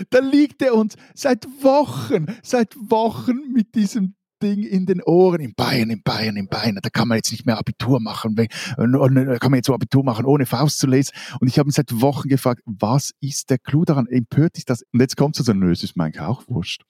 da 0.09 0.19
liegt 0.19 0.61
er 0.63 0.73
uns 0.73 0.95
seit 1.13 1.45
Wochen, 1.61 2.25
seit 2.41 2.75
Wochen 2.75 3.53
mit 3.53 3.75
diesem 3.75 4.15
Ding 4.41 4.63
in 4.63 4.87
den 4.87 5.03
Ohren. 5.03 5.39
In 5.39 5.53
Bayern, 5.53 5.91
in 5.91 6.01
Bayern, 6.01 6.35
in 6.35 6.47
Bayern. 6.47 6.79
Da 6.81 6.89
kann 6.89 7.07
man 7.07 7.17
jetzt 7.17 7.31
nicht 7.31 7.45
mehr 7.45 7.59
Abitur 7.59 7.99
machen. 7.99 8.35
Da 8.35 8.45
kann 8.47 9.51
man 9.51 9.55
jetzt 9.55 9.67
so 9.67 9.75
Abitur 9.75 10.03
machen, 10.03 10.25
ohne 10.25 10.47
Faust 10.47 10.79
zu 10.79 10.87
lesen. 10.87 11.11
Und 11.39 11.47
ich 11.47 11.59
habe 11.59 11.69
ihn 11.69 11.73
seit 11.73 12.01
Wochen 12.01 12.27
gefragt, 12.27 12.61
was 12.65 13.11
ist 13.21 13.51
der 13.51 13.59
Clou 13.59 13.85
daran? 13.85 14.07
Empört 14.07 14.57
ist 14.57 14.71
das? 14.71 14.81
Und 14.93 14.99
jetzt 14.99 15.15
kommt 15.15 15.35
so, 15.35 15.53
nö, 15.53 15.71
es 15.71 15.83
ist 15.83 15.95
mir 15.95 16.05
eigentlich 16.05 16.21
auch 16.21 16.43
wurscht. 16.47 16.81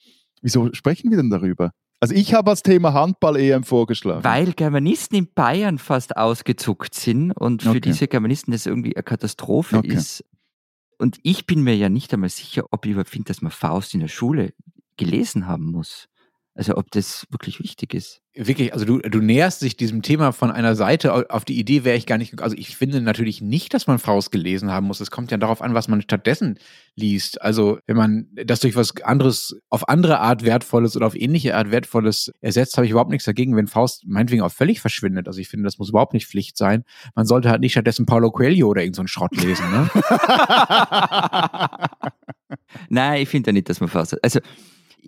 Wieso 0.42 0.74
sprechen 0.74 1.10
wir 1.10 1.18
denn 1.18 1.30
darüber? 1.30 1.72
Also 2.00 2.14
ich 2.14 2.34
habe 2.34 2.52
als 2.52 2.62
Thema 2.62 2.94
Handball-EM 2.94 3.64
vorgeschlagen. 3.64 4.24
Weil 4.24 4.54
Germanisten 4.54 5.18
in 5.18 5.28
Bayern 5.34 5.80
fast 5.80 6.16
ausgezuckt 6.16 6.94
sind 6.94 7.32
und 7.32 7.64
für 7.64 7.70
okay. 7.70 7.80
diese 7.80 8.08
Germanisten 8.08 8.52
das 8.52 8.68
irgendwie 8.68 8.96
eine 8.96 9.04
Katastrophe 9.04 9.78
okay. 9.78 9.94
ist. 9.94 10.24
Und 11.00 11.18
ich 11.24 11.48
bin 11.48 11.64
mir 11.64 11.76
ja 11.76 11.90
nicht 11.90 12.14
einmal 12.14 12.30
sicher, 12.30 12.66
ob 12.72 12.86
ich 12.86 12.92
überhaupt 12.92 13.10
finde, 13.10 13.28
dass 13.28 13.42
man 13.42 13.52
Faust 13.52 13.94
in 13.94 14.00
der 14.00 14.08
Schule 14.08 14.54
gelesen 14.96 15.48
haben 15.48 15.72
muss. 15.72 16.08
Also 16.58 16.76
ob 16.76 16.89
das 16.89 17.28
wirklich 17.30 17.60
wichtig 17.60 17.93
ist. 17.93 18.20
Wirklich, 18.34 18.74
also 18.74 18.84
du, 18.84 18.97
du 18.97 19.20
näherst 19.20 19.60
sich 19.60 19.78
diesem 19.78 20.01
Thema 20.01 20.32
von 20.32 20.49
einer 20.49 20.76
Seite, 20.76 21.30
auf 21.32 21.45
die 21.45 21.60
Idee 21.60 21.84
wäre 21.84 21.95
ich 21.95 22.08
gar 22.08 22.18
nicht, 22.18 22.41
also 22.41 22.55
ich 22.58 22.76
finde 22.76 22.99
natürlich 22.99 23.41
nicht, 23.41 23.76
dass 23.76 23.86
man 23.86 23.99
Faust 23.99 24.32
gelesen 24.32 24.72
haben 24.72 24.88
muss. 24.88 24.99
Es 24.99 25.12
kommt 25.12 25.30
ja 25.30 25.38
darauf 25.38 25.62
an, 25.62 25.76
was 25.76 25.88
man 25.88 26.01
stattdessen 26.01 26.58
liest. 26.95 27.39
Also 27.43 27.78
wenn 27.86 27.95
man 27.95 28.28
das 28.43 28.60
durch 28.62 28.76
was 28.76 28.99
anderes, 29.03 29.55
auf 29.70 29.88
andere 29.88 30.20
Art 30.20 30.43
Wertvolles 30.43 30.95
oder 30.95 31.05
auf 31.05 31.16
ähnliche 31.16 31.55
Art 31.55 31.70
Wertvolles 31.70 32.34
ersetzt, 32.41 32.76
habe 32.76 32.86
ich 32.86 32.91
überhaupt 32.91 33.12
nichts 33.12 33.26
dagegen, 33.26 33.55
wenn 33.55 33.68
Faust 33.68 34.08
meinetwegen 34.08 34.41
auch 34.41 34.51
völlig 34.51 34.82
verschwindet. 34.82 35.28
Also 35.28 35.39
ich 35.39 35.49
finde, 35.49 35.66
das 35.66 35.78
muss 35.78 35.89
überhaupt 35.89 36.14
nicht 36.14 36.26
Pflicht 36.26 36.58
sein. 36.58 36.86
Man 37.14 37.28
sollte 37.28 37.51
halt 37.51 37.62
nicht 37.62 37.74
stattdessen 37.74 38.08
Paulo 38.08 38.32
Coelho 38.32 38.68
oder 38.68 38.82
irgendeinen 38.82 39.05
so 39.08 39.12
Schrott 39.12 39.36
lesen. 39.38 39.70
Ne? 39.70 39.89
Nein, 42.89 43.22
ich 43.22 43.30
finde 43.30 43.49
ja 43.49 43.53
nicht, 43.53 43.70
dass 43.70 43.80
man 43.80 43.89
Faust. 43.89 44.18
Also 44.24 44.39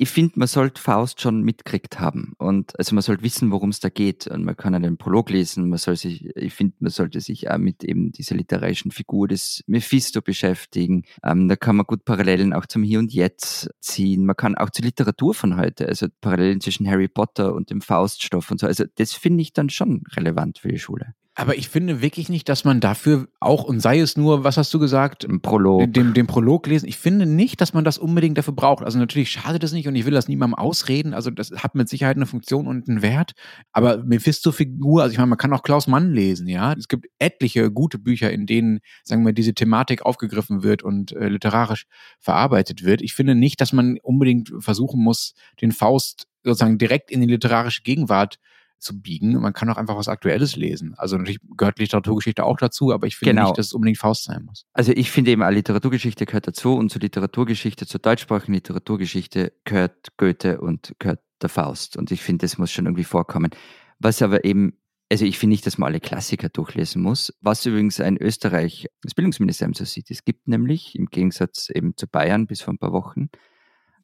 ich 0.02 0.10
finde, 0.10 0.40
man 0.40 0.48
sollte 0.48 0.82
Faust 0.82 1.20
schon 1.20 1.44
mitgekriegt 1.44 2.00
haben. 2.00 2.32
Und 2.38 2.78
also 2.80 2.96
man 2.96 3.02
sollte 3.02 3.22
wissen, 3.22 3.52
worum 3.52 3.70
es 3.70 3.82
da 3.82 3.90
geht. 3.90 4.28
Und 4.28 4.46
man 4.46 4.56
kann 4.56 4.74
einen 4.74 4.98
Prolog 4.98 5.30
lesen. 5.30 5.68
Man 5.68 5.78
soll 5.78 5.98
sich, 5.98 6.26
ich 6.38 6.54
finde, 6.54 6.76
man 6.80 6.90
sollte 6.90 7.20
sich 7.20 7.52
auch 7.52 7.58
mit 7.58 7.84
eben 7.84 8.14
dieser 8.14 8.36
literarischen 8.36 8.92
Figur 8.92 9.28
des 9.28 9.62
Mephisto 9.68 10.22
beschäftigen. 10.22 11.04
Ähm, 11.22 11.50
da 11.50 11.58
kann 11.58 11.76
man 11.76 11.86
gut 11.86 12.06
Parallelen 12.06 12.54
auch 12.54 12.66
zum 12.66 12.82
Hier 12.82 13.00
und 13.00 13.14
Jetzt 13.14 13.70
ziehen. 13.82 14.26
Man 14.26 14.38
kann 14.38 14.56
auch 14.56 14.70
zur 14.70 14.86
Literatur 14.86 15.34
von 15.34 15.58
heute, 15.58 15.90
also 15.90 16.08
Parallelen 16.22 16.62
zwischen 16.62 16.90
Harry 16.90 17.10
Potter 17.10 17.54
und 17.54 17.70
dem 17.70 17.82
Fauststoff 17.82 18.52
und 18.52 18.62
so. 18.62 18.68
Also 18.68 18.86
das 18.96 19.12
finde 19.12 19.42
ich 19.42 19.52
dann 19.52 19.70
schon 19.70 20.04
relevant 20.16 20.60
für 20.60 20.70
die 20.70 20.80
Schule. 20.80 21.14
Aber 21.40 21.58
ich 21.58 21.70
finde 21.70 22.02
wirklich 22.02 22.28
nicht, 22.28 22.50
dass 22.50 22.66
man 22.66 22.82
dafür 22.82 23.30
auch, 23.40 23.64
und 23.64 23.80
sei 23.80 24.02
es 24.02 24.18
nur, 24.18 24.44
was 24.44 24.58
hast 24.58 24.74
du 24.74 24.80
gesagt? 24.80 25.24
Ein 25.24 25.40
Prolog. 25.40 25.94
Den, 25.94 26.14
den 26.14 26.28
Prolog 26.28 26.68
lesen. 26.68 26.86
Ich 26.86 26.98
finde 26.98 27.26
nicht, 27.26 27.62
dass 27.62 27.74
man 27.74 27.86
das 27.86 27.98
unbedingt 27.98 28.38
dafür 28.38 28.54
braucht. 28.54 28.84
Also 28.84 29.00
natürlich 29.00 29.32
schadet 29.32 29.64
es 29.64 29.72
nicht 29.72 29.88
und 29.88 29.96
ich 29.96 30.06
will 30.06 30.12
das 30.12 30.28
niemandem 30.28 30.56
ausreden. 30.56 31.14
Also 31.14 31.32
das 31.32 31.52
hat 31.52 31.76
mit 31.76 31.88
Sicherheit 31.88 32.18
eine 32.18 32.26
Funktion 32.26 32.68
und 32.68 32.90
einen 32.90 33.02
Wert. 33.02 33.32
Aber 33.72 34.04
Mephisto-Figur, 34.04 35.02
also 35.02 35.14
ich 35.14 35.18
meine, 35.18 35.30
man 35.30 35.38
kann 35.38 35.54
auch 35.54 35.64
Klaus 35.64 35.88
Mann 35.88 36.12
lesen, 36.12 36.46
ja. 36.50 36.74
Es 36.74 36.90
gibt 36.90 37.08
etliche 37.20 37.72
gute 37.72 38.00
Bücher, 38.00 38.30
in 38.32 38.46
denen, 38.46 38.80
sagen 39.06 39.26
wir, 39.26 39.32
diese 39.32 39.54
Thematik 39.54 40.06
aufgegriffen 40.06 40.62
wird 40.62 40.84
und 40.84 41.14
äh, 41.14 41.30
literarisch 41.30 41.86
verarbeitet 42.20 42.84
wird. 42.84 43.02
Ich 43.02 43.14
finde 43.14 43.34
nicht, 43.34 43.62
dass 43.62 43.72
man 43.72 43.98
unbedingt 44.04 44.52
versuchen 44.60 45.02
muss, 45.02 45.36
den 45.62 45.72
Faust 45.72 46.28
sozusagen 46.44 46.78
direkt 46.78 47.12
in 47.12 47.22
die 47.22 47.28
literarische 47.28 47.84
Gegenwart 47.84 48.40
zu 48.80 49.02
biegen. 49.02 49.34
Man 49.34 49.54
kann 49.54 49.70
auch 49.70 49.78
einfach 49.78 49.98
was 49.98 50.08
Aktuelles 50.08 50.56
lesen. 50.56 50.96
Also 50.98 51.18
natürlich 51.18 51.40
gehört 51.58 51.80
Literaturgeschichte 51.80 52.44
auch 52.44 52.58
dazu, 52.58 52.92
aber 52.94 53.08
ich 53.08 53.18
finde 53.18 53.34
Genau. 53.36 53.48
nicht, 53.48 53.58
dass 53.58 53.68
es 53.68 53.74
unbedingt 53.74 53.98
Faust 53.98 54.24
sein 54.24 54.44
muss. 54.44 54.66
Also 54.74 54.92
ich 54.94 55.12
finde 55.12 55.32
eben, 55.32 55.42
Literaturgeschichte 55.48 56.26
gehört 56.26 56.48
dazu 56.48 56.76
und 56.76 56.90
zur 56.92 57.02
Literaturgeschichte, 57.02 57.86
zur 57.86 58.00
deutschsprachigen 58.00 58.54
Literaturgeschichte 58.54 59.54
gehört 59.66 60.18
Goethe 60.18 60.62
und 60.62 60.94
gehört 61.00 61.20
der 61.42 61.50
Faust. 61.50 61.98
Und 61.98 62.12
ich 62.12 62.22
finde, 62.22 62.44
das 62.46 62.58
muss 62.58 62.72
schon 62.72 62.86
irgendwie 62.86 63.04
vorkommen. 63.04 63.52
Was 64.00 64.22
aber 64.22 64.46
eben, 64.46 64.74
also 65.12 65.26
ich 65.26 65.38
finde 65.38 65.54
nicht, 65.54 65.66
dass 65.66 65.78
man 65.78 65.88
alle 65.88 66.00
Klassiker 66.00 66.50
durchlesen 66.50 67.02
muss. 67.02 67.34
Was 67.42 67.66
übrigens 67.66 68.00
in 68.00 68.18
Österreich 68.18 68.88
das 69.02 69.14
Bildungsministerium 69.14 69.74
so 69.74 69.86
sieht. 69.86 70.12
Es 70.12 70.24
gibt 70.24 70.48
nämlich, 70.48 70.96
im 70.96 71.08
Gegensatz 71.08 71.70
eben 71.70 71.96
zu 71.98 72.08
Bayern 72.08 72.48
bis 72.48 72.62
vor 72.62 72.74
ein 72.74 72.78
paar 72.78 72.94
Wochen, 72.94 73.30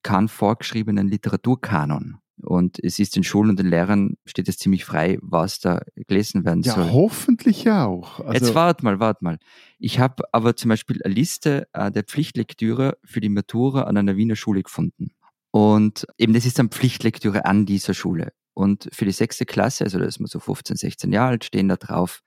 keinen 0.04 0.28
vorgeschriebenen 0.28 1.08
Literaturkanon. 1.08 2.18
Und 2.42 2.84
es 2.84 3.00
ist 3.00 3.16
den 3.16 3.24
Schulen 3.24 3.52
und 3.52 3.60
den 3.60 3.68
Lehrern 3.70 4.18
steht 4.26 4.50
es 4.50 4.58
ziemlich 4.58 4.84
frei, 4.86 5.18
was 5.22 5.60
da 5.60 5.82
gelesen 6.08 6.44
werden 6.46 6.64
Ja, 6.64 6.74
soll. 6.76 6.92
hoffentlich 6.92 7.70
auch. 7.70 8.20
Also, 8.20 8.34
Jetzt 8.34 8.56
wart 8.56 8.84
mal, 8.84 9.00
wart 9.00 9.22
mal. 9.22 9.38
Ich 9.80 10.00
habe 10.00 10.24
aber 10.34 10.56
zum 10.56 10.70
Beispiel 10.70 11.02
eine 11.04 11.14
Liste 11.14 11.68
äh, 11.74 11.92
der 11.92 12.04
Pflichtlektüre 12.04 12.98
für 13.06 13.22
die 13.22 13.30
Matura 13.30 13.84
an 13.84 13.98
einer 13.98 14.18
Wiener 14.18 14.36
Schule 14.36 14.64
gefunden. 14.64 15.12
Und 15.52 16.06
eben 16.18 16.34
das 16.34 16.46
ist 16.46 16.60
dann 16.60 16.70
Pflichtlektüre 16.70 17.46
an 17.46 17.66
dieser 17.66 17.94
Schule. 17.94 18.34
Und 18.54 18.90
für 18.92 19.06
die 19.06 19.12
sechste 19.12 19.46
Klasse, 19.46 19.86
also 19.86 20.00
da 20.00 20.06
ist 20.06 20.20
man 20.20 20.28
so 20.28 20.40
15, 20.40 20.76
16 20.76 21.12
Jahre 21.14 21.30
alt, 21.32 21.46
stehen 21.46 21.70
da 21.70 21.78
drauf 21.78 22.22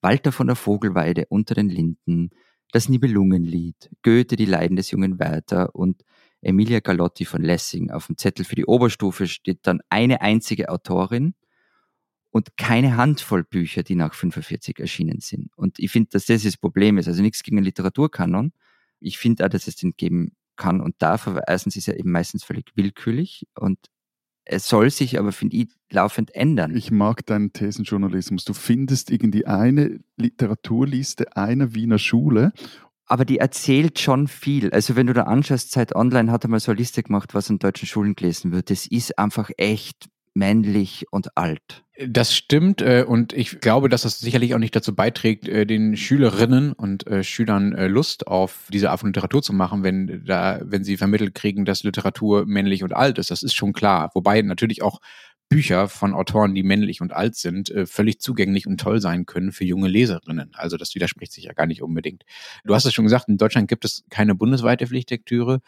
Walter 0.00 0.32
von 0.32 0.48
der 0.48 0.56
Vogelweide 0.56 1.26
unter 1.28 1.54
den 1.54 1.68
Linden, 1.68 2.30
das 2.72 2.88
Nibelungenlied, 2.88 3.90
Goethe, 4.02 4.34
die 4.36 4.46
Leiden 4.46 4.76
des 4.76 4.90
jungen 4.90 5.18
Werther 5.20 5.74
und 5.74 6.02
Emilia 6.42 6.80
Galotti 6.80 7.24
von 7.24 7.42
Lessing. 7.42 7.90
Auf 7.90 8.06
dem 8.06 8.18
Zettel 8.18 8.44
für 8.44 8.56
die 8.56 8.66
Oberstufe 8.66 9.26
steht 9.26 9.60
dann 9.62 9.80
eine 9.88 10.20
einzige 10.20 10.68
Autorin 10.68 11.34
und 12.30 12.56
keine 12.56 12.96
Handvoll 12.96 13.44
Bücher, 13.44 13.82
die 13.82 13.94
nach 13.94 14.14
45 14.14 14.78
erschienen 14.78 15.20
sind. 15.20 15.50
Und 15.56 15.78
ich 15.78 15.90
finde, 15.90 16.10
dass 16.10 16.26
das 16.26 16.42
das 16.42 16.56
Problem 16.56 16.98
ist. 16.98 17.08
Also 17.08 17.22
nichts 17.22 17.42
gegen 17.42 17.56
den 17.56 17.64
Literaturkanon. 17.64 18.52
Ich 19.00 19.18
finde 19.18 19.44
auch, 19.44 19.48
dass 19.48 19.66
es 19.66 19.76
den 19.76 19.96
geben 19.96 20.36
kann 20.56 20.80
und 20.80 20.96
darf, 20.98 21.26
aber 21.26 21.48
erstens 21.48 21.76
ist 21.76 21.88
er 21.88 21.98
eben 21.98 22.12
meistens 22.12 22.44
völlig 22.44 22.72
willkürlich 22.74 23.46
und 23.54 23.78
es 24.44 24.68
soll 24.68 24.90
sich 24.90 25.18
aber, 25.18 25.32
finde 25.32 25.56
ich, 25.56 25.68
laufend 25.90 26.34
ändern. 26.34 26.76
Ich 26.76 26.90
mag 26.90 27.24
deinen 27.26 27.52
Thesenjournalismus. 27.52 28.44
Du 28.44 28.54
findest 28.54 29.10
irgendwie 29.10 29.46
eine 29.46 30.00
Literaturliste 30.16 31.36
einer 31.36 31.74
Wiener 31.74 31.98
Schule. 31.98 32.52
Aber 33.12 33.26
die 33.26 33.36
erzählt 33.36 33.98
schon 33.98 34.26
viel. 34.26 34.70
Also 34.70 34.96
wenn 34.96 35.06
du 35.06 35.12
da 35.12 35.24
anschaust, 35.24 35.70
Zeit 35.70 35.94
Online 35.94 36.32
hat 36.32 36.46
einmal 36.46 36.60
so 36.60 36.72
eine 36.72 36.78
Liste 36.78 37.02
gemacht, 37.02 37.34
was 37.34 37.50
an 37.50 37.58
deutschen 37.58 37.86
Schulen 37.86 38.16
gelesen 38.16 38.52
wird. 38.52 38.70
Das 38.70 38.86
ist 38.86 39.18
einfach 39.18 39.50
echt 39.58 40.08
männlich 40.32 41.04
und 41.10 41.36
alt. 41.36 41.84
Das 42.08 42.34
stimmt 42.34 42.80
äh, 42.80 43.04
und 43.06 43.34
ich 43.34 43.60
glaube, 43.60 43.90
dass 43.90 44.02
das 44.02 44.18
sicherlich 44.18 44.54
auch 44.54 44.58
nicht 44.58 44.74
dazu 44.74 44.94
beiträgt, 44.94 45.46
äh, 45.46 45.66
den 45.66 45.94
Schülerinnen 45.94 46.72
und 46.72 47.06
äh, 47.06 47.22
Schülern 47.22 47.72
Lust 47.86 48.28
auf 48.28 48.64
diese 48.72 48.90
Art 48.90 49.00
von 49.00 49.10
Literatur 49.10 49.42
zu 49.42 49.52
machen, 49.52 49.82
wenn 49.82 50.24
da, 50.24 50.62
wenn 50.64 50.82
sie 50.82 50.96
vermittelt 50.96 51.34
kriegen, 51.34 51.66
dass 51.66 51.82
Literatur 51.82 52.46
männlich 52.46 52.82
und 52.82 52.94
alt 52.94 53.18
ist. 53.18 53.30
Das 53.30 53.42
ist 53.42 53.54
schon 53.54 53.74
klar. 53.74 54.10
Wobei 54.14 54.40
natürlich 54.40 54.82
auch 54.82 55.00
Bücher 55.52 55.88
von 55.88 56.14
Autoren, 56.14 56.54
die 56.54 56.62
männlich 56.62 57.00
und 57.00 57.12
alt 57.12 57.36
sind, 57.36 57.70
äh, 57.70 57.86
völlig 57.86 58.20
zugänglich 58.20 58.66
und 58.66 58.80
toll 58.80 59.00
sein 59.00 59.26
können 59.26 59.52
für 59.52 59.64
junge 59.64 59.88
Leserinnen. 59.88 60.50
Also 60.54 60.76
das 60.76 60.94
widerspricht 60.94 61.32
sich 61.32 61.44
ja 61.44 61.52
gar 61.52 61.66
nicht 61.66 61.82
unbedingt. 61.82 62.24
Du 62.64 62.74
hast 62.74 62.86
es 62.86 62.94
schon 62.94 63.04
gesagt, 63.04 63.28
in 63.28 63.36
Deutschland 63.36 63.68
gibt 63.68 63.84
es 63.84 64.04
keine 64.08 64.34
bundesweite 64.34 64.86
Pflichtlektüre. 64.86 65.60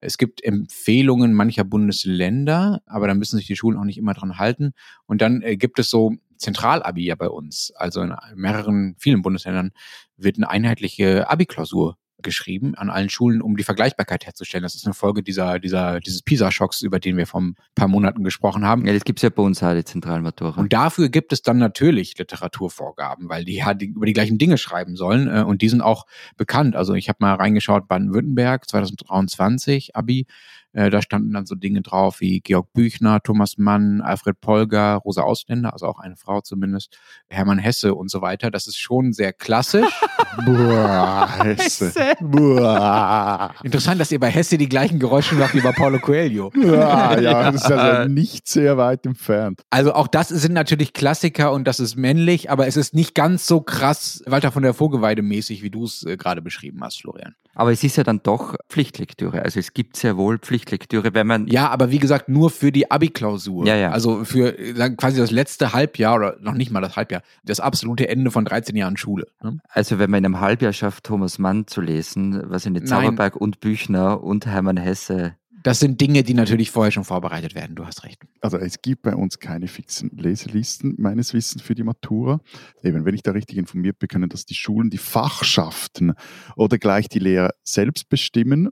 Es 0.00 0.16
gibt 0.16 0.42
Empfehlungen 0.44 1.32
mancher 1.32 1.64
Bundesländer, 1.64 2.82
aber 2.86 3.06
da 3.06 3.14
müssen 3.14 3.36
sich 3.36 3.46
die 3.46 3.56
Schulen 3.56 3.78
auch 3.78 3.84
nicht 3.84 3.98
immer 3.98 4.14
dran 4.14 4.38
halten. 4.38 4.72
Und 5.06 5.22
dann 5.22 5.42
äh, 5.42 5.56
gibt 5.56 5.78
es 5.78 5.90
so 5.90 6.14
Zentralabi 6.38 7.04
ja 7.04 7.14
bei 7.14 7.28
uns. 7.28 7.72
Also 7.74 8.02
in 8.02 8.14
mehreren, 8.34 8.94
vielen 8.98 9.22
Bundesländern 9.22 9.72
wird 10.16 10.36
eine 10.36 10.50
einheitliche 10.50 11.28
Abi-Klausur 11.28 11.96
geschrieben 12.22 12.74
an 12.74 12.90
allen 12.90 13.08
Schulen, 13.08 13.42
um 13.42 13.56
die 13.56 13.64
Vergleichbarkeit 13.64 14.26
herzustellen. 14.26 14.62
Das 14.62 14.74
ist 14.74 14.84
eine 14.86 14.94
Folge 14.94 15.22
dieser, 15.22 15.58
dieser, 15.58 16.00
dieses 16.00 16.22
PISA-Schocks, 16.22 16.82
über 16.82 17.00
den 17.00 17.16
wir 17.16 17.26
vor 17.26 17.40
ein 17.40 17.56
paar 17.74 17.88
Monaten 17.88 18.24
gesprochen 18.24 18.64
haben. 18.64 18.86
Ja, 18.86 18.92
das 18.92 19.04
gibt's 19.04 19.22
ja 19.22 19.30
bei 19.30 19.42
uns 19.42 19.62
auch, 19.62 19.74
die 19.74 19.84
Zentralmatura. 19.84 20.60
Und 20.60 20.72
dafür 20.72 21.08
gibt 21.08 21.32
es 21.32 21.42
dann 21.42 21.58
natürlich 21.58 22.16
Literaturvorgaben, 22.18 23.28
weil 23.28 23.44
die 23.44 23.56
ja 23.56 23.74
die, 23.74 23.86
über 23.86 24.06
die 24.06 24.12
gleichen 24.12 24.38
Dinge 24.38 24.58
schreiben 24.58 24.96
sollen 24.96 25.28
äh, 25.28 25.42
und 25.42 25.62
die 25.62 25.68
sind 25.68 25.80
auch 25.80 26.06
bekannt. 26.36 26.76
Also 26.76 26.94
ich 26.94 27.08
habe 27.08 27.18
mal 27.20 27.34
reingeschaut, 27.34 27.88
Baden-Württemberg 27.88 28.68
2023, 28.68 29.96
Abi, 29.96 30.26
äh, 30.72 30.90
da 30.90 31.02
standen 31.02 31.32
dann 31.32 31.46
so 31.46 31.54
Dinge 31.54 31.82
drauf 31.82 32.20
wie 32.20 32.40
Georg 32.40 32.72
Büchner, 32.72 33.20
Thomas 33.22 33.58
Mann, 33.58 34.00
Alfred 34.00 34.40
Polger, 34.40 34.96
Rosa 34.96 35.22
Ausländer, 35.22 35.72
also 35.72 35.86
auch 35.86 35.98
eine 35.98 36.16
Frau 36.16 36.40
zumindest, 36.40 36.98
Hermann 37.28 37.58
Hesse 37.58 37.94
und 37.94 38.10
so 38.10 38.22
weiter. 38.22 38.50
Das 38.50 38.66
ist 38.66 38.78
schon 38.78 39.12
sehr 39.12 39.32
klassisch. 39.32 40.00
Boah, 40.46 41.28
Hesse. 41.42 41.92
Boah. 42.20 43.54
Interessant, 43.62 44.00
dass 44.00 44.10
ihr 44.12 44.20
bei 44.20 44.30
Hesse 44.30 44.56
die 44.56 44.68
gleichen 44.68 44.98
Geräusche 44.98 45.34
macht 45.34 45.54
wie 45.54 45.60
bei 45.60 45.72
Paulo 45.72 45.98
Coelho. 45.98 46.50
Ja, 46.54 47.18
ja, 47.20 47.50
das 47.50 47.62
ist 47.62 47.72
also 47.72 48.08
nicht 48.12 48.48
sehr 48.48 48.78
weit 48.78 49.04
entfernt. 49.04 49.62
Also 49.70 49.92
auch 49.92 50.08
das 50.08 50.28
sind 50.28 50.52
natürlich 50.52 50.94
Klassiker 50.94 51.52
und 51.52 51.64
das 51.64 51.80
ist 51.80 51.96
männlich, 51.96 52.50
aber 52.50 52.66
es 52.66 52.76
ist 52.76 52.94
nicht 52.94 53.14
ganz 53.14 53.46
so 53.46 53.60
krass 53.60 54.22
Walter 54.26 54.52
von 54.52 54.62
der 54.62 54.72
Vogelweide 54.72 55.22
mäßig, 55.22 55.62
wie 55.62 55.70
du 55.70 55.84
es 55.84 56.04
äh, 56.04 56.16
gerade 56.16 56.40
beschrieben 56.40 56.80
hast, 56.82 57.00
Florian. 57.00 57.34
Aber 57.54 57.72
es 57.72 57.84
ist 57.84 57.96
ja 57.96 58.04
dann 58.04 58.20
doch 58.22 58.56
Pflichtlektüre. 58.68 59.42
Also 59.42 59.60
es 59.60 59.74
gibt 59.74 59.96
sehr 59.96 60.16
wohl 60.16 60.38
Pflichtlektüre, 60.38 61.14
wenn 61.14 61.26
man 61.26 61.46
Ja, 61.48 61.68
aber 61.68 61.90
wie 61.90 61.98
gesagt, 61.98 62.28
nur 62.28 62.50
für 62.50 62.72
die 62.72 62.90
Abi-Klausur. 62.90 63.66
Ja, 63.66 63.76
ja. 63.76 63.90
Also 63.90 64.24
für 64.24 64.52
quasi 64.96 65.18
das 65.18 65.30
letzte 65.30 65.72
Halbjahr 65.72 66.16
oder 66.16 66.36
noch 66.40 66.54
nicht 66.54 66.70
mal 66.70 66.80
das 66.80 66.96
Halbjahr, 66.96 67.22
das 67.44 67.60
absolute 67.60 68.08
Ende 68.08 68.30
von 68.30 68.44
13 68.44 68.74
Jahren 68.76 68.96
Schule. 68.96 69.26
Ne? 69.42 69.58
Also 69.68 69.98
wenn 69.98 70.10
man 70.10 70.18
in 70.18 70.26
einem 70.26 70.40
Halbjahr 70.40 70.72
schafft, 70.72 71.04
Thomas 71.04 71.38
Mann 71.38 71.66
zu 71.66 71.80
lesen, 71.80 72.42
was 72.46 72.66
in. 72.66 72.82
Zauberberg 72.86 73.36
und 73.36 73.60
Büchner 73.60 74.22
und 74.22 74.46
Hermann 74.46 74.76
Hesse. 74.76 75.34
Das 75.62 75.80
sind 75.80 76.00
Dinge, 76.00 76.22
die 76.22 76.34
natürlich 76.34 76.70
vorher 76.70 76.90
schon 76.90 77.04
vorbereitet 77.04 77.54
werden. 77.54 77.76
Du 77.76 77.86
hast 77.86 78.04
recht. 78.04 78.22
Also 78.40 78.58
es 78.58 78.82
gibt 78.82 79.02
bei 79.02 79.14
uns 79.14 79.38
keine 79.38 79.68
fixen 79.68 80.10
Leselisten 80.16 80.94
meines 80.98 81.34
Wissens 81.34 81.62
für 81.62 81.74
die 81.74 81.84
Matura. 81.84 82.40
Eben, 82.82 83.04
wenn 83.04 83.14
ich 83.14 83.22
da 83.22 83.30
richtig 83.30 83.58
informiert 83.58 83.98
bin, 83.98 84.08
können 84.08 84.28
das 84.28 84.44
die 84.44 84.54
Schulen, 84.54 84.90
die 84.90 84.98
Fachschaften 84.98 86.14
oder 86.56 86.78
gleich 86.78 87.08
die 87.08 87.20
Lehrer 87.20 87.50
selbst 87.62 88.08
bestimmen, 88.08 88.70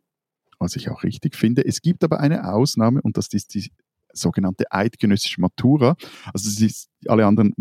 was 0.59 0.76
ich 0.76 0.91
auch 0.91 1.05
richtig 1.05 1.36
finde. 1.36 1.64
Es 1.64 1.80
gibt 1.80 2.03
aber 2.03 2.20
eine 2.20 2.53
Ausnahme 2.53 3.01
und 3.03 3.16
das 3.16 3.28
ist 3.28 3.55
die 3.55 3.70
sogenannte 4.12 4.64
eidgenössische 4.70 5.41
Matura. 5.41 5.95
Also 6.34 6.66
alle 7.07 7.26
anderen 7.26 7.55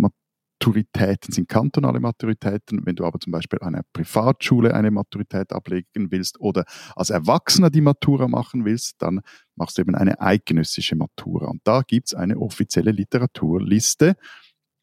Maturitäten 0.60 1.34
sind 1.34 1.48
kantonale 1.48 2.00
Maturitäten. 2.00 2.86
Wenn 2.86 2.96
du 2.96 3.06
aber 3.06 3.20
zum 3.20 3.32
Beispiel 3.32 3.60
an 3.62 3.76
einer 3.76 3.84
Privatschule 3.94 4.74
eine 4.74 4.92
Maturität 4.92 5.54
ablegen 5.54 6.12
willst 6.12 6.40
oder 6.42 6.66
als 6.96 7.10
Erwachsener 7.10 7.70
die 7.70 7.82
Matura 7.82 8.28
machen 8.28 8.66
willst, 8.66 9.02
dann 9.02 9.22
machst 9.56 9.78
du 9.78 9.82
eben 9.82 9.96
eine 9.96 10.20
eidgenössische 10.20 10.98
Matura. 10.98 11.48
Und 11.48 11.62
da 11.64 11.82
gibt's 11.82 12.14
eine 12.14 12.38
offizielle 12.38 12.92
Literaturliste, 12.92 14.16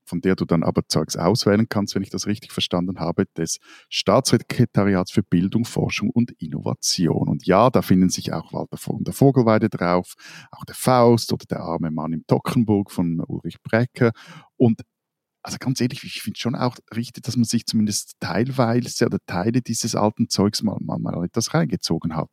von 0.06 0.20
der 0.22 0.34
du 0.34 0.46
dann 0.46 0.62
aber 0.62 0.82
Zeugs 0.88 1.16
auswählen 1.16 1.66
kannst, 1.68 1.94
wenn 1.94 2.02
ich 2.02 2.10
das 2.10 2.26
richtig 2.26 2.52
verstanden 2.52 2.98
habe, 2.98 3.26
des 3.36 3.58
Staatssekretariats 3.90 5.10
für 5.10 5.22
Bildung, 5.22 5.66
Forschung 5.66 6.08
und 6.08 6.30
Innovation. 6.38 7.28
Und 7.28 7.46
ja, 7.46 7.68
da 7.68 7.82
finden 7.82 8.08
sich 8.08 8.32
auch 8.32 8.52
Walter 8.54 8.78
von 8.78 9.04
der 9.04 9.12
Vogelweide 9.12 9.68
drauf, 9.68 10.14
auch 10.52 10.64
der 10.64 10.76
Faust 10.76 11.32
oder 11.34 11.44
der 11.50 11.60
arme 11.60 11.90
Mann 11.90 12.14
im 12.14 12.26
Tockenburg 12.26 12.90
von 12.90 13.20
Ulrich 13.26 13.60
Brecker. 13.62 14.12
Und 14.56 14.80
also 15.46 15.58
ganz 15.60 15.80
ehrlich, 15.80 16.02
ich 16.02 16.22
finde 16.22 16.40
schon 16.40 16.56
auch 16.56 16.76
richtig, 16.96 17.22
dass 17.22 17.36
man 17.36 17.44
sich 17.44 17.66
zumindest 17.66 18.14
teilweise 18.18 19.06
oder 19.06 19.18
Teile 19.26 19.62
dieses 19.62 19.94
alten 19.94 20.28
Zeugs 20.28 20.60
mal, 20.64 20.76
mal, 20.80 20.98
mal 20.98 21.24
etwas 21.24 21.54
reingezogen 21.54 22.16
hat. 22.16 22.30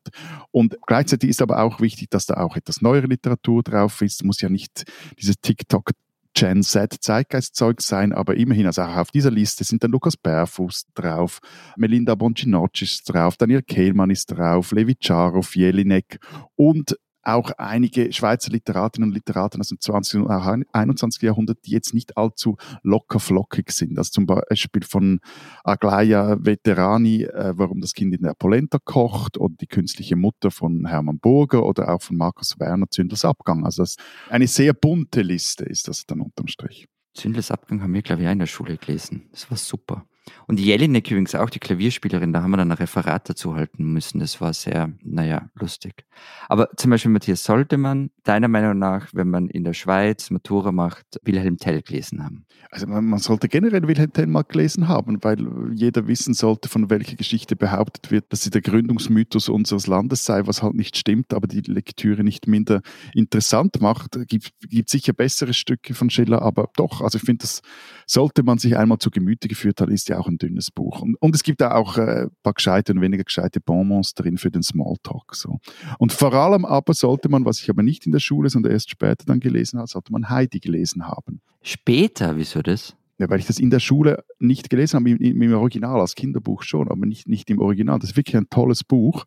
Und 0.49 0.75
gleichzeitig 0.87 1.29
ist 1.29 1.43
aber 1.43 1.61
auch 1.61 1.79
wichtig, 1.79 2.09
dass 2.09 2.25
da 2.25 2.37
auch 2.37 2.55
etwas 2.55 2.81
neuere 2.81 3.05
Literatur 3.05 3.61
drauf 3.61 4.01
ist. 4.01 4.23
Muss 4.23 4.41
ja 4.41 4.49
nicht 4.49 4.85
dieses 5.19 5.35
TikTok 5.39 5.91
Gen 6.33 6.63
Z 6.63 6.95
Zeitgeistzeug 7.01 7.83
sein, 7.83 8.13
aber 8.13 8.35
immerhin, 8.35 8.65
also 8.65 8.81
auch 8.81 8.95
auf 8.95 9.11
dieser 9.11 9.29
Liste 9.29 9.63
sind 9.63 9.83
dann 9.83 9.91
Lukas 9.91 10.17
Bärfuß 10.17 10.87
drauf, 10.95 11.39
Melinda 11.77 12.15
Boncinocci 12.15 12.85
ist 12.85 13.03
drauf, 13.13 13.37
Daniel 13.37 13.61
Kehlmann 13.61 14.09
ist 14.09 14.25
drauf, 14.25 14.71
Levi 14.71 14.97
Charov, 14.99 15.55
Jelinek 15.55 16.17
und 16.55 16.97
auch 17.23 17.51
einige 17.57 18.11
Schweizer 18.11 18.51
Literatinnen 18.51 19.09
und 19.09 19.15
Literaten 19.15 19.59
aus 19.59 19.69
dem 19.69 19.79
20. 19.79 20.21
und 20.21 20.29
21. 20.29 21.21
Jahrhundert, 21.21 21.59
die 21.65 21.71
jetzt 21.71 21.93
nicht 21.93 22.17
allzu 22.17 22.57
locker 22.81 23.19
flockig 23.19 23.71
sind. 23.71 23.97
Also 23.97 24.11
zum 24.11 24.25
Beispiel 24.25 24.83
von 24.83 25.19
Aglaia 25.63 26.37
Veterani, 26.39 27.23
äh, 27.23 27.53
warum 27.55 27.81
das 27.81 27.93
Kind 27.93 28.13
in 28.13 28.23
der 28.23 28.33
Polenta 28.33 28.79
kocht, 28.83 29.37
oder 29.37 29.55
die 29.59 29.67
künstliche 29.67 30.15
Mutter 30.15 30.51
von 30.51 30.85
Hermann 30.87 31.19
Burger 31.19 31.65
oder 31.65 31.89
auch 31.93 32.01
von 32.01 32.17
Markus 32.17 32.59
Werner, 32.59 32.89
Zündlers 32.89 33.25
Abgang. 33.25 33.65
Also 33.65 33.83
das 33.83 33.95
eine 34.29 34.47
sehr 34.47 34.73
bunte 34.73 35.21
Liste 35.21 35.65
ist 35.65 35.87
das 35.87 36.05
dann 36.05 36.21
unterm 36.21 36.47
Strich. 36.47 36.87
Zündlers 37.13 37.51
Abgang 37.51 37.81
haben 37.81 37.93
wir, 37.93 38.01
glaube 38.01 38.23
ich, 38.23 38.27
auch 38.27 38.31
in 38.31 38.39
der 38.39 38.47
Schule 38.47 38.77
gelesen. 38.77 39.29
Das 39.31 39.49
war 39.49 39.57
super. 39.57 40.05
Und 40.47 40.59
Jelinek 40.59 41.09
übrigens 41.11 41.35
auch, 41.35 41.49
die 41.49 41.59
Klavierspielerin, 41.59 42.33
da 42.33 42.41
haben 42.41 42.51
wir 42.51 42.57
dann 42.57 42.71
ein 42.71 42.77
Referat 42.77 43.29
dazu 43.29 43.55
halten 43.55 43.91
müssen. 43.91 44.19
Das 44.19 44.39
war 44.39 44.53
sehr, 44.53 44.91
naja, 45.01 45.49
lustig. 45.55 46.05
Aber 46.47 46.69
zum 46.77 46.91
Beispiel, 46.91 47.11
Matthias, 47.11 47.43
sollte 47.43 47.77
man 47.77 48.11
deiner 48.23 48.47
Meinung 48.47 48.79
nach, 48.79 49.07
wenn 49.13 49.29
man 49.29 49.49
in 49.49 49.63
der 49.63 49.73
Schweiz 49.73 50.29
Matura 50.29 50.71
macht, 50.71 51.19
Wilhelm 51.23 51.57
Tell 51.57 51.81
gelesen 51.81 52.23
haben? 52.23 52.45
Also 52.71 52.87
man, 52.87 53.05
man 53.05 53.19
sollte 53.19 53.47
generell 53.47 53.87
Wilhelm 53.87 54.13
Tell 54.13 54.27
mal 54.27 54.43
gelesen 54.43 54.87
haben, 54.87 55.23
weil 55.23 55.45
jeder 55.73 56.07
wissen 56.07 56.33
sollte, 56.33 56.69
von 56.69 56.89
welcher 56.89 57.15
Geschichte 57.15 57.55
behauptet 57.55 58.11
wird, 58.11 58.31
dass 58.31 58.41
sie 58.41 58.49
der 58.49 58.61
Gründungsmythos 58.61 59.49
unseres 59.49 59.87
Landes 59.87 60.25
sei, 60.25 60.45
was 60.47 60.63
halt 60.63 60.75
nicht 60.75 60.97
stimmt, 60.97 61.33
aber 61.33 61.47
die 61.47 61.61
Lektüre 61.61 62.23
nicht 62.23 62.47
minder 62.47 62.81
interessant 63.13 63.81
macht. 63.81 64.15
Es 64.15 64.27
gibt, 64.27 64.53
gibt 64.61 64.89
sicher 64.89 65.13
bessere 65.13 65.53
Stücke 65.53 65.93
von 65.93 66.09
Schiller, 66.09 66.41
aber 66.41 66.69
doch, 66.75 67.01
also 67.01 67.17
ich 67.17 67.23
finde, 67.23 67.43
das 67.43 67.61
sollte 68.05 68.43
man 68.43 68.57
sich 68.57 68.77
einmal 68.77 68.99
zu 68.99 69.11
Gemüte 69.11 69.47
geführt 69.47 69.81
haben, 69.81 69.91
ist 69.91 70.09
ja 70.09 70.12
auch 70.19 70.27
ein 70.27 70.37
dünnes 70.37 70.71
Buch. 70.71 71.01
Und, 71.01 71.15
und 71.19 71.35
es 71.35 71.43
gibt 71.43 71.61
da 71.61 71.73
auch 71.73 71.97
äh, 71.97 72.23
ein 72.23 72.31
paar 72.43 72.53
gescheite 72.53 72.93
und 72.93 73.01
weniger 73.01 73.23
gescheite 73.23 73.59
Bonbons 73.59 74.13
drin 74.13 74.37
für 74.37 74.51
den 74.51 74.63
Smalltalk. 74.63 75.35
So. 75.35 75.59
Und 75.97 76.13
vor 76.13 76.33
allem 76.33 76.65
aber 76.65 76.93
sollte 76.93 77.29
man, 77.29 77.45
was 77.45 77.61
ich 77.61 77.69
aber 77.69 77.83
nicht 77.83 78.05
in 78.05 78.11
der 78.11 78.19
Schule, 78.19 78.49
sondern 78.49 78.71
erst 78.71 78.89
später 78.89 79.25
dann 79.25 79.39
gelesen 79.39 79.79
habe, 79.79 79.87
sollte 79.87 80.11
man 80.11 80.29
Heidi 80.29 80.59
gelesen 80.59 81.07
haben. 81.07 81.41
Später, 81.61 82.35
wieso 82.37 82.61
das? 82.61 82.95
Ja, 83.19 83.29
weil 83.29 83.39
ich 83.39 83.45
das 83.45 83.59
in 83.59 83.69
der 83.69 83.79
Schule 83.79 84.23
nicht 84.39 84.69
gelesen 84.69 84.99
habe, 84.99 85.09
im, 85.11 85.41
im 85.41 85.53
Original, 85.53 85.99
als 85.99 86.15
Kinderbuch 86.15 86.63
schon, 86.63 86.89
aber 86.89 87.05
nicht, 87.05 87.27
nicht 87.27 87.49
im 87.49 87.59
Original. 87.59 87.99
Das 87.99 88.11
ist 88.11 88.17
wirklich 88.17 88.35
ein 88.35 88.49
tolles 88.49 88.83
Buch. 88.83 89.25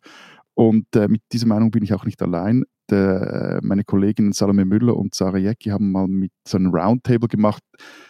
Und 0.53 0.95
äh, 0.95 1.07
mit 1.07 1.21
dieser 1.31 1.47
Meinung 1.47 1.71
bin 1.71 1.83
ich 1.83 1.93
auch 1.93 2.05
nicht 2.05 2.21
allein. 2.21 2.63
Der, 2.89 3.59
äh, 3.61 3.65
meine 3.65 3.83
Kolleginnen 3.83 4.31
Salome 4.31 4.65
Müller 4.65 4.95
und 4.95 5.15
Sarah 5.15 5.37
Jecki 5.37 5.69
haben 5.69 5.91
mal 5.91 6.07
mit 6.07 6.31
so 6.47 6.57
einem 6.57 6.73
Roundtable 6.73 7.27
gemacht, 7.27 7.63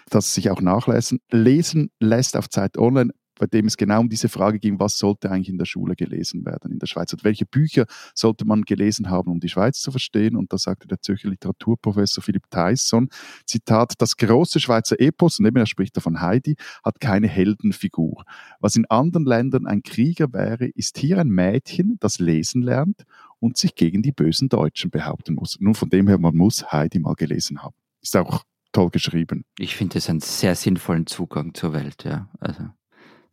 das 0.10 0.34
sich 0.34 0.50
auch 0.50 0.62
nachlesen 0.62 1.20
lesen 1.32 1.90
lässt 2.00 2.38
auf 2.38 2.50
Zeit 2.50 2.78
Online 2.78 3.12
bei 3.38 3.48
dem 3.48 3.66
es 3.68 3.78
genau 3.78 4.02
um 4.02 4.10
diese 4.10 4.30
Frage 4.30 4.60
ging, 4.60 4.80
was 4.80 4.98
sollte 4.98 5.32
eigentlich 5.32 5.50
in 5.50 5.58
der 5.58 5.66
Schule 5.66 5.96
gelesen 5.96 6.46
werden 6.46 6.72
in 6.72 6.80
der 6.80 6.88
Schweiz 6.88 7.14
und 7.14 7.24
welche 7.24 7.46
Bücher 7.46 7.86
sollte 8.14 8.46
man 8.46 8.64
gelesen 8.64 9.10
haben, 9.10 9.32
um 9.32 9.40
die 9.40 9.50
Schweiz 9.50 9.80
zu 9.82 9.92
verstehen. 9.92 10.36
Und 10.36 10.52
da 10.52 10.58
sagte 10.58 10.88
der 10.88 11.02
Zürcher 11.02 11.30
Literaturprofessor 11.30 12.24
Philipp 12.24 12.50
Theisson, 12.50 13.10
Zitat, 13.46 13.94
das 14.00 14.18
große 14.18 14.60
Schweizer 14.60 15.00
Epos, 15.00 15.40
und 15.40 15.46
eben 15.46 15.58
er 15.58 15.66
spricht 15.66 15.96
davon 15.98 16.22
Heidi, 16.22 16.56
hat 16.84 17.00
keine 17.00 17.28
Heldenfigur. 17.28 18.24
Was 18.60 18.76
in 18.76 18.86
anderen 18.86 19.26
Ländern 19.26 19.66
ein 19.66 19.84
Krieger 19.84 20.34
wäre, 20.34 20.68
ist 20.68 20.98
hier 20.98 21.20
ein 21.20 21.30
Mädchen, 21.30 21.98
das 22.00 22.20
lesen 22.20 22.62
lernt 22.62 23.04
und 23.40 23.58
sich 23.58 23.76
gegen 23.76 24.02
die 24.02 24.12
bösen 24.12 24.50
Deutschen 24.50 24.90
behaupten 24.90 25.36
muss. 25.36 25.58
Nun 25.60 25.76
von 25.76 25.90
dem 25.90 26.08
her, 26.08 26.18
man 26.18 26.36
muss 26.36 26.72
Heidi 26.72 27.00
mal 27.00 27.16
gelesen 27.16 27.62
haben. 27.64 27.76
Ist 28.02 28.16
auch 28.18 28.44
toll 28.72 28.90
geschrieben. 28.90 29.46
Ich 29.58 29.76
finde 29.76 29.96
das 29.96 30.10
einen 30.10 30.20
sehr 30.20 30.56
sinnvollen 30.56 31.08
Zugang 31.08 31.54
zur 31.54 31.74
Welt, 31.74 32.04
ja. 32.04 32.30
Also. 32.40 32.64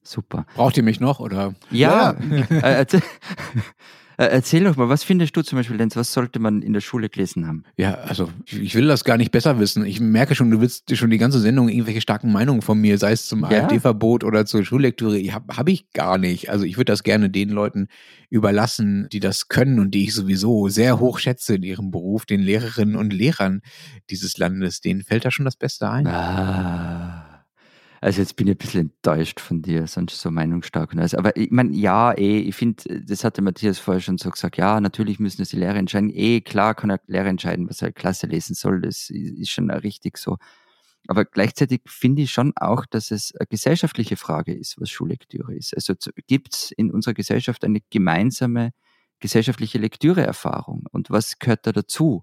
Super. 0.03 0.47
Braucht 0.55 0.77
ihr 0.77 0.83
mich 0.83 1.01
noch, 1.01 1.21
oder? 1.21 1.55
Ja. 1.71 2.17
ja. 2.51 2.85
Äh, 4.17 4.27
erzähl, 4.27 4.63
äh, 4.63 4.65
doch 4.67 4.77
mal, 4.77 4.89
was 4.89 5.05
findest 5.05 5.37
du 5.37 5.43
zum 5.43 5.59
Beispiel, 5.59 5.77
Lenz, 5.77 5.97
was 5.97 6.13
sollte 6.13 6.39
man 6.39 6.63
in 6.63 6.73
der 6.73 6.81
Schule 6.81 7.09
gelesen 7.09 7.47
haben? 7.47 7.65
Ja, 7.77 7.95
also 7.95 8.31
ich 8.47 8.75
will 8.75 8.87
das 8.87 9.05
gar 9.05 9.17
nicht 9.17 9.33
besser 9.33 9.59
wissen. 9.59 9.85
Ich 9.85 10.01
merke 10.01 10.35
schon, 10.35 10.51
du 10.51 10.61
willst 10.61 10.97
schon 10.97 11.11
die 11.11 11.19
ganze 11.19 11.41
Sendung 11.41 11.69
irgendwelche 11.69 12.01
starken 12.01 12.33
Meinungen 12.33 12.63
von 12.63 12.81
mir, 12.81 12.99
sei 12.99 13.13
es 13.13 13.27
zum 13.27 13.43
ja. 13.43 13.65
AfD-Verbot 13.65 14.25
oder 14.25 14.47
zur 14.47 14.65
Schullektüre. 14.65 15.19
Habe 15.33 15.57
hab 15.57 15.69
ich 15.69 15.91
gar 15.93 16.19
nicht. 16.19 16.51
Also 16.51 16.65
ich 16.65 16.77
würde 16.77 16.93
das 16.93 17.03
gerne 17.03 17.31
den 17.31 17.51
Leuten 17.51 17.89
überlassen, 18.31 19.09
die 19.13 19.21
das 19.21 19.49
können 19.49 19.79
und 19.79 19.93
die 19.93 20.05
ich 20.05 20.15
sowieso 20.15 20.69
sehr 20.69 20.99
hoch 20.99 21.19
schätze 21.19 21.55
in 21.55 21.63
ihrem 21.63 21.91
Beruf, 21.91 22.27
den 22.27 22.41
Lehrerinnen 22.41 22.97
und 22.97 23.13
Lehrern 23.13 23.63
dieses 24.11 24.39
Landes. 24.39 24.81
Denen 24.81 25.03
fällt 25.03 25.25
da 25.25 25.31
schon 25.31 25.45
das 25.45 25.57
Beste 25.57 25.89
ein. 25.91 26.07
Ah. 26.07 26.94
Also 28.05 28.21
jetzt 28.21 28.37
bin 28.37 28.49
ich 28.49 28.55
ein 28.57 28.59
bisschen 28.59 28.81
enttäuscht 28.83 29.41
von 29.41 29.63
dir, 29.63 29.87
sonst 29.87 30.21
so 30.21 30.31
meinungsstark 30.31 30.93
und 30.93 30.99
alles. 30.99 31.15
Aber 31.15 31.39
ich 31.39 31.51
meine, 31.51 31.75
ja, 31.75 32.13
eh, 32.13 32.41
ich 32.41 32.55
finde, 32.55 33.01
das 33.01 33.25
hatte 33.25 33.41
Matthias 33.41 33.79
vorher 33.79 34.03
schon 34.03 34.19
so 34.19 34.29
gesagt, 34.29 34.59
ja, 34.59 34.79
natürlich 34.79 35.19
müssen 35.21 35.41
es 35.41 35.49
die 35.49 35.57
Lehrer 35.57 35.77
entscheiden. 35.77 36.11
Eh, 36.15 36.43
klar 36.43 36.75
kann 36.75 36.91
er 36.91 37.01
Lehrer 37.07 37.29
entscheiden, 37.29 37.67
was 37.67 37.81
er 37.81 37.93
Klasse 37.93 38.27
lesen 38.27 38.55
soll. 38.55 38.83
Das 38.83 39.09
ist 39.09 39.49
schon 39.49 39.71
richtig 39.71 40.19
so. 40.19 40.37
Aber 41.09 41.25
gleichzeitig 41.25 41.81
finde 41.87 42.21
ich 42.21 42.31
schon 42.31 42.53
auch, 42.57 42.85
dass 42.85 43.11
es 43.11 43.35
eine 43.37 43.47
gesellschaftliche 43.47 44.19
Frage 44.19 44.53
ist, 44.53 44.79
was 44.79 44.91
Schullektüre 44.91 45.55
ist. 45.55 45.75
Also 45.75 45.95
gibt 46.27 46.55
es 46.55 46.73
in 46.73 46.91
unserer 46.91 47.15
Gesellschaft 47.15 47.65
eine 47.65 47.81
gemeinsame 47.89 48.73
gesellschaftliche 49.19 49.79
Lektüreerfahrung? 49.79 50.85
Und 50.93 51.09
was 51.09 51.39
gehört 51.39 51.67
da 51.67 51.73
dazu? 51.73 52.23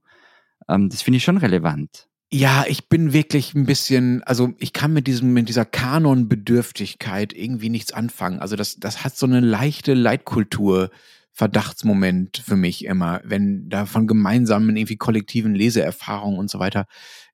Ähm, 0.69 0.89
das 0.89 1.01
finde 1.01 1.17
ich 1.17 1.23
schon 1.23 1.37
relevant. 1.37 2.10
Ja, 2.33 2.63
ich 2.67 2.87
bin 2.87 3.11
wirklich 3.11 3.53
ein 3.55 3.65
bisschen, 3.65 4.23
also 4.23 4.53
ich 4.57 4.71
kann 4.71 4.93
mit 4.93 5.05
diesem, 5.05 5.33
mit 5.33 5.49
dieser 5.49 5.65
Kanonbedürftigkeit 5.65 7.33
irgendwie 7.33 7.69
nichts 7.69 7.91
anfangen. 7.91 8.39
Also 8.39 8.55
das, 8.55 8.77
das 8.79 9.03
hat 9.03 9.17
so 9.17 9.25
eine 9.25 9.41
leichte 9.41 9.93
Leitkultur. 9.93 10.91
Verdachtsmoment 11.33 12.37
für 12.45 12.57
mich 12.57 12.83
immer, 12.85 13.21
wenn 13.23 13.69
da 13.69 13.85
von 13.85 14.05
gemeinsamen, 14.05 14.75
irgendwie 14.75 14.97
kollektiven 14.97 15.55
Leseerfahrungen 15.55 16.37
und 16.37 16.49
so 16.49 16.59
weiter 16.59 16.87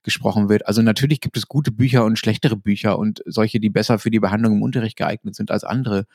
gesprochen 0.04 0.50
wird. 0.50 0.68
Also 0.68 0.84
natürlich 0.84 1.20
gibt 1.20 1.36
es 1.36 1.48
gute 1.48 1.72
Bücher 1.72 2.06
und 2.06 2.20
schlechtere 2.20 2.56
Bücher 2.56 3.00
und 3.00 3.24
solche, 3.26 3.60
die 3.60 3.72
besser 3.72 3.98
für 3.98 4.12
die 4.12 4.20
Behandlung 4.20 4.54
im 4.58 4.62
Unterricht 4.62 4.98
geeignet 4.98 5.36
sind 5.36 5.50
als 5.50 5.64
andere. 5.64 6.06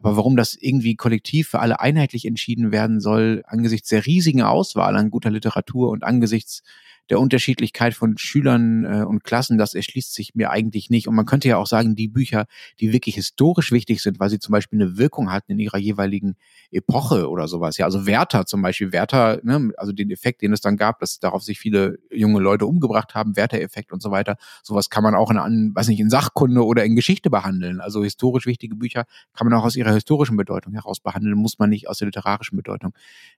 Aber 0.00 0.16
warum 0.16 0.36
das 0.36 0.54
irgendwie 0.54 0.96
kollektiv 0.96 1.48
für 1.48 1.60
alle 1.60 1.78
einheitlich 1.80 2.26
entschieden 2.26 2.72
werden 2.72 3.00
soll, 3.00 3.42
angesichts 3.46 3.88
der 3.90 4.06
riesigen 4.06 4.42
Auswahl 4.42 4.96
an 4.96 5.10
guter 5.10 5.30
Literatur 5.30 5.90
und 5.90 6.02
angesichts 6.02 6.62
der 7.08 7.18
Unterschiedlichkeit 7.18 7.94
von 7.94 8.16
Schülern 8.18 8.84
äh, 8.84 9.04
und 9.04 9.24
Klassen, 9.24 9.58
das 9.58 9.74
erschließt 9.74 10.14
sich 10.14 10.34
mir 10.34 10.50
eigentlich 10.50 10.90
nicht. 10.90 11.08
Und 11.08 11.14
man 11.14 11.26
könnte 11.26 11.48
ja 11.48 11.56
auch 11.56 11.66
sagen, 11.66 11.96
die 11.96 12.08
Bücher, 12.08 12.46
die 12.78 12.92
wirklich 12.92 13.16
historisch 13.16 13.72
wichtig 13.72 14.02
sind, 14.02 14.20
weil 14.20 14.30
sie 14.30 14.38
zum 14.38 14.52
Beispiel 14.52 14.80
eine 14.80 14.98
Wirkung 14.98 15.32
hatten 15.32 15.52
in 15.52 15.58
ihrer 15.58 15.78
jeweiligen 15.78 16.36
Epoche 16.70 17.28
oder 17.28 17.48
sowas. 17.48 17.78
Ja, 17.78 17.86
also 17.86 18.06
Werther 18.06 18.46
zum 18.46 18.62
Beispiel, 18.62 18.92
Werther, 18.92 19.40
ne, 19.42 19.72
also 19.76 19.92
den 19.92 20.10
Effekt, 20.10 20.42
den 20.42 20.52
es 20.52 20.60
dann 20.60 20.76
gab, 20.76 21.00
dass 21.00 21.18
darauf 21.18 21.42
sich 21.42 21.58
viele 21.58 21.98
junge 22.12 22.40
Leute 22.40 22.66
umgebracht 22.66 23.14
haben, 23.14 23.36
Werther-Effekt 23.36 23.92
und 23.92 24.02
so 24.02 24.10
weiter. 24.10 24.36
Sowas 24.62 24.90
kann 24.90 25.02
man 25.02 25.14
auch 25.14 25.30
in, 25.30 25.74
weiß 25.74 25.88
nicht, 25.88 26.00
in 26.00 26.10
Sachkunde 26.10 26.64
oder 26.64 26.84
in 26.84 26.94
Geschichte 26.94 27.30
behandeln. 27.30 27.80
Also 27.80 28.04
historisch 28.04 28.46
wichtige 28.46 28.76
Bücher 28.76 29.04
kann 29.34 29.48
man 29.48 29.58
auch 29.58 29.64
aus 29.64 29.76
ihrer 29.76 29.92
historischen 29.92 30.36
Bedeutung 30.36 30.74
heraus 30.74 31.00
behandeln, 31.00 31.36
muss 31.36 31.58
man 31.58 31.70
nicht 31.70 31.88
aus 31.88 31.98
der 31.98 32.06
literarischen 32.06 32.56
Bedeutung 32.56 32.92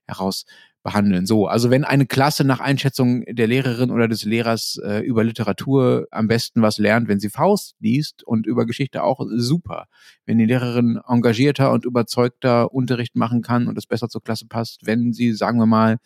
heraus 0.05 0.45
behandeln. 0.83 1.25
So, 1.25 1.47
also 1.47 1.69
wenn 1.69 1.85
eine 1.85 2.05
Klasse 2.05 2.43
nach 2.43 2.59
Einschätzung 2.59 3.23
der 3.25 3.47
Lehrerin 3.47 3.89
oder 3.89 4.07
des 4.07 4.25
Lehrers 4.25 4.79
äh, 4.83 4.99
über 4.99 5.23
Literatur 5.23 6.07
am 6.11 6.27
besten 6.27 6.61
was 6.61 6.77
lernt, 6.77 7.07
wenn 7.07 7.19
sie 7.19 7.29
Faust 7.29 7.75
liest 7.79 8.23
und 8.23 8.45
über 8.45 8.65
Geschichte 8.65 9.03
auch, 9.03 9.25
super. 9.35 9.85
Wenn 10.25 10.37
die 10.37 10.45
Lehrerin 10.45 10.99
engagierter 11.07 11.71
und 11.71 11.85
überzeugter 11.85 12.73
Unterricht 12.73 13.15
machen 13.15 13.41
kann 13.41 13.67
und 13.67 13.77
es 13.77 13.87
besser 13.87 14.09
zur 14.09 14.21
Klasse 14.21 14.47
passt, 14.47 14.85
wenn 14.85 15.13
sie, 15.13 15.33
sagen 15.33 15.57
wir 15.57 15.65
mal, 15.65 15.97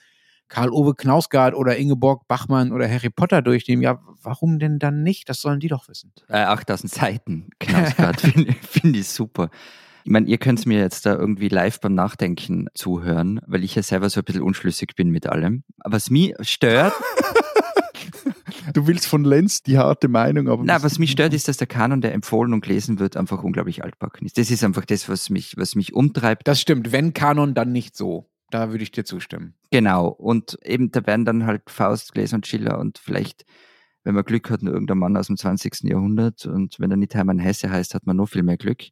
Karl-Uwe 0.49 0.95
Knausgard 0.95 1.55
oder 1.55 1.75
Ingeborg 1.75 2.27
Bachmann 2.27 2.71
oder 2.71 2.89
Harry 2.89 3.09
Potter 3.09 3.41
durchnehmen, 3.41 3.81
ja, 3.81 3.99
warum 4.21 4.59
denn 4.59 4.79
dann 4.79 5.03
nicht? 5.03 5.27
Das 5.27 5.41
sollen 5.41 5.59
die 5.59 5.67
doch 5.67 5.89
wissen. 5.89 6.13
Äh, 6.29 6.37
8000 6.37 6.91
Seiten 6.91 7.49
Knausgard 7.59 8.21
finde 8.21 8.53
find 8.53 8.95
ich 8.95 9.09
super. 9.09 9.49
Ich 10.07 10.11
meine, 10.11 10.29
ihr 10.29 10.37
könnt 10.37 10.65
mir 10.65 10.79
jetzt 10.79 11.05
da 11.05 11.17
irgendwie 11.17 11.49
live 11.49 11.81
beim 11.81 11.93
Nachdenken 11.93 12.69
zuhören, 12.73 13.41
weil 13.45 13.65
ich 13.65 13.75
ja 13.75 13.83
selber 13.83 14.09
so 14.09 14.21
ein 14.21 14.23
bisschen 14.23 14.41
unschlüssig 14.41 14.95
bin 14.95 15.09
mit 15.09 15.27
allem. 15.27 15.65
Was 15.83 16.09
mich 16.09 16.33
stört. 16.43 16.93
du 18.73 18.87
willst 18.87 19.05
von 19.05 19.25
Lenz 19.25 19.63
die 19.63 19.77
harte 19.77 20.07
Meinung, 20.07 20.47
aber. 20.47 20.63
Nein, 20.63 20.81
was 20.81 20.97
mich 20.97 21.11
stört, 21.11 21.33
ist, 21.33 21.49
dass 21.49 21.57
der 21.57 21.67
Kanon, 21.67 21.99
der 21.99 22.13
empfohlen 22.13 22.53
und 22.53 22.61
gelesen 22.61 22.99
wird, 22.99 23.17
einfach 23.17 23.43
unglaublich 23.43 23.83
altbacken 23.83 24.25
ist. 24.25 24.37
Das 24.37 24.49
ist 24.49 24.63
einfach 24.63 24.85
das, 24.85 25.09
was 25.09 25.29
mich, 25.29 25.57
was 25.57 25.75
mich 25.75 25.93
umtreibt. 25.93 26.47
Das 26.47 26.61
stimmt. 26.61 26.93
Wenn 26.93 27.13
Kanon, 27.13 27.53
dann 27.53 27.73
nicht 27.73 27.97
so. 27.97 28.29
Da 28.49 28.71
würde 28.71 28.83
ich 28.83 28.91
dir 28.91 29.03
zustimmen. 29.03 29.55
Genau. 29.71 30.07
Und 30.07 30.57
eben, 30.63 30.89
da 30.89 31.05
werden 31.05 31.25
dann 31.25 31.45
halt 31.45 31.69
Faust, 31.69 32.13
Gläser 32.13 32.37
und 32.37 32.47
Schiller 32.47 32.79
und 32.79 32.97
vielleicht, 32.97 33.43
wenn 34.05 34.15
man 34.15 34.23
Glück 34.23 34.49
hat, 34.51 34.63
nur 34.63 34.73
irgendein 34.73 34.99
Mann 34.99 35.17
aus 35.17 35.27
dem 35.27 35.35
20. 35.35 35.83
Jahrhundert. 35.83 36.45
Und 36.45 36.79
wenn 36.79 36.91
er 36.91 36.95
nicht 36.95 37.13
Hermann 37.13 37.39
Hesse 37.39 37.69
heißt, 37.69 37.93
hat 37.93 38.05
man 38.05 38.15
noch 38.15 38.29
viel 38.29 38.43
mehr 38.43 38.55
Glück 38.55 38.85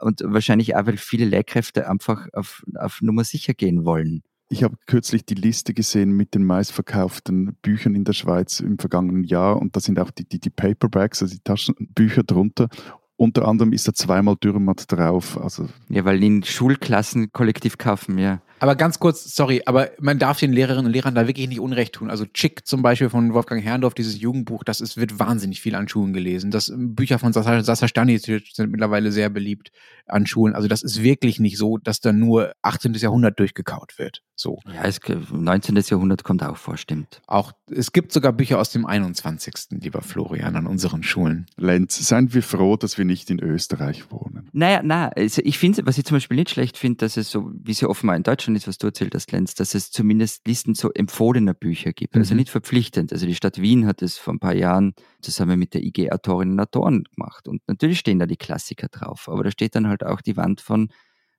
und 0.00 0.22
wahrscheinlich 0.24 0.76
auch, 0.76 0.86
weil 0.86 0.96
viele 0.96 1.24
Lehrkräfte 1.24 1.88
einfach 1.88 2.26
auf, 2.32 2.64
auf 2.74 3.00
Nummer 3.02 3.24
sicher 3.24 3.54
gehen 3.54 3.84
wollen. 3.84 4.22
Ich 4.50 4.62
habe 4.62 4.76
kürzlich 4.86 5.26
die 5.26 5.34
Liste 5.34 5.74
gesehen 5.74 6.12
mit 6.12 6.34
den 6.34 6.44
meistverkauften 6.44 7.56
Büchern 7.60 7.94
in 7.94 8.04
der 8.04 8.14
Schweiz 8.14 8.60
im 8.60 8.78
vergangenen 8.78 9.24
Jahr 9.24 9.60
und 9.60 9.76
da 9.76 9.80
sind 9.80 10.00
auch 10.00 10.10
die, 10.10 10.24
die, 10.24 10.40
die 10.40 10.50
Paperbacks, 10.50 11.22
also 11.22 11.34
die 11.34 11.42
Taschenbücher 11.42 12.22
drunter. 12.22 12.68
Unter 13.16 13.46
anderem 13.46 13.72
ist 13.72 13.86
da 13.88 13.92
zweimal 13.92 14.36
Dürrenmatt 14.36 14.90
drauf. 14.90 15.38
Also 15.38 15.68
ja, 15.88 16.04
weil 16.04 16.22
in 16.22 16.44
Schulklassen 16.44 17.32
kollektiv 17.32 17.76
kaufen, 17.76 18.16
ja. 18.16 18.40
Aber 18.60 18.74
ganz 18.74 18.98
kurz, 18.98 19.34
sorry, 19.34 19.62
aber 19.66 19.90
man 20.00 20.18
darf 20.18 20.38
den 20.38 20.52
Lehrerinnen 20.52 20.86
und 20.86 20.92
Lehrern 20.92 21.14
da 21.14 21.26
wirklich 21.26 21.48
nicht 21.48 21.60
Unrecht 21.60 21.94
tun. 21.94 22.10
Also 22.10 22.26
Chick 22.26 22.66
zum 22.66 22.82
Beispiel 22.82 23.10
von 23.10 23.32
Wolfgang 23.34 23.62
Herrndorf, 23.62 23.94
dieses 23.94 24.20
Jugendbuch, 24.20 24.64
das 24.64 24.80
ist, 24.80 24.96
wird 24.96 25.18
wahnsinnig 25.18 25.60
viel 25.60 25.74
an 25.74 25.88
Schulen 25.88 26.12
gelesen. 26.12 26.50
Das 26.50 26.72
Bücher 26.74 27.18
von 27.18 27.32
Sasa, 27.32 27.62
Sasa 27.62 27.88
Stanisic 27.88 28.48
sind 28.52 28.70
mittlerweile 28.70 29.12
sehr 29.12 29.30
beliebt 29.30 29.70
an 30.06 30.26
Schulen. 30.26 30.54
Also 30.54 30.68
das 30.68 30.82
ist 30.82 31.02
wirklich 31.02 31.38
nicht 31.38 31.58
so, 31.58 31.78
dass 31.78 32.00
da 32.00 32.12
nur 32.12 32.52
18. 32.62 32.94
Jahrhundert 32.94 33.38
durchgekaut 33.38 33.98
wird. 33.98 34.22
So. 34.34 34.60
Ja, 34.66 34.84
es, 34.84 35.00
19. 35.30 35.76
Jahrhundert 35.76 36.24
kommt 36.24 36.42
auch 36.42 36.56
vor, 36.56 36.76
stimmt. 36.76 37.20
Auch, 37.26 37.52
es 37.70 37.92
gibt 37.92 38.12
sogar 38.12 38.32
Bücher 38.32 38.58
aus 38.58 38.70
dem 38.70 38.86
21. 38.86 39.80
lieber 39.80 40.00
Florian, 40.00 40.56
an 40.56 40.66
unseren 40.66 41.02
Schulen. 41.02 41.46
Lenz, 41.56 41.98
seien 42.06 42.32
wir 42.32 42.42
froh, 42.42 42.76
dass 42.76 42.98
wir 42.98 43.04
nicht 43.04 43.30
in 43.30 43.40
Österreich 43.40 44.10
wohnen. 44.10 44.48
Naja, 44.52 44.80
na, 44.84 45.08
also 45.08 45.42
ich 45.44 45.58
finde, 45.58 45.84
was 45.86 45.98
ich 45.98 46.04
zum 46.04 46.16
Beispiel 46.16 46.36
nicht 46.36 46.50
schlecht 46.50 46.78
finde, 46.78 46.98
dass 46.98 47.16
es 47.16 47.30
so, 47.30 47.50
wie 47.52 47.72
es 47.72 47.80
ja 47.80 47.88
offenbar 47.88 48.16
in 48.16 48.22
Deutschland 48.22 48.47
ist, 48.56 48.68
was 48.68 48.78
du 48.78 48.86
erzählt 48.88 49.14
hast, 49.14 49.30
Lenz, 49.32 49.54
dass 49.54 49.74
es 49.74 49.90
zumindest 49.90 50.46
Listen 50.46 50.74
so 50.74 50.90
empfohlener 50.92 51.54
Bücher 51.54 51.92
gibt. 51.92 52.16
Also 52.16 52.34
Mhm. 52.34 52.38
nicht 52.38 52.50
verpflichtend. 52.50 53.12
Also 53.12 53.26
die 53.26 53.34
Stadt 53.34 53.60
Wien 53.60 53.86
hat 53.86 54.02
es 54.02 54.18
vor 54.18 54.34
ein 54.34 54.40
paar 54.40 54.54
Jahren 54.54 54.94
zusammen 55.22 55.58
mit 55.58 55.74
der 55.74 55.82
IG 55.82 56.10
Autorinnen 56.10 56.54
und 56.54 56.60
Autoren 56.60 57.04
gemacht. 57.04 57.48
Und 57.48 57.62
natürlich 57.66 57.98
stehen 58.00 58.18
da 58.18 58.26
die 58.26 58.36
Klassiker 58.36 58.88
drauf. 58.88 59.28
Aber 59.28 59.44
da 59.44 59.50
steht 59.50 59.74
dann 59.74 59.88
halt 59.88 60.04
auch 60.04 60.20
die 60.20 60.36
Wand 60.36 60.60
von 60.60 60.88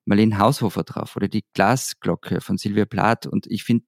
Marlene 0.05 0.39
Haushofer 0.39 0.83
drauf 0.83 1.15
oder 1.15 1.27
die 1.27 1.43
Glasglocke 1.53 2.41
von 2.41 2.57
Sylvia 2.57 2.85
Plath. 2.85 3.27
Und 3.27 3.47
ich 3.47 3.63
finde 3.63 3.85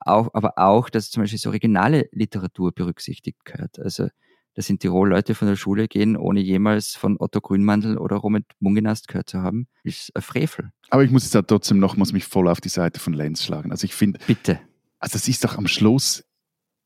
auch, 0.00 0.30
aber 0.34 0.58
auch, 0.58 0.90
dass 0.90 1.10
zum 1.10 1.22
Beispiel 1.22 1.38
so 1.38 1.50
regionale 1.50 2.08
Literatur 2.12 2.72
berücksichtigt 2.72 3.44
gehört. 3.44 3.78
Also 3.78 4.08
dass 4.54 4.68
in 4.68 4.78
Tirol 4.78 5.10
Leute 5.10 5.34
von 5.34 5.48
der 5.48 5.56
Schule 5.56 5.88
gehen, 5.88 6.16
ohne 6.16 6.40
jemals 6.40 6.94
von 6.94 7.16
Otto 7.18 7.40
Grünmandel 7.40 7.98
oder 7.98 8.16
Robert 8.16 8.44
Mungenast 8.60 9.08
gehört 9.08 9.30
zu 9.30 9.40
haben, 9.40 9.66
ist 9.82 10.14
ein 10.14 10.22
Frevel. 10.22 10.70
Aber 10.90 11.04
ich 11.04 11.10
muss 11.10 11.24
jetzt 11.24 11.34
da 11.34 11.42
trotzdem 11.42 11.78
nochmals 11.78 12.12
mich 12.12 12.24
voll 12.24 12.48
auf 12.48 12.60
die 12.60 12.68
Seite 12.68 13.00
von 13.00 13.12
Lenz 13.12 13.42
schlagen. 13.44 13.70
Also 13.70 13.84
ich 13.84 13.94
finde, 13.94 14.18
Bitte. 14.26 14.60
also 14.98 15.14
das 15.14 15.28
ist 15.28 15.44
doch 15.44 15.56
am 15.56 15.66
Schluss 15.66 16.24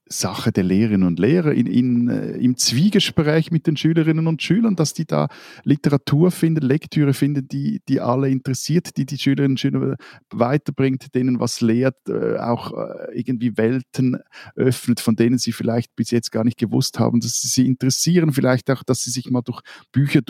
Sache 0.09 0.53
der 0.53 0.65
Lehrerinnen 0.65 1.07
und 1.07 1.19
Lehrer 1.19 1.53
in, 1.53 1.67
in, 1.67 2.09
äh, 2.09 2.37
im 2.37 2.57
Zwiegespräch 2.57 3.51
mit 3.51 3.67
den 3.67 3.77
Schülerinnen 3.77 4.27
und 4.27 4.43
Schülern, 4.43 4.77
dass 4.77 4.95
die 4.95 5.05
da 5.05 5.29
Literatur 5.65 6.31
finden, 6.31 6.65
Lektüre 6.65 7.13
finden, 7.13 7.49
die, 7.49 7.81
die 7.89 8.01
alle 8.01 8.29
interessiert, 8.29 8.97
die 8.97 9.05
die 9.05 9.19
Schülerinnen 9.19 9.53
und 9.53 9.61
Schüler 9.61 9.97
weiterbringt, 10.31 11.15
denen 11.15 11.41
was 11.41 11.61
lehrt, 11.61 11.97
äh, 12.09 12.37
auch 12.39 12.73
äh, 12.73 13.19
irgendwie 13.19 13.57
Welten 13.57 14.19
öffnet, 14.55 15.01
von 15.01 15.17
denen 15.17 15.39
sie 15.39 15.53
vielleicht 15.53 15.97
bis 15.97 16.13
jetzt 16.13 16.31
gar 16.31 16.45
nicht 16.45 16.59
gewusst 16.59 16.99
haben, 17.01 17.21
dass 17.21 17.41
sie 17.41 17.49
sie 17.49 17.67
interessieren, 17.67 18.33
vielleicht 18.33 18.71
auch, 18.71 18.85
dass 18.85 19.03
sie 19.03 19.11
sich 19.11 19.31
mal 19.31 19.43
durch 19.43 19.61
Bücher 19.91 20.21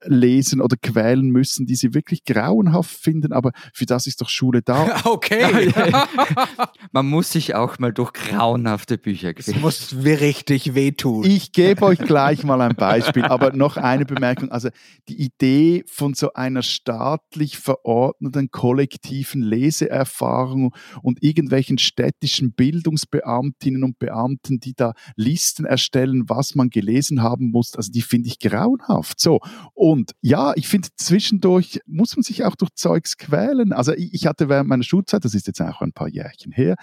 durchlesen 0.00 0.60
oder 0.60 0.76
quälen 0.76 1.30
müssen, 1.30 1.66
die 1.66 1.74
sie 1.74 1.94
wirklich 1.94 2.24
grauenhaft 2.24 2.90
finden, 2.90 3.32
aber 3.32 3.52
für 3.72 3.86
das 3.86 4.06
ist 4.06 4.20
doch 4.20 4.28
Schule 4.28 4.62
da. 4.62 4.88
Okay. 5.08 5.72
Man 6.92 7.06
muss 7.06 7.32
sich 7.32 7.54
auch 7.54 7.78
mal 7.78 7.92
durch 7.92 8.12
grauenhafte 8.12 8.98
Bücher 8.98 9.32
Es 9.36 9.46
quälen. 9.46 9.60
muss 9.60 9.92
mir 9.92 10.20
richtig 10.20 10.74
wehtun. 10.74 11.24
Ich 11.24 11.52
gebe 11.52 11.82
euch 11.82 11.98
gleich 11.98 12.44
mal 12.44 12.60
ein 12.60 12.74
Beispiel, 12.74 13.24
aber 13.24 13.52
noch 13.52 13.76
eine 13.76 14.04
Bemerkung. 14.04 14.50
Also 14.50 14.68
die 15.08 15.20
Idee 15.20 15.84
von 15.86 16.14
so 16.14 16.32
einer 16.34 16.62
staatlich 16.62 17.58
verordneten 17.58 18.50
kollektiven 18.50 19.40
Leseerfahrung 19.42 20.74
und 21.02 21.22
irgendwelchen 21.22 21.78
städtischen 21.78 22.52
Bildungsbeamtinnen 22.52 23.82
und 23.84 23.98
Beamten, 23.98 24.60
die 24.60 24.74
da 24.74 24.92
Listen 25.16 25.64
erstellen, 25.64 26.24
was 26.28 26.54
man 26.54 26.70
gelesen 26.70 27.22
haben 27.22 27.50
muss, 27.50 27.74
also 27.76 27.90
die 27.90 28.02
finde 28.02 28.28
ich 28.28 28.38
grauenhaft. 28.38 29.20
So. 29.20 29.40
Und 29.74 29.87
ja, 30.20 30.52
ich 30.56 30.68
finde 30.68 30.88
zwischendurch 30.96 31.80
muss 31.86 32.16
man 32.16 32.22
sich 32.22 32.44
auch 32.44 32.56
durch 32.56 32.70
Zeugs 32.74 33.16
quälen. 33.16 33.72
Also 33.72 33.92
ich, 33.92 34.12
ich 34.14 34.26
hatte 34.26 34.48
während 34.48 34.68
meiner 34.68 34.82
Schulzeit, 34.82 35.24
das 35.24 35.34
ist 35.34 35.46
jetzt 35.46 35.60
auch 35.60 35.80
ein 35.80 35.92
paar 35.92 36.08
Jährchen 36.08 36.52
her, 36.52 36.76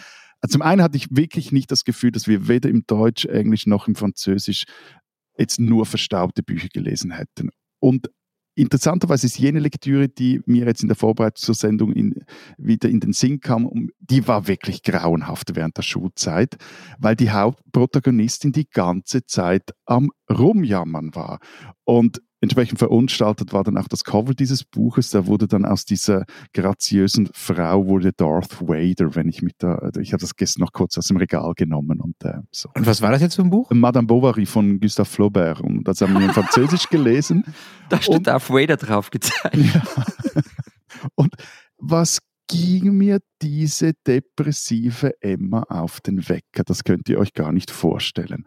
zum 0.48 0.62
einen 0.62 0.82
hatte 0.82 0.98
ich 0.98 1.08
wirklich 1.10 1.52
nicht 1.52 1.72
das 1.72 1.84
Gefühl, 1.84 2.12
dass 2.12 2.28
wir 2.28 2.48
weder 2.48 2.70
im 2.70 2.86
Deutsch, 2.86 3.26
Englisch 3.26 3.66
noch 3.66 3.88
im 3.88 3.96
Französisch 3.96 4.66
jetzt 5.38 5.60
nur 5.60 5.86
verstaubte 5.86 6.44
Bücher 6.44 6.70
gelesen 6.72 7.12
hätten. 7.12 7.50
Und 7.80 8.10
interessanterweise 8.56 9.28
ist 9.28 9.38
jene 9.38 9.60
Lektüre, 9.60 10.08
die 10.08 10.42
mir 10.46 10.66
jetzt 10.66 10.82
in 10.82 10.88
der 10.88 10.96
Vorbereitung 10.96 11.36
zur 11.42 11.56
Sendung 11.56 11.92
in, 11.92 12.24
wieder 12.58 12.90
in 12.90 13.02
den 13.02 13.12
Sinn 13.12 13.42
kam, 13.42 13.90
die 14.00 14.28
war 14.28 14.48
wirklich 14.48 14.82
grauenhaft 14.82 15.56
während 15.56 15.78
der 15.78 15.82
Schulzeit, 15.82 16.56
weil 16.98 17.16
die 17.16 17.32
Hauptprotagonistin 17.32 18.54
die 18.54 18.70
ganze 18.70 19.26
Zeit 19.26 19.72
am 19.86 20.12
Rumjammern 20.30 21.16
war. 21.16 21.40
Und 21.84 22.22
entsprechend 22.42 22.80
verunstaltet 22.80 23.54
war 23.54 23.64
dann 23.64 23.78
auch 23.78 23.88
das 23.88 24.04
Cover 24.04 24.34
dieses 24.34 24.64
Buches. 24.64 25.10
Da 25.10 25.26
wurde 25.28 25.48
dann 25.48 25.66
aus 25.66 25.86
dieser 25.86 26.26
graziösen 26.54 27.30
Frau 27.34 27.88
wurde 27.88 28.12
Darth 28.14 28.62
Vader, 28.62 29.16
wenn 29.16 29.30
ich 29.30 29.42
mit 29.42 29.56
da, 29.60 29.90
ich 30.00 30.14
habe 30.14 30.22
das 30.22 30.36
gestern 30.36 30.62
noch 30.62 30.72
kurz 30.74 30.98
aus 30.98 31.08
dem 31.08 31.18
Regal 31.18 31.54
genommen 31.56 32.02
und 32.02 32.16
äh, 32.24 32.40
so. 32.52 32.70
Und 32.76 32.86
was 32.86 33.02
war 33.02 33.12
das 33.12 33.22
jetzt 33.22 33.36
für 33.36 33.42
ein 33.42 33.50
Buch? 33.50 33.70
Madame 33.72 34.08
Bovary 34.08 34.46
von 34.46 34.80
Gustave 34.80 35.08
Flaubert 35.08 35.62
und 35.62 35.88
das 35.88 36.02
haben 36.02 36.14
wir 36.14 36.22
in 36.26 36.32
Französisch 36.32 36.90
gelesen. 36.90 37.44
Da 37.90 38.02
steht 38.02 38.16
Und- 38.16 38.28
Darth 38.28 38.50
Vader 38.50 38.78
drauf 38.78 39.12
gezeigt. 39.12 39.56
Ja. 39.56 39.84
Und 41.16 41.36
was 41.78 42.20
ging 42.48 42.98
mir 42.98 43.20
diese 43.42 43.94
depressive 44.08 45.14
Emma 45.22 45.64
auf 45.64 46.02
den 46.02 46.28
Wecker? 46.28 46.64
Das 46.66 46.84
könnt 46.84 47.10
ihr 47.10 47.20
euch 47.20 47.34
gar 47.34 47.52
nicht 47.52 47.70
vorstellen. 47.70 48.46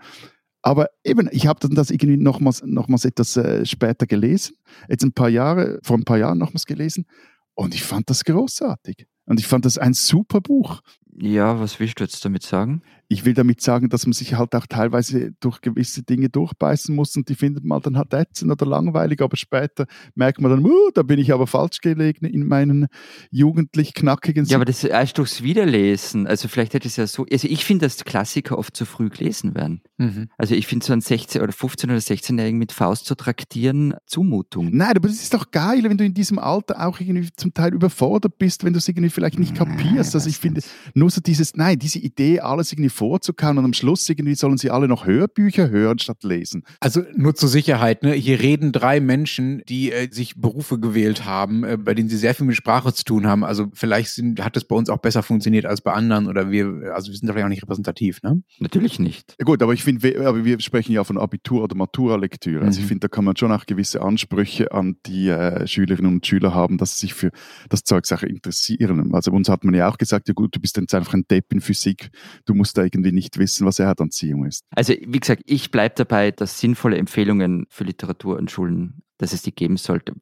Aber 0.62 0.88
eben, 1.04 1.28
ich 1.30 1.46
habe 1.46 1.60
dann 1.60 1.74
das 1.74 1.90
irgendwie 1.90 2.16
nochmals, 2.16 2.62
nochmals 2.64 3.04
etwas 3.04 3.36
äh, 3.36 3.64
später 3.64 4.06
gelesen, 4.06 4.56
jetzt 4.88 5.04
ein 5.04 5.12
paar 5.12 5.28
Jahre, 5.28 5.78
vor 5.82 5.96
ein 5.96 6.04
paar 6.04 6.18
Jahren 6.18 6.38
nochmals 6.38 6.66
gelesen 6.66 7.06
und 7.54 7.74
ich 7.74 7.82
fand 7.82 8.10
das 8.10 8.24
großartig. 8.24 9.06
Und 9.26 9.40
ich 9.40 9.46
fand 9.46 9.64
das 9.64 9.78
ein 9.78 9.92
super 9.92 10.40
Buch. 10.40 10.80
Ja, 11.20 11.58
was 11.58 11.80
willst 11.80 11.98
du 11.98 12.04
jetzt 12.04 12.24
damit 12.24 12.44
sagen? 12.44 12.82
Ich 13.08 13.24
will 13.24 13.32
damit 13.32 13.62
sagen, 13.62 13.88
dass 13.88 14.06
man 14.06 14.12
sich 14.12 14.34
halt 14.34 14.54
auch 14.54 14.66
teilweise 14.66 15.32
durch 15.40 15.62
gewisse 15.62 16.02
Dinge 16.02 16.28
durchbeißen 16.28 16.94
muss 16.94 17.16
und 17.16 17.28
die 17.28 17.34
findet 17.34 17.64
man 17.64 17.80
dann 17.80 17.96
halt 17.96 18.12
ätzend 18.12 18.52
oder 18.52 18.66
langweilig, 18.66 19.22
aber 19.22 19.36
später 19.36 19.86
merkt 20.14 20.40
man 20.40 20.50
dann, 20.50 20.64
uh, 20.64 20.90
da 20.92 21.02
bin 21.02 21.18
ich 21.18 21.32
aber 21.32 21.46
falsch 21.46 21.80
gelegen 21.80 22.26
in 22.26 22.46
meinen 22.46 22.86
jugendlich 23.30 23.94
knackigen 23.94 24.44
Ja, 24.44 24.56
aber 24.56 24.66
das 24.66 24.84
erst 24.84 25.16
durchs 25.16 25.42
Wiederlesen. 25.42 26.26
Also 26.26 26.48
vielleicht 26.48 26.74
hätte 26.74 26.86
es 26.86 26.96
ja 26.96 27.06
so. 27.06 27.26
Also 27.32 27.48
ich 27.48 27.64
finde, 27.64 27.86
dass 27.86 28.04
Klassiker 28.04 28.58
oft 28.58 28.76
zu 28.76 28.84
früh 28.84 29.08
gelesen 29.08 29.54
werden. 29.54 29.80
Mhm. 29.96 30.28
Also 30.36 30.54
ich 30.54 30.66
finde 30.66 30.84
so 30.84 30.92
einen 30.92 31.00
16 31.00 31.40
oder 31.40 31.52
15 31.52 31.90
oder 31.90 31.98
16-Jährigen 31.98 32.58
mit 32.58 32.72
Faust 32.72 33.06
zu 33.06 33.14
traktieren 33.14 33.94
Zumutung. 34.06 34.68
Nein, 34.70 34.96
aber 34.96 35.08
das 35.08 35.22
ist 35.22 35.32
doch 35.32 35.50
geil, 35.50 35.82
wenn 35.84 35.96
du 35.96 36.04
in 36.04 36.14
diesem 36.14 36.38
Alter 36.38 36.86
auch 36.86 37.00
irgendwie 37.00 37.30
zum 37.34 37.54
Teil 37.54 37.72
überfordert 37.72 38.38
bist, 38.38 38.64
wenn 38.64 38.74
du 38.74 38.78
es 38.78 38.86
irgendwie 38.86 39.08
vielleicht 39.08 39.38
nicht 39.38 39.54
kapierst. 39.54 40.14
Also 40.14 40.28
ich 40.28 40.36
finde, 40.36 40.60
nicht. 40.60 40.68
Nur 41.08 41.12
so 41.14 41.22
dieses, 41.22 41.56
nein, 41.56 41.78
diese 41.78 41.98
Idee, 41.98 42.40
alles 42.40 42.70
irgendwie 42.70 42.90
vorzukauen 42.90 43.56
und 43.56 43.64
am 43.64 43.72
Schluss 43.72 44.06
irgendwie 44.10 44.34
sollen 44.34 44.58
sie 44.58 44.70
alle 44.70 44.88
noch 44.88 45.06
Hörbücher 45.06 45.70
hören 45.70 45.98
statt 45.98 46.22
lesen. 46.22 46.64
Also 46.80 47.02
nur 47.16 47.34
zur 47.34 47.48
Sicherheit, 47.48 48.02
ne? 48.02 48.12
hier 48.12 48.40
reden 48.40 48.72
drei 48.72 49.00
Menschen, 49.00 49.62
die 49.70 49.90
äh, 49.90 50.12
sich 50.12 50.36
Berufe 50.36 50.78
gewählt 50.78 51.24
haben, 51.24 51.64
äh, 51.64 51.78
bei 51.78 51.94
denen 51.94 52.10
sie 52.10 52.18
sehr 52.18 52.34
viel 52.34 52.44
mit 52.44 52.56
Sprache 52.56 52.92
zu 52.92 53.04
tun 53.04 53.26
haben. 53.26 53.42
Also 53.42 53.68
vielleicht 53.72 54.10
sind, 54.10 54.44
hat 54.44 54.54
es 54.58 54.64
bei 54.64 54.76
uns 54.76 54.90
auch 54.90 54.98
besser 54.98 55.22
funktioniert 55.22 55.64
als 55.64 55.80
bei 55.80 55.94
anderen 55.94 56.26
oder 56.26 56.50
wir, 56.50 56.92
also 56.94 57.10
wir 57.10 57.16
sind 57.16 57.26
da 57.26 57.32
vielleicht 57.32 57.46
auch 57.46 57.48
nicht 57.48 57.62
repräsentativ. 57.62 58.22
Ne? 58.22 58.42
Natürlich 58.58 58.98
nicht. 58.98 59.34
Ja 59.38 59.44
gut, 59.46 59.62
aber 59.62 59.72
ich 59.72 59.82
finde, 59.84 60.02
wir, 60.02 60.28
aber 60.28 60.44
wir 60.44 60.60
sprechen 60.60 60.92
ja 60.92 61.04
von 61.04 61.16
Abitur- 61.16 61.62
oder 61.64 61.74
Matura-Lektüre. 61.74 62.66
Also 62.66 62.80
Mhm. 62.80 62.84
ich 62.84 62.88
finde, 62.88 63.00
da 63.00 63.08
kann 63.08 63.24
man 63.24 63.34
schon 63.34 63.50
auch 63.50 63.64
gewisse 63.64 64.02
Ansprüche 64.02 64.72
an 64.72 64.96
die 65.06 65.28
äh, 65.28 65.66
Schülerinnen 65.66 66.12
und 66.16 66.26
Schüler 66.26 66.52
haben, 66.52 66.76
dass 66.76 66.98
sie 66.98 67.06
sich 67.06 67.14
für 67.14 67.30
das 67.70 67.84
Zeug 67.84 68.04
auch 68.12 68.22
interessieren. 68.22 69.14
Also 69.14 69.30
uns 69.32 69.48
hat 69.48 69.64
man 69.64 69.74
ja 69.74 69.88
auch 69.88 69.96
gesagt, 69.96 70.28
ja 70.28 70.34
gut, 70.34 70.54
du 70.54 70.60
bist 70.60 70.76
jetzt 70.76 70.92
einfach 70.98 71.14
ein 71.14 71.26
Depp 71.28 71.52
in 71.52 71.60
Physik, 71.60 72.10
du 72.44 72.54
musst 72.54 72.76
da 72.76 72.84
irgendwie 72.84 73.12
nicht 73.12 73.38
wissen, 73.38 73.66
was 73.66 73.78
Erdanziehung 73.78 74.44
ist. 74.44 74.64
Also 74.70 74.92
wie 74.92 75.20
gesagt, 75.20 75.42
ich 75.46 75.70
bleibe 75.70 75.94
dabei, 75.96 76.30
dass 76.30 76.60
sinnvolle 76.60 76.98
Empfehlungen 76.98 77.66
für 77.70 77.84
Literatur 77.84 78.38
an 78.38 78.48
Schulen, 78.48 79.02
dass 79.16 79.32
es 79.32 79.42
die 79.42 79.54
geben 79.54 79.76
sollte. 79.76 80.12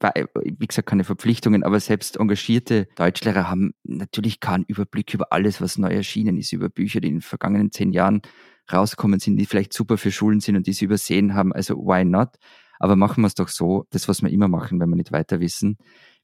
Wie 0.43 0.67
gesagt, 0.67 0.89
keine 0.89 1.05
Verpflichtungen, 1.05 1.65
aber 1.65 1.81
selbst 1.81 2.17
engagierte 2.17 2.89
Deutschlehrer 2.97 3.51
haben 3.51 3.73
natürlich 3.85 4.41
keinen 4.41 4.65
Überblick 4.65 5.13
über 5.13 5.33
alles, 5.33 5.61
was 5.61 5.77
neu 5.77 5.89
erschienen 5.89 6.37
ist, 6.39 6.53
über 6.53 6.69
Bücher, 6.69 7.01
die 7.01 7.09
in 7.09 7.17
den 7.17 7.21
vergangenen 7.21 7.73
zehn 7.73 7.93
Jahren 7.93 8.23
rauskommen 8.73 9.21
sind, 9.21 9.37
die 9.37 9.47
vielleicht 9.47 9.73
super 9.73 9.99
für 9.99 10.11
Schulen 10.11 10.41
sind 10.41 10.57
und 10.57 10.67
die 10.67 10.73
sie 10.73 10.87
übersehen 10.87 11.35
haben. 11.35 11.53
Also 11.53 11.77
why 11.77 12.05
not? 12.05 12.31
Aber 12.79 12.97
machen 12.97 13.23
wir 13.23 13.29
es 13.29 13.35
doch 13.35 13.49
so, 13.49 13.87
das, 13.91 14.09
was 14.09 14.23
wir 14.23 14.31
immer 14.31 14.49
machen, 14.49 14.81
wenn 14.81 14.91
wir 14.91 14.97
nicht 14.97 15.13
weiter 15.13 15.41
wissen. 15.41 15.79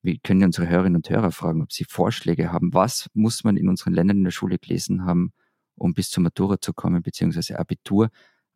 Wir 0.05 0.19
können 0.19 0.41
ja 0.41 0.47
unsere 0.47 0.69
Hörerinnen 0.69 0.97
und 0.97 1.09
Hörer 1.09 1.31
fragen, 1.31 1.63
ob 1.63 1.73
sie 1.73 1.85
Vorschläge 1.85 2.51
haben. 2.51 2.75
Was 2.75 3.09
muss 3.15 3.45
man 3.45 3.57
in 3.57 3.69
unseren 3.69 3.95
Ländern 3.95 4.17
in 4.17 4.25
der 4.25 4.33
Schule 4.33 4.59
gelesen 4.59 5.05
haben, 5.05 5.33
um 5.77 5.95
bis 5.95 6.11
zur 6.11 6.25
Matura 6.25 6.61
zu 6.61 6.73
kommen, 6.73 7.03
beziehungsweise 7.03 7.57
Abitur, 7.57 8.11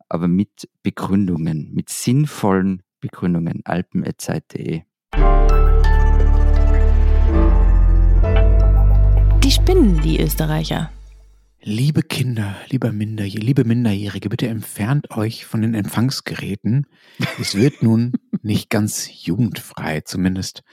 aber 0.09 0.27
mit 0.27 0.69
Begründungen, 0.83 1.73
mit 1.73 1.87
sinnvollen 1.87 2.83
Begründungen. 2.99 3.61
alpen.zeit.de. 3.63 4.81
Die 9.41 9.51
spinnen, 9.51 10.01
die 10.01 10.19
Österreicher. 10.19 10.91
Liebe 11.61 12.01
Kinder, 12.01 12.57
lieber 12.69 12.91
Minder, 12.91 13.23
liebe 13.23 13.63
Minderjährige, 13.63 14.27
bitte 14.27 14.49
entfernt 14.49 15.11
euch 15.11 15.45
von 15.45 15.61
den 15.61 15.75
Empfangsgeräten. 15.75 16.87
Es 17.39 17.55
wird 17.55 17.83
nun 17.83 18.11
nicht 18.41 18.69
ganz 18.69 19.09
jugendfrei, 19.25 20.01
zumindest 20.01 20.63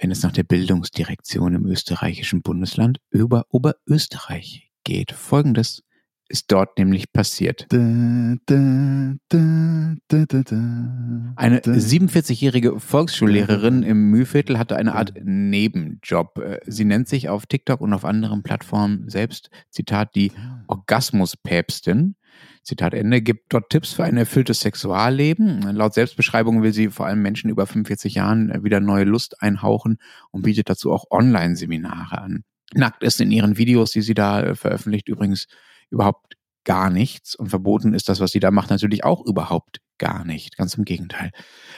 wenn 0.00 0.10
es 0.10 0.22
nach 0.22 0.32
der 0.32 0.44
Bildungsdirektion 0.44 1.54
im 1.54 1.66
österreichischen 1.66 2.42
Bundesland 2.42 2.98
über 3.10 3.44
Oberösterreich 3.50 4.70
geht. 4.82 5.12
Folgendes 5.12 5.82
ist 6.28 6.50
dort 6.52 6.78
nämlich 6.78 7.12
passiert. 7.12 7.66
Eine 11.36 11.60
Da. 11.60 11.72
47-jährige 11.72 12.78
Volksschullehrerin 12.78 13.82
im 13.82 14.10
Mühlviertel 14.10 14.58
hatte 14.58 14.76
eine 14.76 14.94
Art 14.94 15.12
Nebenjob. 15.20 16.38
Äh, 16.38 16.60
Sie 16.66 16.84
nennt 16.84 17.08
sich 17.08 17.28
auf 17.28 17.46
TikTok 17.46 17.80
und 17.80 17.92
auf 17.92 18.04
anderen 18.04 18.44
Plattformen 18.44 19.08
selbst, 19.08 19.50
Zitat, 19.70 20.14
die 20.14 20.30
Orgasmuspäpstin. 20.68 22.14
Zitat 22.62 22.94
Ende, 22.94 23.22
gibt 23.22 23.52
dort 23.52 23.70
Tipps 23.70 23.92
für 23.92 24.04
ein 24.04 24.16
erfülltes 24.16 24.60
Sexualleben. 24.60 25.62
Laut 25.74 25.94
Selbstbeschreibung 25.94 26.62
will 26.62 26.72
sie 26.72 26.88
vor 26.88 27.06
allem 27.06 27.22
Menschen 27.22 27.50
über 27.50 27.66
45 27.66 28.14
Jahren 28.14 28.64
wieder 28.64 28.80
neue 28.80 29.04
Lust 29.04 29.42
einhauchen 29.42 29.98
und 30.30 30.42
bietet 30.42 30.68
dazu 30.68 30.92
auch 30.92 31.04
Online-Seminare 31.10 32.20
an. 32.20 32.44
Nackt 32.74 33.02
ist 33.02 33.20
in 33.20 33.30
ihren 33.30 33.56
Videos, 33.56 33.90
die 33.92 34.02
sie 34.02 34.14
da 34.14 34.42
äh, 34.42 34.54
veröffentlicht, 34.54 35.08
übrigens 35.08 35.46
überhaupt 35.90 36.36
gar 36.64 36.90
nichts. 36.90 37.34
Und 37.34 37.48
verboten 37.48 37.94
ist 37.94 38.08
das, 38.08 38.20
was 38.20 38.32
sie 38.32 38.40
da 38.40 38.50
macht, 38.50 38.70
natürlich 38.70 39.04
auch 39.04 39.24
überhaupt 39.24 39.80
gar 39.98 40.24
nicht. 40.24 40.56
Ganz 40.56 40.74
im 40.74 40.84
Gegenteil. 40.84 41.30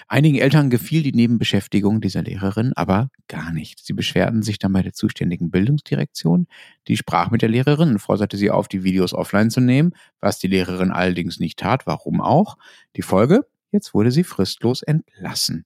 Einigen 0.08 0.38
Eltern 0.38 0.70
gefiel 0.70 1.02
die 1.02 1.12
Nebenbeschäftigung 1.12 2.00
dieser 2.00 2.22
Lehrerin 2.22 2.72
aber 2.76 3.10
gar 3.28 3.52
nicht. 3.52 3.84
Sie 3.84 3.92
beschwerten 3.92 4.42
sich 4.42 4.58
dann 4.58 4.72
bei 4.72 4.82
der 4.82 4.92
zuständigen 4.92 5.50
Bildungsdirektion. 5.50 6.46
Die 6.88 6.96
sprach 6.96 7.30
mit 7.30 7.42
der 7.42 7.48
Lehrerin 7.48 7.90
und 7.90 7.98
forderte 7.98 8.36
sie 8.36 8.50
auf, 8.50 8.68
die 8.68 8.84
Videos 8.84 9.12
offline 9.12 9.50
zu 9.50 9.60
nehmen, 9.60 9.92
was 10.20 10.38
die 10.38 10.48
Lehrerin 10.48 10.92
allerdings 10.92 11.40
nicht 11.40 11.58
tat. 11.58 11.86
Warum 11.86 12.20
auch? 12.20 12.56
Die 12.96 13.02
Folge? 13.02 13.46
Jetzt 13.72 13.94
wurde 13.94 14.10
sie 14.10 14.24
fristlos 14.24 14.82
entlassen. 14.82 15.64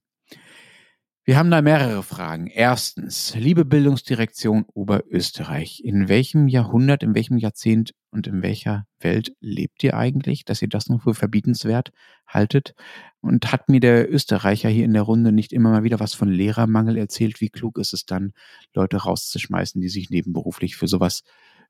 Wir 1.29 1.37
haben 1.37 1.51
da 1.51 1.61
mehrere 1.61 2.03
Fragen. 2.03 2.47
Erstens, 2.47 3.35
liebe 3.35 3.65
Bildungsdirektion 3.65 4.63
Oberösterreich, 4.73 5.81
in 5.83 6.07
welchem 6.07 6.47
Jahrhundert, 6.47 7.03
in 7.03 7.15
welchem 7.15 7.37
Jahrzehnt 7.37 7.93
und 8.11 8.27
in 8.27 8.41
welcher 8.41 8.85
Welt 9.01 9.33
lebt 9.41 9.83
ihr 9.83 9.97
eigentlich, 9.97 10.45
dass 10.45 10.61
ihr 10.61 10.69
das 10.69 10.87
noch 10.87 11.03
für 11.03 11.13
verbietenswert 11.13 11.91
haltet? 12.29 12.75
Und 13.19 13.51
hat 13.51 13.67
mir 13.67 13.81
der 13.81 14.09
Österreicher 14.09 14.69
hier 14.69 14.85
in 14.85 14.93
der 14.93 15.01
Runde 15.01 15.33
nicht 15.33 15.51
immer 15.51 15.71
mal 15.71 15.83
wieder 15.83 15.99
was 15.99 16.13
von 16.13 16.29
Lehrermangel 16.29 16.95
erzählt? 16.95 17.41
Wie 17.41 17.49
klug 17.49 17.77
ist 17.77 17.91
es 17.91 18.05
dann, 18.05 18.31
Leute 18.73 18.95
rauszuschmeißen, 18.95 19.81
die 19.81 19.89
sich 19.89 20.09
nebenberuflich 20.09 20.77
für 20.77 20.87
sowas 20.87 21.23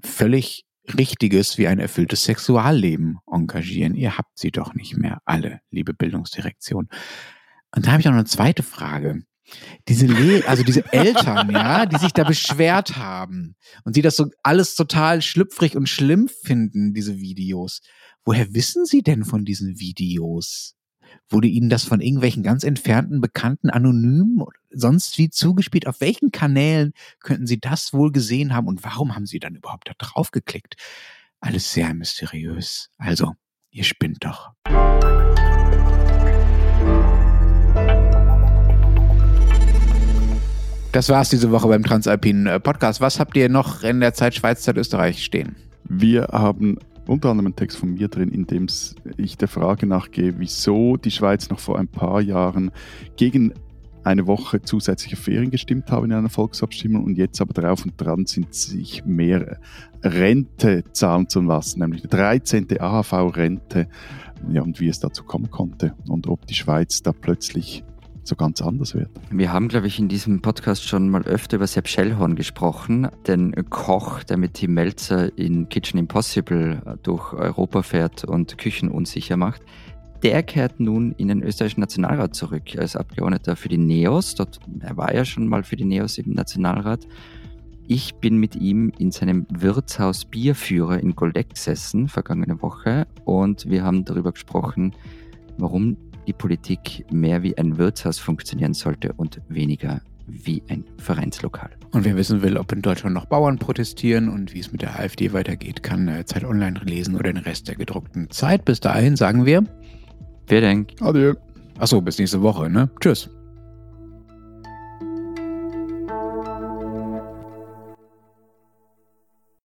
völlig 0.04 0.68
Richtiges 0.96 1.58
wie 1.58 1.66
ein 1.66 1.80
erfülltes 1.80 2.26
Sexualleben 2.26 3.18
engagieren? 3.26 3.96
Ihr 3.96 4.20
habt 4.20 4.38
sie 4.38 4.52
doch 4.52 4.76
nicht 4.76 4.98
mehr 4.98 5.18
alle, 5.26 5.62
liebe 5.72 5.96
Bildungsdirektion. 5.96 6.90
Und 7.76 7.88
da 7.88 7.94
habe 7.94 8.02
ich 8.02 8.08
auch 8.08 8.12
noch 8.12 8.20
eine 8.20 8.26
zweite 8.26 8.62
Frage 8.62 9.24
diese 9.88 10.06
Le 10.06 10.44
also 10.48 10.64
diese 10.64 10.92
Eltern, 10.92 11.50
ja, 11.52 11.86
die 11.86 11.98
sich 11.98 12.12
da 12.12 12.24
beschwert 12.24 12.98
haben 12.98 13.56
und 13.84 13.96
die 13.96 14.02
das 14.02 14.16
so 14.16 14.28
alles 14.44 14.76
total 14.76 15.22
schlüpfrig 15.22 15.76
und 15.76 15.88
schlimm 15.88 16.28
finden, 16.28 16.94
diese 16.94 17.20
Videos. 17.20 17.82
Woher 18.26 18.54
wissen 18.54 18.86
sie 18.86 19.04
denn 19.04 19.24
von 19.24 19.46
diesen 19.46 19.80
Videos? 19.80 20.76
Wurde 21.30 21.48
ihnen 21.48 21.70
das 21.70 21.86
von 21.86 22.02
irgendwelchen 22.02 22.44
ganz 22.44 22.64
entfernten 22.64 23.22
Bekannten 23.22 23.70
anonym 23.70 24.42
oder 24.42 24.58
sonst 24.70 25.18
wie 25.18 25.30
zugespielt? 25.30 25.88
Auf 25.88 26.02
welchen 26.02 26.32
Kanälen 26.32 26.92
könnten 27.22 27.48
sie 27.48 27.60
das 27.60 27.94
wohl 27.94 28.12
gesehen 28.12 28.54
haben 28.54 28.68
und 28.68 28.84
warum 28.84 29.16
haben 29.16 29.26
sie 29.26 29.40
dann 29.40 29.56
überhaupt 29.56 29.90
da 29.90 29.94
drauf 29.98 30.32
geklickt? 30.32 30.76
Alles 31.40 31.72
sehr 31.72 31.94
mysteriös. 31.94 32.90
Also, 32.98 33.34
ihr 33.72 33.84
spinnt 33.84 34.24
doch. 34.24 34.52
Das 40.98 41.10
war's 41.10 41.30
diese 41.30 41.52
Woche 41.52 41.68
beim 41.68 41.84
Transalpinen 41.84 42.48
äh, 42.48 42.60
Podcast. 42.60 43.02
Was 43.02 43.20
habt 43.20 43.38
ihr 43.38 43.50
noch 43.50 43.84
in 43.84 44.00
der 44.00 44.16
Zeit 44.16 44.34
Schweiz, 44.34 44.64
Zeit 44.64 44.78
Österreich 44.78 45.24
stehen? 45.24 45.56
Wir 45.88 46.30
haben 46.32 46.80
unter 47.06 47.30
anderem 47.30 47.46
einen 47.46 47.56
Text 47.56 47.78
von 47.78 47.94
mir 47.94 48.08
drin, 48.08 48.32
in 48.32 48.48
dem 48.48 48.66
ich 49.16 49.38
der 49.38 49.48
Frage 49.48 49.86
nachgehe, 49.86 50.40
wieso 50.40 50.98
die 50.98 51.12
Schweiz 51.12 51.52
noch 51.52 51.60
vor 51.60 51.78
ein 51.78 51.88
paar 51.88 52.20
Jahren 52.20 52.72
gegen 53.16 53.54
eine 54.04 54.26
Woche 54.26 54.64
zusätzliche 54.64 55.18
Ferien 55.18 55.52
gestimmt 55.52 55.92
haben 55.92 56.06
in 56.06 56.14
einer 56.14 56.30
Volksabstimmung 56.30 57.04
und 57.04 57.16
jetzt 57.16 57.40
aber 57.42 57.54
drauf 57.54 57.86
und 57.86 57.94
dran 58.02 58.26
sind, 58.26 58.56
sich 58.56 59.06
mehr 59.06 59.60
Rente 60.02 60.84
zahlen 60.94 61.30
zu 61.30 61.42
lassen, 61.42 61.82
nämlich 61.82 62.02
eine 62.02 62.10
13. 62.10 62.66
AHV-Rente. 62.80 63.88
Ja, 64.50 64.64
und 64.64 64.80
wie 64.80 64.88
es 64.88 65.00
dazu 65.00 65.24
kommen 65.24 65.52
konnte 65.52 65.94
und 66.08 66.26
ob 66.26 66.48
die 66.48 66.56
Schweiz 66.56 67.04
da 67.04 67.12
plötzlich 67.12 67.84
so 68.28 68.36
ganz 68.36 68.62
anders 68.62 68.94
wird. 68.94 69.10
Wir 69.32 69.52
haben, 69.52 69.68
glaube 69.68 69.88
ich, 69.88 70.00
in 70.00 70.08
diesem 70.08 70.42
Podcast 70.42 70.84
schon 70.84 71.10
mal 71.10 71.24
öfter 71.24 71.58
über 71.58 71.68
Sepp 71.68 71.88
Schellhorn 71.88 72.36
gesprochen, 72.36 73.08
den 73.26 73.54
Koch, 73.70 74.24
der 74.24 74.38
mit 74.38 74.56
Tim 74.56 74.74
Melzer 74.74 75.36
in 75.38 75.70
Kitchen 75.70 75.98
Impossible 75.98 76.82
durch 77.04 77.34
Europa 77.34 77.82
fährt 77.84 78.24
und 78.26 78.58
Küchen 78.58 78.90
unsicher 78.90 79.38
macht. 79.38 79.62
Der 80.24 80.44
kehrt 80.44 80.80
nun 80.80 81.12
in 81.14 81.28
den 81.28 81.44
österreichischen 81.44 81.82
Nationalrat 81.82 82.36
zurück 82.36 82.76
als 82.78 82.96
Abgeordneter 82.96 83.56
für 83.56 83.70
die 83.70 83.78
NEOS. 83.78 84.36
Dort, 84.36 84.60
er 84.80 84.98
war 84.98 85.14
ja 85.14 85.24
schon 85.26 85.48
mal 85.48 85.64
für 85.64 85.76
die 85.76 85.86
NEOS 85.86 86.18
im 86.18 86.34
Nationalrat. 86.34 87.08
Ich 87.88 88.16
bin 88.16 88.38
mit 88.38 88.56
ihm 88.56 88.92
in 88.98 89.12
seinem 89.12 89.46
Wirtshaus 89.50 90.26
Bierführer 90.26 91.00
in 91.00 91.16
Goldeck 91.16 91.52
gesessen, 91.52 92.10
vergangene 92.10 92.62
Woche, 92.62 93.08
und 93.24 93.70
wir 93.70 93.84
haben 93.84 94.04
darüber 94.04 94.34
gesprochen, 94.34 94.94
warum 95.58 95.96
die 96.28 96.34
Politik 96.34 97.06
mehr 97.12 97.42
wie 97.42 97.58
ein 97.58 97.78
Wirtshaus 97.78 98.20
funktionieren 98.20 98.74
sollte 98.74 99.14
und 99.14 99.42
weniger 99.48 100.02
wie 100.28 100.62
ein 100.68 100.84
Vereinslokal. 100.98 101.70
Und 101.94 102.04
wer 102.04 102.18
wissen 102.18 102.42
will, 102.42 102.58
ob 102.58 102.72
in 102.74 102.82
Deutschland 102.82 103.16
noch 103.16 103.26
Bauern 103.26 103.58
protestieren 103.58 104.28
und 104.28 104.54
wie 104.54 104.60
es 104.60 104.72
mit 104.72 104.82
der 104.82 105.00
AfD 105.00 105.32
weitergeht, 105.32 105.84
kann 105.84 106.08
äh, 106.10 106.26
Zeit 106.26 106.44
Online 106.44 106.80
lesen 106.84 107.16
oder 107.16 107.32
den 107.32 107.44
Rest 107.44 107.70
der 107.70 107.76
gedruckten 107.76 108.30
Zeit. 108.30 108.66
Bis 108.66 108.82
dahin 108.82 109.16
sagen 109.16 109.46
wir. 109.46 109.64
Wer 110.48 110.62
denkt? 110.62 111.02
Adieu. 111.02 111.34
Achso, 111.80 112.02
bis 112.02 112.20
nächste 112.20 112.42
Woche, 112.42 112.70
ne? 112.70 112.90
Tschüss. 113.00 113.30